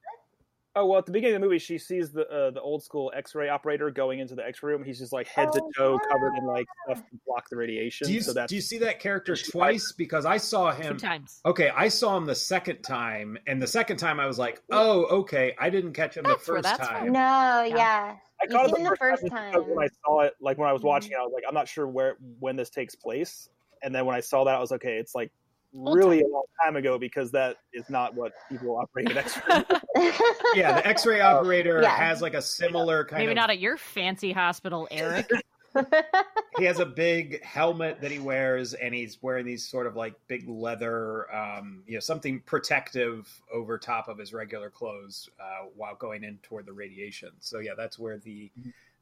[0.74, 3.12] Oh well, at the beginning of the movie, she sees the uh, the old school
[3.14, 4.82] X-ray operator going into the X-ray room.
[4.82, 8.06] He's just like head to Oh, toe, covered in like stuff to block the radiation.
[8.06, 9.92] Do you, so that's do you see that character She- twice?
[9.92, 10.96] Because I saw Two him.
[10.96, 11.40] times.
[11.44, 15.04] Okay, I saw him the second time, and the second time I was like, "Oh,
[15.20, 16.86] okay." I didn't catch him That's the first that's it?
[16.90, 17.12] time.
[17.12, 17.20] No,
[17.68, 18.16] yeah.
[18.40, 20.56] I You caught it him the the first first time when I saw it, like
[20.56, 20.86] when I was Mhm.
[20.86, 23.50] watching it, I was like, I'm not sure where when this takes place.
[23.82, 24.96] And then when I saw that, I was okay.
[24.96, 25.32] It's like
[25.74, 29.62] Old really a long time ago because that is not what people operate at X-ray.
[30.54, 31.94] Yeah, the X-ray operator Yeah.
[31.96, 35.30] has like a similar kind of Maybe of not at your fancy hospital, Eric.
[36.58, 40.14] he has a big helmet that he wears and he's wearing these sort of like
[40.28, 45.94] big leather um, you know something protective over top of his regular clothes uh, while
[45.94, 48.50] going in toward the radiation so yeah that's where the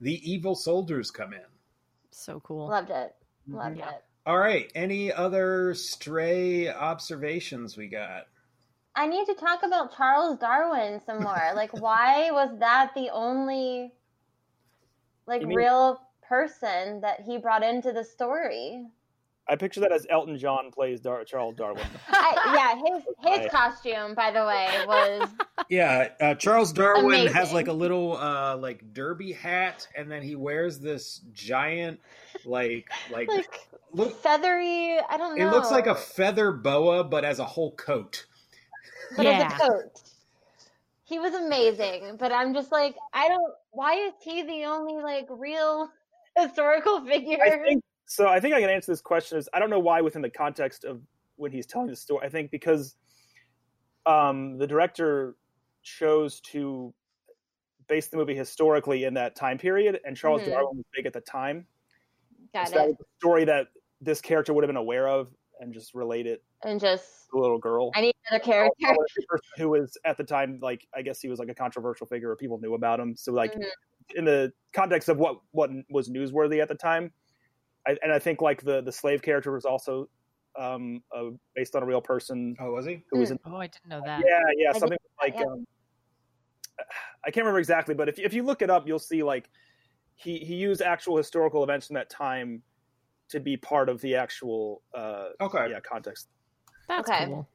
[0.00, 1.40] the evil soldiers come in
[2.12, 2.68] so cool.
[2.68, 3.14] Loved it.
[3.48, 3.90] Loved Yeah.
[3.90, 4.04] it.
[4.26, 8.24] All right any other stray observations we got
[8.96, 11.40] I need to talk about Charles Darwin some more.
[11.54, 13.92] like, why was that the only
[15.26, 18.84] like mean- real person that he brought into the story?
[19.48, 21.84] I picture that as Elton John plays Dar- Charles Darwin.
[22.08, 23.42] I, yeah, his Right.
[23.42, 25.28] his costume, by the way, was
[25.68, 30.34] Yeah, uh, Charles Darwin has like a little uh, like derby hat, and then he
[30.34, 32.00] wears this giant
[32.44, 33.58] like like, like
[33.92, 34.20] look.
[34.22, 34.98] feathery.
[35.08, 35.48] I don't know.
[35.48, 38.26] It looks like a feather boa, but as a whole coat.
[39.16, 40.02] but as a coat.
[41.04, 43.52] He was amazing, but I'm just like, I don't.
[43.72, 45.90] Why is he the only like real
[46.38, 47.38] historical figure?
[47.44, 48.28] I think so.
[48.28, 49.36] I think I can answer this question.
[49.38, 51.00] Is I don't know why within the context of
[51.36, 52.24] when he's telling the story.
[52.24, 52.94] I think because
[54.06, 55.34] um, the director
[55.82, 56.94] chose to
[57.88, 60.50] base the movie historically in that time period, and Charles Mhm.
[60.50, 61.66] Darwin was big at the time.
[62.54, 62.88] Got so that it.
[62.90, 63.68] was a story that
[64.00, 65.28] this character would have been aware of
[65.60, 67.90] and just relate it And just, to the little girl.
[67.94, 68.94] I need another character.
[69.56, 72.36] who was at the time like I guess he was like a controversial figure or
[72.36, 73.14] people knew about him.
[73.16, 73.70] So like Mhm.
[74.16, 77.12] in the context of what what was newsworthy at the time,
[77.86, 80.08] I, and I think like the the slave character was also
[80.58, 83.04] um uh, based on a real person Oh, was he?
[83.10, 84.20] who was in Oh, I didn't know that.
[84.26, 85.44] yeah yeah I something like yeah.
[85.46, 85.66] um
[87.24, 89.50] I can't remember exactly, but if if you look it up, you'll see like
[90.16, 92.62] he he used actual historical events from that time
[93.30, 95.68] to be part of the actual uh Okay.
[95.70, 96.28] yeah context.
[96.88, 97.26] That's Okay.
[97.26, 97.48] cool.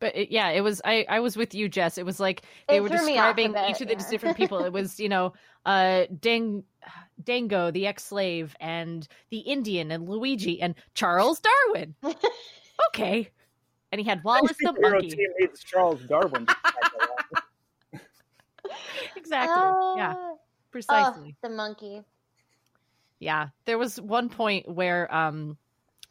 [0.00, 0.82] But it, yeah, it was.
[0.84, 1.96] I I was with you, Jess.
[1.98, 4.10] It was like they It were threw me off a describing each of the yeah.
[4.10, 4.64] different people.
[4.64, 5.32] It was you know,
[5.64, 6.64] uh, Dang,
[7.22, 11.94] Dango, the ex-slave, and the Indian, and Luigi, and Charles Darwin.
[12.88, 13.30] okay,
[13.92, 15.10] and he had Wallace the Superhero monkey.
[15.10, 16.46] team hates Charles Darwin.
[19.16, 19.62] Exactly.
[19.96, 20.32] yeah, Ah,
[20.70, 21.36] precisely.
[21.42, 22.02] Oh, the monkey.
[23.24, 25.56] Yeah, there was one point where um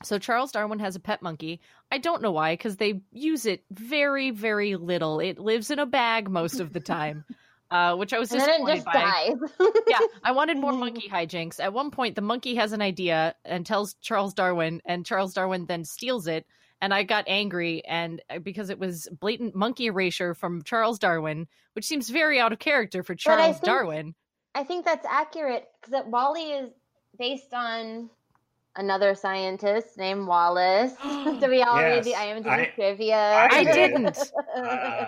[0.04, 1.62] so Charles Darwin has a pet monkey.
[1.92, 5.20] I don't know why cuz they use it very very little.
[5.20, 7.24] It lives in a bag most of the time.
[7.72, 9.72] Uh which I was And then it disappointed just by.
[9.88, 11.60] yeah, I wanted more monkey hijinks.
[11.60, 15.66] At one point the monkey has an idea and tells Charles Darwin and Charles Darwin
[15.66, 16.46] then steals it
[16.82, 21.48] and I got angry and uh, because it was blatant monkey erasure from Charles Darwin,
[21.74, 24.16] which seems very out of character for But I Charles think- Darwin.
[24.54, 26.70] I think that's accurate because Wally is
[27.18, 28.10] based on
[28.76, 30.94] another scientist named Wallace.
[31.04, 33.48] Do we all read the Yes, IMDb I- trivia?
[33.52, 34.18] I didn't.
[34.56, 35.06] Uh,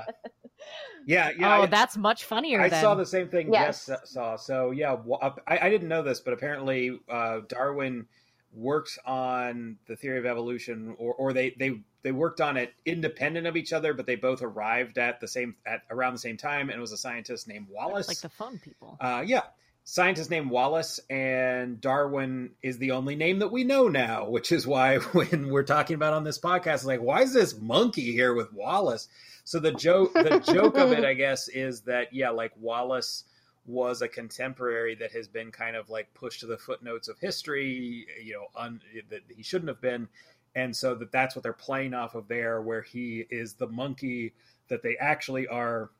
[1.07, 1.57] Yeah, yeah.
[1.60, 2.82] oh, I- that's much funnier I then.
[2.82, 3.86] saw the same thing Yes.
[3.86, 4.36] Jess saw.
[4.36, 8.07] So yeah, uh, I, I didn't know this, but apparently uh, Darwin
[8.53, 13.45] worked on the theory of evolution, or, or they they they worked on it independent
[13.45, 16.69] of each other, but they both arrived at the same at around the same time,
[16.69, 18.07] and it was a scientist named Wallace.
[18.07, 18.98] like the phone people.
[18.99, 19.41] Uh, yeah,
[19.85, 24.67] scientist named Wallace, and Darwin is the only name that we know now, which is
[24.67, 28.51] why when we're talking about on this podcast, like, why is this monkey here with
[28.51, 29.07] Wallace?
[29.45, 33.23] So the joke, the joke of it, I guess, is that yeah, like Wallace
[33.67, 38.05] was a contemporary that has been kind of like pushed to the footnotes of history,
[38.23, 40.07] you know, un, that he shouldn't have been.
[40.55, 44.33] And so that that's what they're playing off of there, where he is the monkey
[44.67, 45.91] that they actually are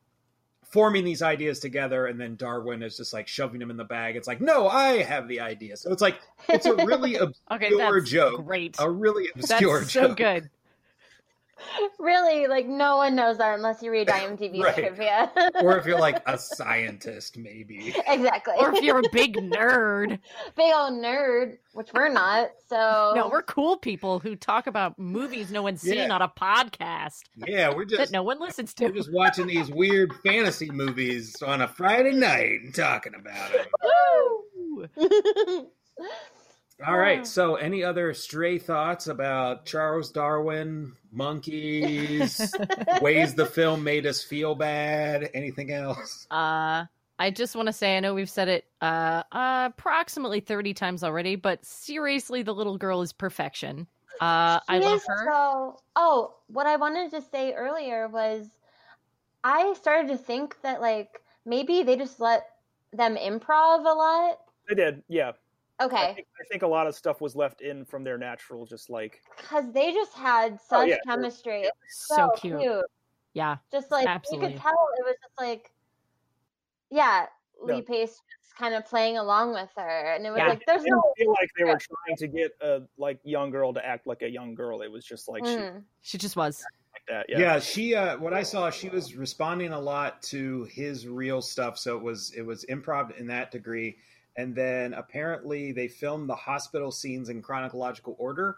[0.76, 4.18] forming these ideas together and then darwin is just like shoving them in the bag
[4.18, 6.20] it's like no i have the idea so it's like
[6.50, 7.18] it's a really
[7.52, 8.76] Okay, obscure that's joke great.
[8.80, 10.50] a really obscure That's so joke good.
[12.00, 14.76] Really, like no one knows that unless you read IMDb Right.
[14.76, 15.32] trivia.
[15.62, 18.54] or if you're like a scientist maybe exactly.
[18.60, 20.20] Or if you're a big nerd.
[20.56, 22.50] big old nerd, which we're not.
[22.68, 27.22] So No, we're cool people who talk about movies no one's seen on a podcast
[27.36, 28.86] yeah we're that just no one listens to.
[28.86, 33.68] we're just watching these weird fantasy movies on a friday night and talking about it
[34.98, 35.70] Woo!
[36.86, 42.54] All right so any other stray thoughts about charles darwin monkeys
[43.02, 46.86] ways the film made us feel bad anything else Uh,
[47.18, 51.38] I just want to say, I know we've said it uh, approximately 30 times already,
[51.38, 53.88] but seriously, the little girl is perfection.
[54.20, 55.26] Uh, I love her.
[55.26, 58.48] So, oh, what I wanted to say earlier was
[59.44, 62.48] I started to think that like maybe they just let
[62.92, 64.40] them improv a lot.
[64.68, 65.32] They did, yeah.
[65.80, 68.66] I Okay, think, I think a lot of stuff was left in from their natural,
[68.66, 70.98] just like because they just had Oh, such yeah.
[71.06, 71.64] chemistry.
[71.64, 72.60] It So, so, cute.
[72.62, 72.86] cute.
[73.34, 73.58] Yeah.
[73.72, 75.72] Just like you could tell it was just like,
[76.90, 77.26] yeah,
[77.68, 77.76] Yeah.
[77.76, 80.48] Lee Pace just kind of playing along with her, and it was Yeah.
[80.50, 81.14] like there's I didn't no.
[81.18, 81.78] feel like they were
[82.08, 84.82] trying to get a like young girl to act like a young girl.
[84.82, 85.84] It was just like she Mm.
[86.02, 86.64] She just was.
[87.10, 87.26] that.
[87.30, 87.38] yeah.
[87.38, 87.60] Yeah.
[87.60, 91.98] she uh what i saw she was responding a lot to his real stuff so
[91.98, 93.98] it was it was improv in that degree
[94.38, 98.58] and then apparently they filmed the hospital scenes in chronological order.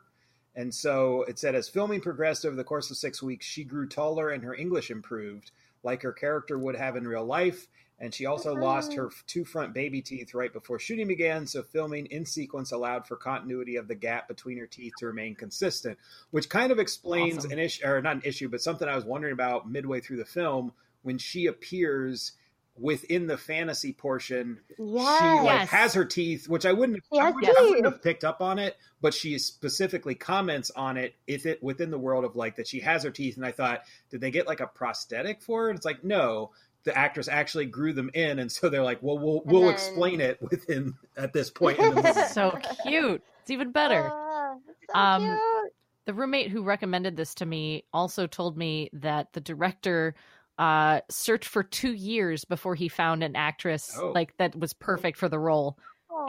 [0.56, 3.88] And so it said as filming progressed over the course of six weeks she grew
[3.88, 5.52] taller and her english improved
[5.84, 7.68] like her character would have in real life.
[8.00, 11.48] And she also lost her two front baby teeth right before shooting began.
[11.48, 15.36] So filming in sequence allowed for continuity of the gap between her teeth to remain
[15.36, 15.98] consistent
[16.32, 17.52] which kind of explains Awesome.
[17.52, 20.26] an issue or not an issue but something i was wondering about midway through the
[20.26, 20.74] film
[21.04, 22.34] when she appears
[22.80, 25.20] within the fantasy portion Yes.
[25.20, 25.70] she like Yes.
[25.70, 28.76] has her teeth which i wouldn't, I wouldn't, I wouldn't have picked up on it
[29.02, 32.80] but she specifically comments on it if it within the world of like that she
[32.82, 35.86] has her teeth and i thought did they get like a prosthetic for it it's
[35.86, 36.52] like no
[36.84, 40.22] the actress actually grew them in and so they're like well we'll we'll then- explain
[40.22, 43.22] it within at this point in the movie so cute.
[43.42, 44.10] It's even better.
[44.12, 44.56] Ah,
[44.94, 45.74] so Um, cute.
[46.06, 50.16] The roommate who recommended this to me also told me that the director
[50.58, 54.12] uh searched for 2 years before he found an actress Oh.
[54.12, 55.78] like that was perfect for the role.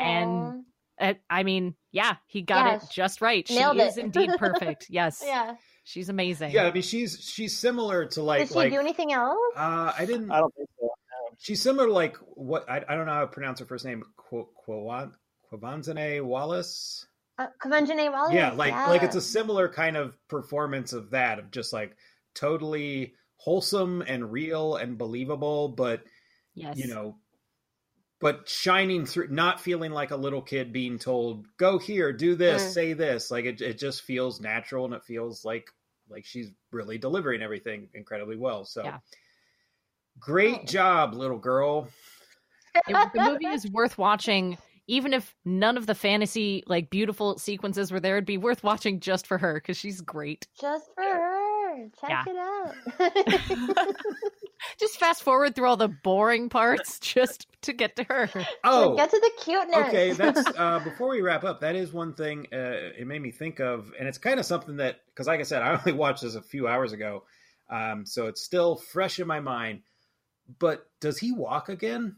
[0.00, 0.64] and-
[1.00, 3.46] Uh, I mean, yeah, he got it just right.
[3.46, 4.04] She Nailed is it.
[4.06, 4.86] indeed perfect.
[4.90, 5.22] Yes.
[5.24, 5.54] yeah.
[5.84, 6.50] She's amazing.
[6.50, 9.38] yeah i mean she's she's similar to like Did she like do anything else?
[9.56, 10.90] uh i didn't I don't think so.
[11.38, 14.02] she's similar to like what I, I don't know how to pronounce her first name
[14.16, 15.10] Qu- Qu-
[15.50, 17.06] Quvenzhané Wallis
[17.38, 18.34] Uh, Quvenzhané Wallis.
[18.34, 21.96] yeah like like it's a similar kind of performance of that of just like
[22.34, 26.02] totally wholesome and real and believable but
[26.54, 26.76] yes.
[26.76, 27.16] you know
[28.20, 32.62] but shining through not feeling like a little kid being told go here do this
[32.62, 32.72] Mm.
[32.74, 35.70] say this like it, it just feels natural and it feels like
[36.10, 38.98] like she's really delivering everything incredibly well so Yeah.
[40.18, 40.64] great Oh.
[40.66, 41.88] job little girl
[42.74, 44.58] It- the movie is worth watching
[44.90, 48.98] even if none of the fantasy like beautiful sequences were there it'd be worth watching
[49.00, 51.37] just for her because she's great just for her.
[52.00, 52.24] Check Yeah.
[52.26, 53.94] it out.
[54.80, 58.28] just fast forward through all the boring parts just to get to her
[58.64, 59.76] oh Get to the cuteness.
[59.88, 62.56] okay that's uh before we wrap up that is one thing uh
[62.98, 65.62] it made me think of and it's kind of something that because like i said
[65.62, 67.22] i only watched this a few hours ago
[67.70, 69.82] um so it's still fresh in my mind
[70.58, 72.16] but does he walk again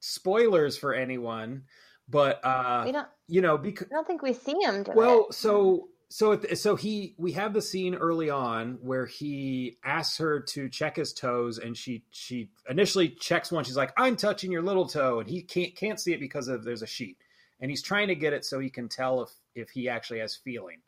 [0.00, 1.62] spoilers for anyone
[2.08, 3.08] but uh we don't.
[3.28, 5.34] you know because I don't think we see him do well it.
[5.34, 10.68] so so so he we have the scene early on where he asks her to
[10.68, 13.64] check his toes and she she initially checks one.
[13.64, 16.64] She's like i'm touching your little toe and he can't can't see it because of
[16.64, 17.16] there's a sheet.
[17.60, 20.36] And he's trying to get it so he can tell if if he actually has
[20.36, 20.80] feeling.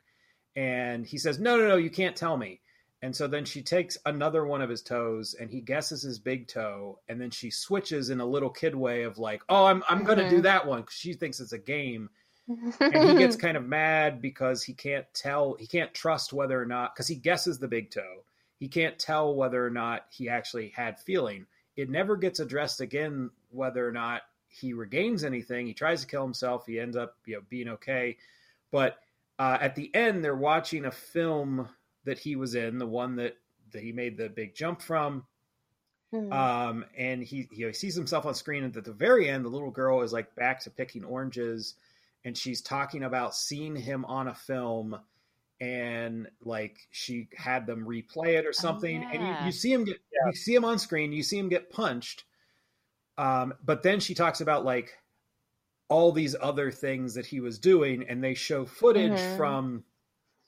[0.55, 2.61] And he says no no no you can't tell me.
[3.01, 6.47] And so then she takes another one of his toes and he guesses his big
[6.47, 6.99] toe.
[7.07, 10.19] And then she switches in a little kid way of like oh i'm, I'm going
[10.19, 10.43] to do Mhm.
[10.43, 12.09] that one 'cause she thinks it's a game
[12.47, 16.65] and he gets kind of mad because he can't tell he can't trust whether or
[16.65, 18.23] not because he guesses the big toe.
[18.59, 21.45] He can't tell whether or not he actually had feeling.
[21.75, 25.67] It never gets addressed again whether or not he regains anything.
[25.67, 26.65] He tries to kill himself.
[26.65, 28.17] He ends up you know being okay.
[28.71, 28.97] But
[29.37, 31.67] uh, at the end they're watching a film
[32.05, 33.37] that he was in the one that
[33.71, 35.25] that he made the big jump from.
[36.11, 36.31] Hmm.
[36.31, 39.71] um, and he he sees himself on screen, and at the very end, the little
[39.71, 41.75] girl is like back to picking oranges,
[42.25, 44.99] and she's talking about seeing him on a film,
[45.61, 49.97] and like she had them replay it or something, and you, you see him get
[50.11, 50.27] Yeah.
[50.31, 52.25] you see him on screen, you see him get punched,
[53.17, 54.97] um, but then she talks about like
[55.87, 59.37] all these other things that he was doing, and they show footage Mhm.
[59.37, 59.83] from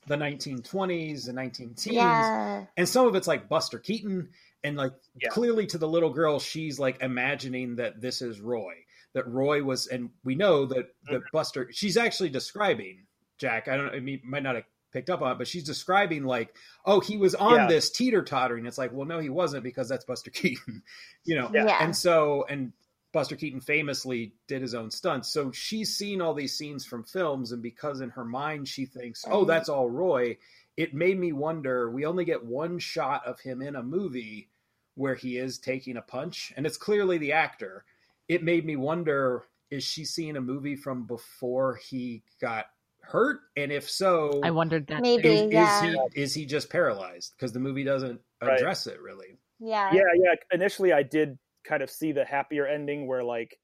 [0.07, 2.65] the 1920s, and 19 teens, yeah.
[2.75, 4.29] and some of it's like Buster Keaton,
[4.63, 5.29] and like Yeah.
[5.29, 8.73] clearly to the little girl, she's like imagining that this is Roy,
[9.17, 13.05] that Roy was, and we know that that Buster, she's actually describing
[13.39, 13.67] Jack.
[13.67, 14.63] I don't, I mean, might not have
[14.93, 17.67] picked up on it, but she's describing like, oh, he was on Yeah.
[17.67, 18.65] this teeter tottering.
[18.65, 20.83] It's like, well, no, he wasn't because that's Buster Keaton,
[21.25, 21.49] you know.
[21.53, 21.77] Yeah.
[21.83, 22.71] And so, and
[23.11, 25.29] Buster Keaton famously did his own stunts.
[25.29, 29.25] So she's seen all these scenes from films, and because in her mind she thinks,
[29.27, 30.37] oh, that's all Roy,
[30.77, 31.89] it made me wonder.
[31.89, 34.49] We only get one shot of him in a movie
[34.95, 37.83] where he is taking a punch, and it's clearly the actor.
[38.27, 42.67] It made me wonder is she seeing a movie from before he got
[43.01, 43.39] hurt?
[43.57, 45.27] And if so, i wondered that Maybe.
[45.27, 45.83] is, yeah.
[45.83, 47.33] is he is he just paralyzed?
[47.37, 48.57] Because the movie doesn't Right.
[48.59, 49.39] address it really.
[49.59, 49.91] Yeah.
[49.91, 53.59] yeah yeah initially i did kind of see the happier ending where like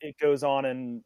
[0.00, 1.02] it goes on and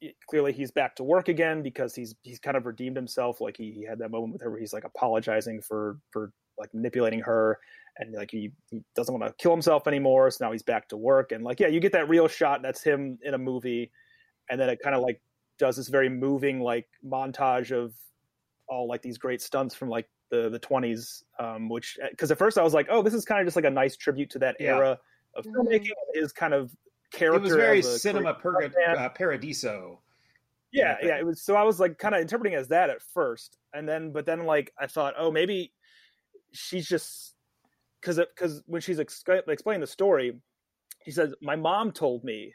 [0.00, 3.58] it, clearly he's back to work again because he's he's kind of redeemed himself like
[3.58, 7.20] he, he had that moment with her where he's like apologizing for for like manipulating
[7.20, 7.58] her
[8.00, 10.96] and like he, he doesn't want to kill himself anymore so now he's back to
[10.96, 13.90] work and like yeah you get that real shot that's him in a movie
[14.50, 15.20] and then it kind of like
[15.58, 17.94] does this very moving like montage of
[18.68, 22.56] all like these great stunts from like the the 20s um which because at first
[22.58, 24.56] i was like oh this is kind of just like a nice tribute to that
[24.58, 24.76] Yeah.
[24.76, 24.98] era
[25.34, 25.52] of Mhm.
[25.54, 26.74] filmmaking his kind of
[27.12, 30.00] character It was very cinema great purga- uh, paradiso.
[30.72, 33.02] yeah yeah it was so i was like kind of interpreting it as that at
[33.02, 35.72] first and then but then like i thought oh maybe
[36.52, 37.34] she's just
[38.00, 40.40] because because when she's ex- explaining the story
[41.04, 42.54] she says my mom told me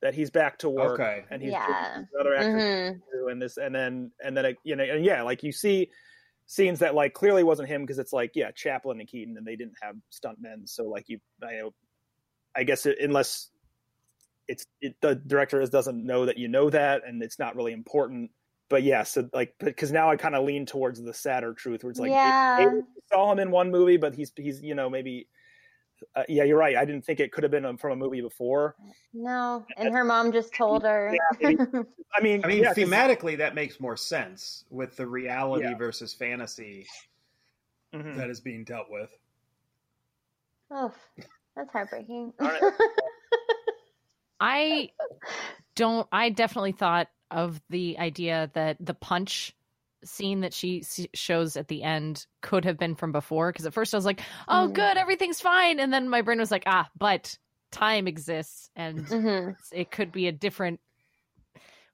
[0.00, 1.24] that he's back to work Okay.
[1.30, 1.94] and he's Yeah.
[1.94, 3.30] doing other actors Mhm.
[3.30, 5.90] and this and then and then it, you know and yeah like you see
[6.46, 9.56] scenes that like clearly wasn't him because it's like yeah Chaplin and Keaton and they
[9.56, 11.74] didn't have stuntmen so like you I know
[12.56, 13.50] I guess it, unless
[14.48, 18.30] it's it, the director doesn't know that you know that and it's not really important
[18.68, 21.90] but yeah so like because now I kind of lean towards the sadder truth where
[21.90, 22.56] it's like yeah.
[22.58, 25.26] maybe we saw him in one movie but he's he's you know maybe
[26.14, 28.76] uh, yeah you're right I didn't think it could have been from a movie before
[29.12, 31.12] No, and her mom just told her.
[31.12, 31.62] Yeah, maybe.
[32.16, 35.76] I mean I mean, yeah, 'cause- thematically, that makes more sense with the reality Yeah.
[35.76, 36.86] versus fantasy
[37.94, 38.16] Mhm.
[38.16, 39.10] that is being dealt with.
[40.70, 40.92] oh,
[41.56, 42.32] that's heartbreaking.
[42.38, 42.62] All right.
[44.40, 44.90] I
[45.74, 46.06] don't.
[46.12, 49.54] I definitely thought of the idea that the punch
[50.04, 50.84] scene that she
[51.14, 53.50] shows at the end could have been from before.
[53.52, 54.74] Because at first I was like, "Oh, Mm.
[54.74, 57.36] good, everything's fine," and then my brain was like, "Ah, but
[57.72, 60.80] time exists, and hmm it could be a different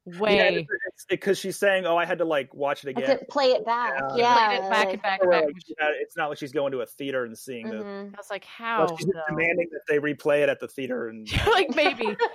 [0.07, 3.65] way." it's because she's saying oh I had to like watch it again play it
[3.65, 3.95] back.
[4.17, 4.17] Yeah.
[4.17, 4.35] Yeah.
[4.49, 5.55] Played it back like- and back Or, and back.
[5.55, 8.15] like, yeah, it's not like she's going to a theater and seeing the Mhm.
[8.15, 9.21] I was like, well, "How?" she's though?
[9.29, 12.17] demanding that they replay it at the theater and like maybe.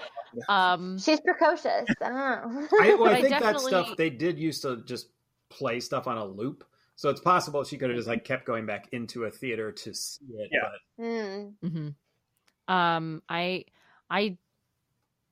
[0.48, 1.88] Um, She's precocious.
[2.04, 2.68] I don't know.
[2.80, 5.08] I, well, But I I think that definitely- stuff they did used to just
[5.50, 6.64] play stuff on a loop,
[6.96, 9.92] so it's possible she could have just like kept going back into a theater to
[9.94, 10.50] see it.
[10.52, 10.70] Yeah.
[10.98, 11.54] But Mm.
[11.62, 13.66] hmm Um, I
[14.12, 14.38] I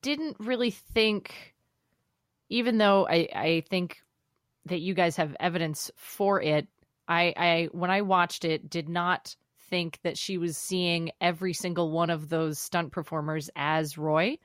[0.02, 1.54] didn't really think,
[2.48, 3.98] even though I I think
[4.66, 6.68] that you guys have evidence for it.
[7.06, 9.34] I I when I watched it, did not
[9.70, 14.38] think that she was seeing every single one of those stunt performers as Roy.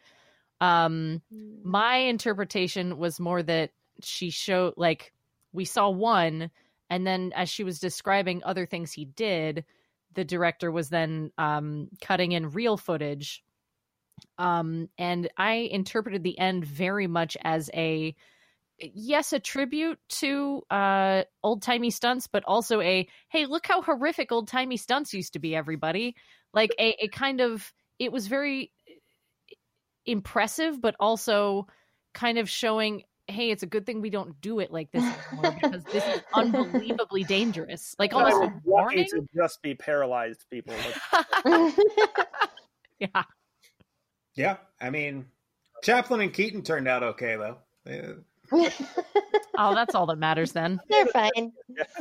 [0.59, 1.21] Um,
[1.63, 3.71] my interpretation was more that
[4.01, 5.13] she showed like
[5.51, 6.49] we saw one
[6.89, 9.65] and then as she was describing other things he did
[10.13, 13.43] the director was then um cutting in real footage
[14.37, 18.15] um and i interpreted the end very much as a
[18.79, 24.77] yes a tribute to uh old-timey stunts but also a hey look how horrific old-timey
[24.77, 26.15] stunts used to be everybody.
[26.53, 28.71] Like a, a kind of it was very
[30.05, 31.67] impressive but also
[32.13, 35.57] kind of showing hey it's a good thing we don't do it like this anymore
[35.61, 37.95] because this is unbelievably dangerous.
[37.97, 39.05] Like I almost was a warning.
[39.11, 40.73] to just be paralyzed people
[42.99, 43.23] yeah
[44.35, 45.25] yeah, I mean,
[45.83, 47.57] Chaplin and Keaton turned out okay though.
[47.85, 48.13] They-
[49.57, 51.53] oh that's all that matters then They're fine.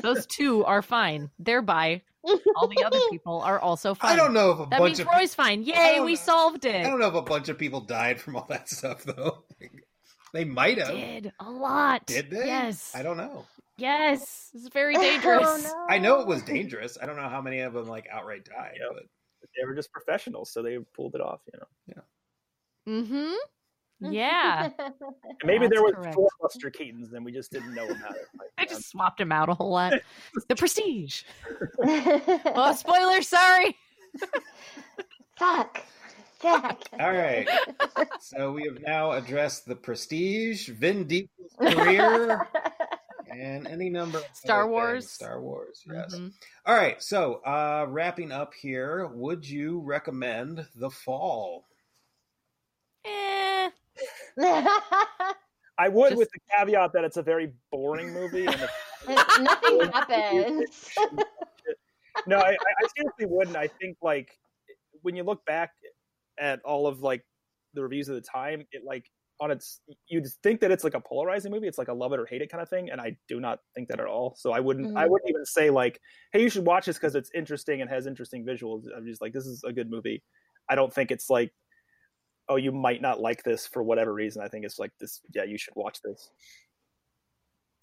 [0.03, 2.03] those two are fine thereby
[2.57, 5.01] all the other people are also fine I don't know if a that bunch means
[5.01, 6.17] of roy's fine yay we know.
[6.17, 9.45] solved I don't know if a bunch of people died from all that stuff though.
[10.35, 10.89] they might have.
[10.89, 12.47] did a lot Did they?
[12.47, 13.47] yes I don't know.
[13.79, 15.87] yes it's very dangerous Oh, no.
[15.95, 16.99] I know it was dangerous.
[17.01, 18.89] I don't know how many of them like outright died, Yeah.
[18.93, 19.05] but
[19.57, 22.03] they were just professionals so they pulled it off you know
[22.89, 23.35] mm-hmm
[24.11, 24.93] yeah and
[25.45, 26.15] maybe there That's was correct.
[26.17, 29.21] four Buster Keatons and we just didn't know about it Like, I um, just swapped
[29.21, 29.93] him out a whole lot.
[30.49, 31.23] The Prestige.
[31.79, 33.23] Oh, spoiler!
[33.23, 33.77] Sorry.
[35.39, 35.83] Fuck.
[36.41, 36.83] Jack.
[37.01, 37.49] all right.
[38.21, 41.29] so we have now addressed the prestige, Vin Diesel's
[41.61, 42.49] career,
[43.31, 44.73] and any number of Star other things.
[44.73, 45.11] Wars.
[45.11, 46.17] Star Wars, yes.
[46.17, 46.33] Mhm.
[46.67, 51.65] All right, so uh wrapping up here, would you recommend The Fall?
[53.05, 53.71] Eh,
[55.79, 58.69] I would Just- with the caveat that it's a very boring movie and
[59.41, 60.91] Nothing happens.
[62.27, 63.57] no, I, I I seriously wouldn't.
[63.57, 64.39] I think like
[65.03, 65.73] when you look back
[66.39, 67.25] at all of like
[67.75, 69.07] the reviews of the time, it like
[69.41, 71.67] on its you'd think that it's like a polarizing movie.
[71.67, 73.59] It's like a love it or hate it kind of thing, and I do not
[73.75, 74.35] think that at all.
[74.37, 74.97] So I wouldn't.
[74.97, 75.11] I Mhm.
[75.11, 75.99] wouldn't even say like,
[76.33, 78.85] hey, you should watch this because it's interesting and has interesting visuals.
[78.97, 80.23] I'm just like, this is a good movie.
[80.69, 81.53] I don't think it's like,
[82.53, 84.43] oh, you might not like this for whatever reason.
[84.43, 85.21] I think it's like this.
[85.35, 86.31] Yeah, you should watch this.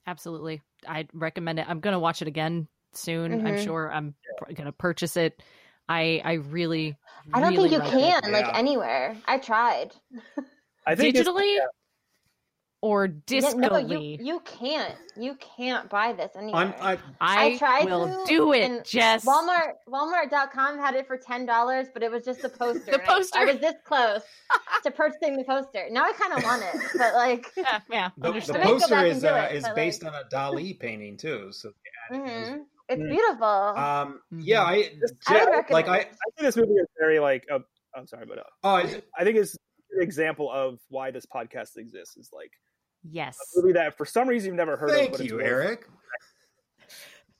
[0.07, 0.61] absolutely.
[0.87, 1.65] I'd recommend it.
[1.69, 3.31] I'm gonna watch it again soon.
[3.33, 3.63] I'm Mhm.
[3.63, 5.41] sure I'm pr- gonna purchase it.
[5.87, 6.97] I I really.
[7.33, 8.23] I don't really think you like it.
[8.23, 8.57] can, like Yeah.
[8.57, 9.17] anywhere.
[9.27, 9.91] I tried.
[10.87, 11.59] I think it's- digitally
[12.81, 14.95] or Yeah, no, you you can't.
[15.17, 16.73] You can't buy this anywhere.
[16.79, 16.97] I, I,
[17.45, 19.25] I tried will to, do it, and Jess.
[19.25, 22.85] Walmart Walmart.com had it for ten dollars, but it was just the poster.
[22.85, 23.39] The and I- poster.
[23.39, 24.21] I, was this close
[24.83, 25.87] to purchasing the poster.
[25.91, 28.09] Now I kind of want it, but like, Yeah, yeah.
[28.15, 28.55] the, the understood.
[28.55, 31.17] I might go poster back is uh, it, is based like- on a Dali painting
[31.17, 31.51] too.
[31.51, 31.71] So
[32.11, 33.09] mhm, it's Mm.
[33.09, 33.45] beautiful.
[33.45, 35.97] um, yeah, I, I would Jack- recommend like I.
[35.97, 37.45] I think this movie is very like.
[37.51, 37.59] Uh,
[37.93, 39.57] I'm sorry, but uh, oh, I- I think it's
[39.91, 42.15] an example of why this podcast exists.
[42.17, 42.51] Is like
[43.03, 43.37] Yes.
[43.55, 44.95] a movie that for some reason you've never heard of.
[44.95, 45.85] thank But it's you, Eric.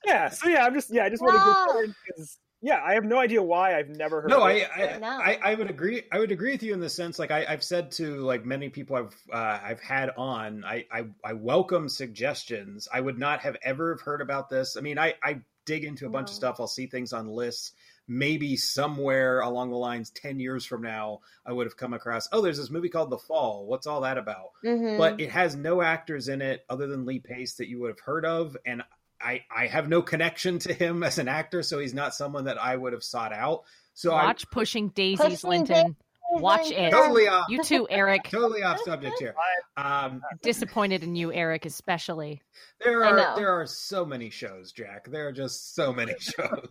[0.04, 0.30] Yeah.
[0.30, 1.66] So yeah, I'm just yeah, I just want Wow.
[1.82, 3.78] to because Yeah, I have no idea why.
[3.78, 4.30] I've never heard.
[4.30, 4.68] No, of I it.
[4.74, 5.08] I, No.
[5.08, 6.04] I I would agree.
[6.10, 8.70] I would agree with you in the sense, like I, I've said to like many
[8.70, 10.64] people I've uh, I've had on.
[10.64, 12.88] I, I I welcome suggestions.
[12.92, 14.76] I would not have ever have heard about this.
[14.76, 16.56] I mean, I I dig into a bunch of stuff.
[16.60, 17.72] I'll see things on lists.
[18.12, 22.28] Maybe somewhere along the lines, ten years from now, I would have come across.
[22.32, 23.66] Oh, there's this movie called The Fall.
[23.66, 24.50] What's all that about?
[24.64, 24.98] Mhm.
[24.98, 28.00] But it has no actors in it other than Lee Pace that you would have
[28.00, 28.82] heard of, and
[29.20, 32.60] I I have no connection to him as an actor, so he's not someone that
[32.60, 33.62] I would have sought out.
[33.94, 35.96] So I Watch Pushing Daisies, Pushing Linton.
[36.32, 36.90] Watch it.
[36.90, 38.24] totally off You too, Eric.
[38.30, 39.34] totally off subject here.
[39.76, 42.42] Um, Disappointed in you, Eric, especially.
[42.84, 45.06] there are there are so many shows, Jack.
[45.08, 46.68] There are just so many shows.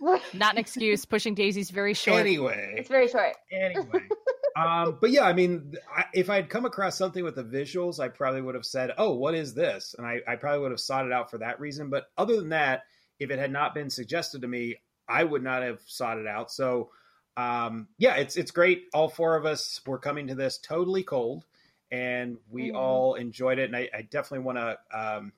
[0.34, 1.04] Not an excuse.
[1.04, 2.20] Pushing Daisy's very short.
[2.20, 3.34] anyway, it's very short.
[3.50, 4.00] anyway.
[4.54, 7.98] Um, but yeah, I mean, I, if I had come across something with the visuals,
[7.98, 10.78] I probably would have said, "Oh, what is this?" And I, I probably would have
[10.80, 11.88] sought it out for that reason.
[11.88, 12.82] But other than that,
[13.18, 14.76] if it had not been suggested to me,
[15.08, 16.50] I would not have sought it out.
[16.50, 16.90] So,
[17.34, 18.88] um, yeah, it's it's great.
[18.92, 21.46] All four of us were coming to this totally cold,
[21.90, 22.76] and we Mhm.
[22.76, 23.64] all enjoyed it.
[23.70, 25.32] And I, I definitely want to um,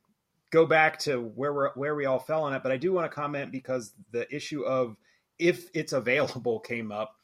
[0.55, 2.63] go back to where we're where we all fell on it.
[2.63, 4.97] But I do want to comment because the issue of
[5.39, 7.17] if it's available came up.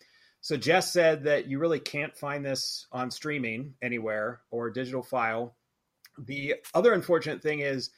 [0.42, 5.54] So Jess said that you really can't find this on streaming anywhere or digital file.
[6.18, 7.90] The other unfortunate thing is,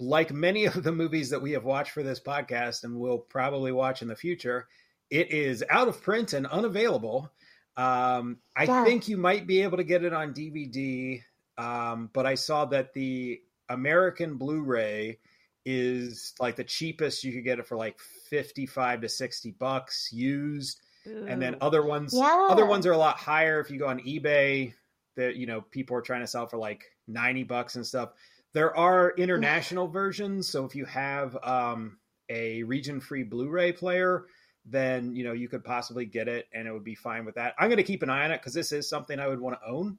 [0.00, 3.72] like many of the movies that we have watched for this podcast and will probably
[3.72, 4.66] watch in the future,
[5.10, 7.30] it is out of print and unavailable.
[7.76, 8.84] Um, I Yeah.
[8.84, 11.22] think you might be able to get it on DVD,
[11.58, 15.18] um, but I saw that the American Blu-ray
[15.64, 20.80] is like the cheapest you could get it for like 55 to 60 bucks used.
[21.28, 22.46] And then other ones Yeah.
[22.50, 23.60] other ones are a lot higher.
[23.60, 24.74] If you go on ebay
[25.16, 28.10] that you know people are trying to sell for like 90 bucks and stuff.
[28.52, 30.48] There are international versions.
[30.48, 31.98] So if you have um,
[32.28, 34.26] a region free blu-ray player
[34.68, 37.54] then you know you could possibly get it and it would be fine with that.
[37.58, 39.56] I'm going to keep an eye on it because this is something i would want
[39.60, 39.96] to own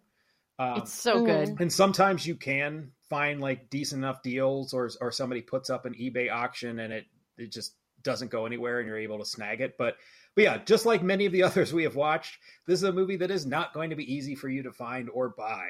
[0.60, 1.56] um, it's so good.
[1.60, 5.94] and sometimes you can find like decent enough deals or or somebody puts up an
[5.94, 7.06] ebay auction and it
[7.38, 9.96] it just doesn't go anywhere and you're able to snag it but
[10.36, 13.16] but yeah just like many of the others we have watched this is a movie
[13.18, 15.70] that is not going to be easy for you to find or buy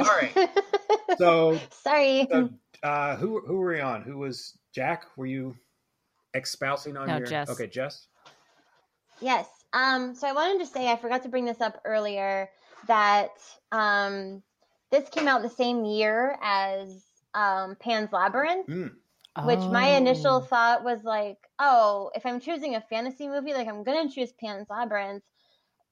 [0.00, 0.50] all right
[1.18, 2.26] so sorry.
[2.30, 2.50] so,
[2.82, 5.54] uh who who were we on who was jack were you
[6.34, 7.50] expousing on No, your Jess.
[7.50, 8.06] okay jess
[9.22, 9.46] Yes.
[9.74, 12.48] Um, so I wanted to say I forgot to bring this up earlier
[12.86, 13.30] that
[13.72, 14.42] um,
[14.90, 17.04] this came out the same year as
[17.34, 18.96] um, Pan's Labyrinth, Mm.
[19.44, 20.46] which my initial Oh.
[20.48, 24.68] thought was like, oh, if I'm choosing a fantasy movie, like I'm gonna choose Pan's
[24.70, 25.22] Labyrinth.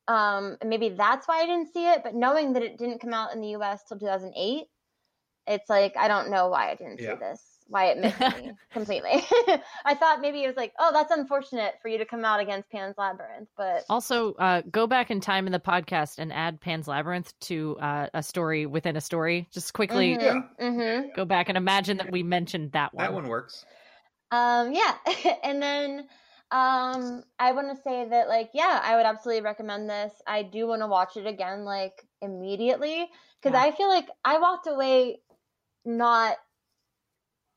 [0.08, 2.02] Um, and maybe that's why I didn't see it.
[2.02, 3.84] But knowing that it didn't come out in the U.S.
[3.88, 4.66] till 2008,
[5.46, 7.12] it's like I don't know why I didn't Yeah.
[7.12, 7.47] see this.
[7.68, 9.10] Why it missed me completely.
[9.84, 12.70] I thought maybe it was like, oh, that's unfortunate for you to come out against
[12.70, 16.88] Pan's Labyrinth, but Also, uh, go back in time in the podcast and add Pan's
[16.88, 19.48] Labyrinth to uh, a story within a story.
[19.52, 21.14] Just quickly Mhm, mhm.
[21.14, 23.04] go back and imagine that we mentioned that one.
[23.04, 23.64] that one works
[24.30, 24.94] Um, yeah,
[25.44, 26.00] and then
[26.50, 30.12] um, I want to say that like yeah, I would absolutely recommend this.
[30.26, 33.08] I do want to watch it again like immediately
[33.42, 33.62] because Yeah.
[33.62, 35.20] I feel like I walked away
[35.84, 36.36] not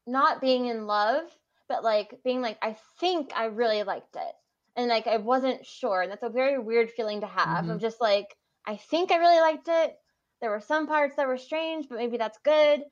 [0.08, 1.24] not being in love,
[1.68, 4.34] but like being like I think I really liked it,
[4.76, 8.02] and like I wasn't sure, and that's a very weird feeling to have of just
[8.02, 9.98] like I think I really liked it.
[10.42, 12.84] There were some parts that were strange, but maybe that's good.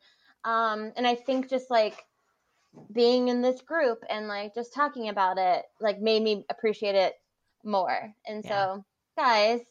[0.44, 2.04] Um, and I think just like
[2.92, 7.16] being in this group and like just talking about it like made me appreciate it
[7.64, 8.14] more.
[8.28, 8.68] And Yeah.
[8.68, 8.86] so,
[9.18, 9.62] guys,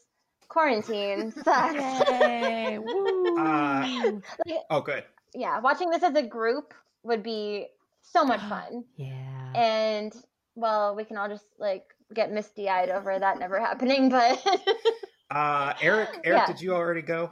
[0.47, 1.99] quarantine sucks.
[2.09, 2.77] Yay!
[2.79, 3.35] Woo!
[3.37, 3.87] Uh,
[4.47, 5.03] Like, oh good
[5.35, 6.73] yeah, watching this as a group
[7.03, 7.67] would be
[8.01, 8.83] so much fun.
[8.97, 9.51] yeah.
[9.55, 10.13] And
[10.55, 14.43] well, we can all just like get misty eyed over that never happening, but
[15.31, 16.45] uh eric eric Yeah.
[16.47, 17.31] did you already go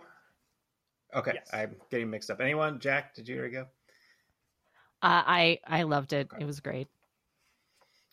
[1.16, 1.50] okay Yes.
[1.52, 3.66] i'm getting mixed up anyone jack did you already go
[5.02, 6.28] Uh, I I loved it.
[6.40, 6.88] It was great.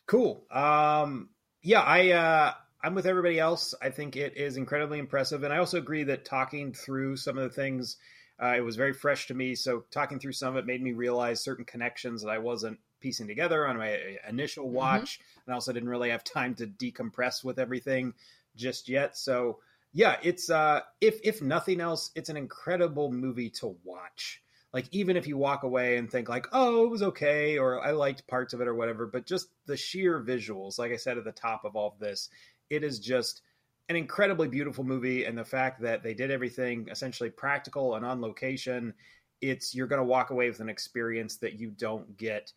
[0.07, 0.45] Cool.
[0.51, 1.29] Um,
[1.63, 2.53] yeah, I uh,
[2.83, 3.73] I'm with everybody else.
[3.81, 7.43] I think it is incredibly impressive, and I also agree that talking through some of
[7.43, 7.97] the things,
[8.41, 9.55] uh, it was very fresh to me.
[9.55, 13.27] So talking through some of it made me realize certain connections that I wasn't piecing
[13.27, 17.59] together on my initial watch, and I also didn't really have time to decompress with
[17.59, 18.13] everything
[18.55, 19.17] just yet.
[19.17, 19.59] So
[19.93, 24.41] yeah, it's uh, if if nothing else, it's an incredible movie to watch
[24.75, 27.91] like even if you walk away and think like oh it was okay or i
[27.91, 31.23] liked parts of it or whatever but just the sheer visuals like i said at
[31.23, 32.29] the top of all of this
[32.69, 33.41] it is just
[33.89, 38.21] an incredibly beautiful movie and the fact that they did everything essentially practical and on
[38.21, 38.93] location
[39.41, 42.51] it's you're going to walk away with an experience that you don't get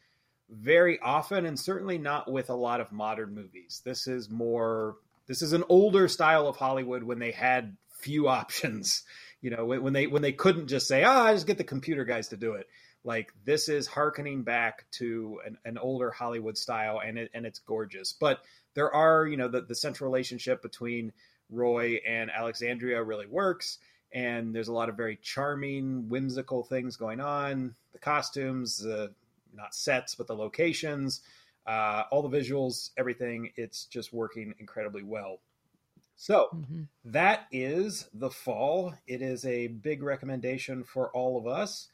[0.51, 3.83] very often, and certainly not with a lot of modern movies.
[3.85, 4.97] This is more.
[5.27, 9.03] This is an older style of Hollywood when they had few options.
[9.41, 12.05] You know, when, they when they couldn't just say, "Ah, oh, just get the computer
[12.05, 12.67] guys to do it."
[13.09, 17.59] Like this is harkening back to an, an older Hollywood style, and it, and it's
[17.59, 18.13] gorgeous.
[18.13, 18.41] But
[18.75, 21.13] there are, you know, the, the central relationship between
[21.51, 23.79] Roy and Alexandria really works
[24.13, 27.75] and there's a lot of very charming, whimsical things going on.
[27.93, 29.13] The costumes, the
[29.55, 31.21] not sets, but the locations,
[31.67, 33.51] uh, all the visuals, everything.
[33.57, 35.41] It's just working incredibly well.
[36.17, 36.83] So mm-hmm.
[37.07, 38.95] that is the fall.
[39.07, 41.89] It is a big recommendation for all of us,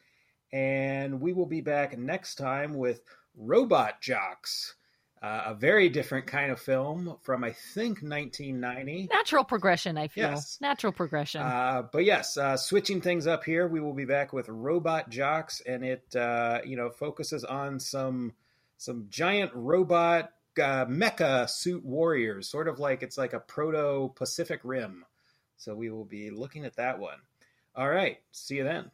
[0.55, 3.01] and we will be back next time with
[3.36, 4.76] Robot Jox.
[5.20, 9.09] uh, a very different kind of film from I think 1990.
[9.10, 10.28] Natural progression, I feel.
[10.31, 10.59] Yes.
[10.60, 11.40] Natural progression.
[11.40, 15.62] Uh, but yes, uh, switching things up here, we will be back with Robot Jox,
[15.66, 18.35] and it uh, you know focuses on some
[18.76, 24.60] some giant robot uh, mecha suit warriors, sort of like it's like a proto Pacific
[24.62, 25.05] Rim.
[25.56, 27.18] So we will be looking at that one.
[27.74, 28.90] All right, see you then.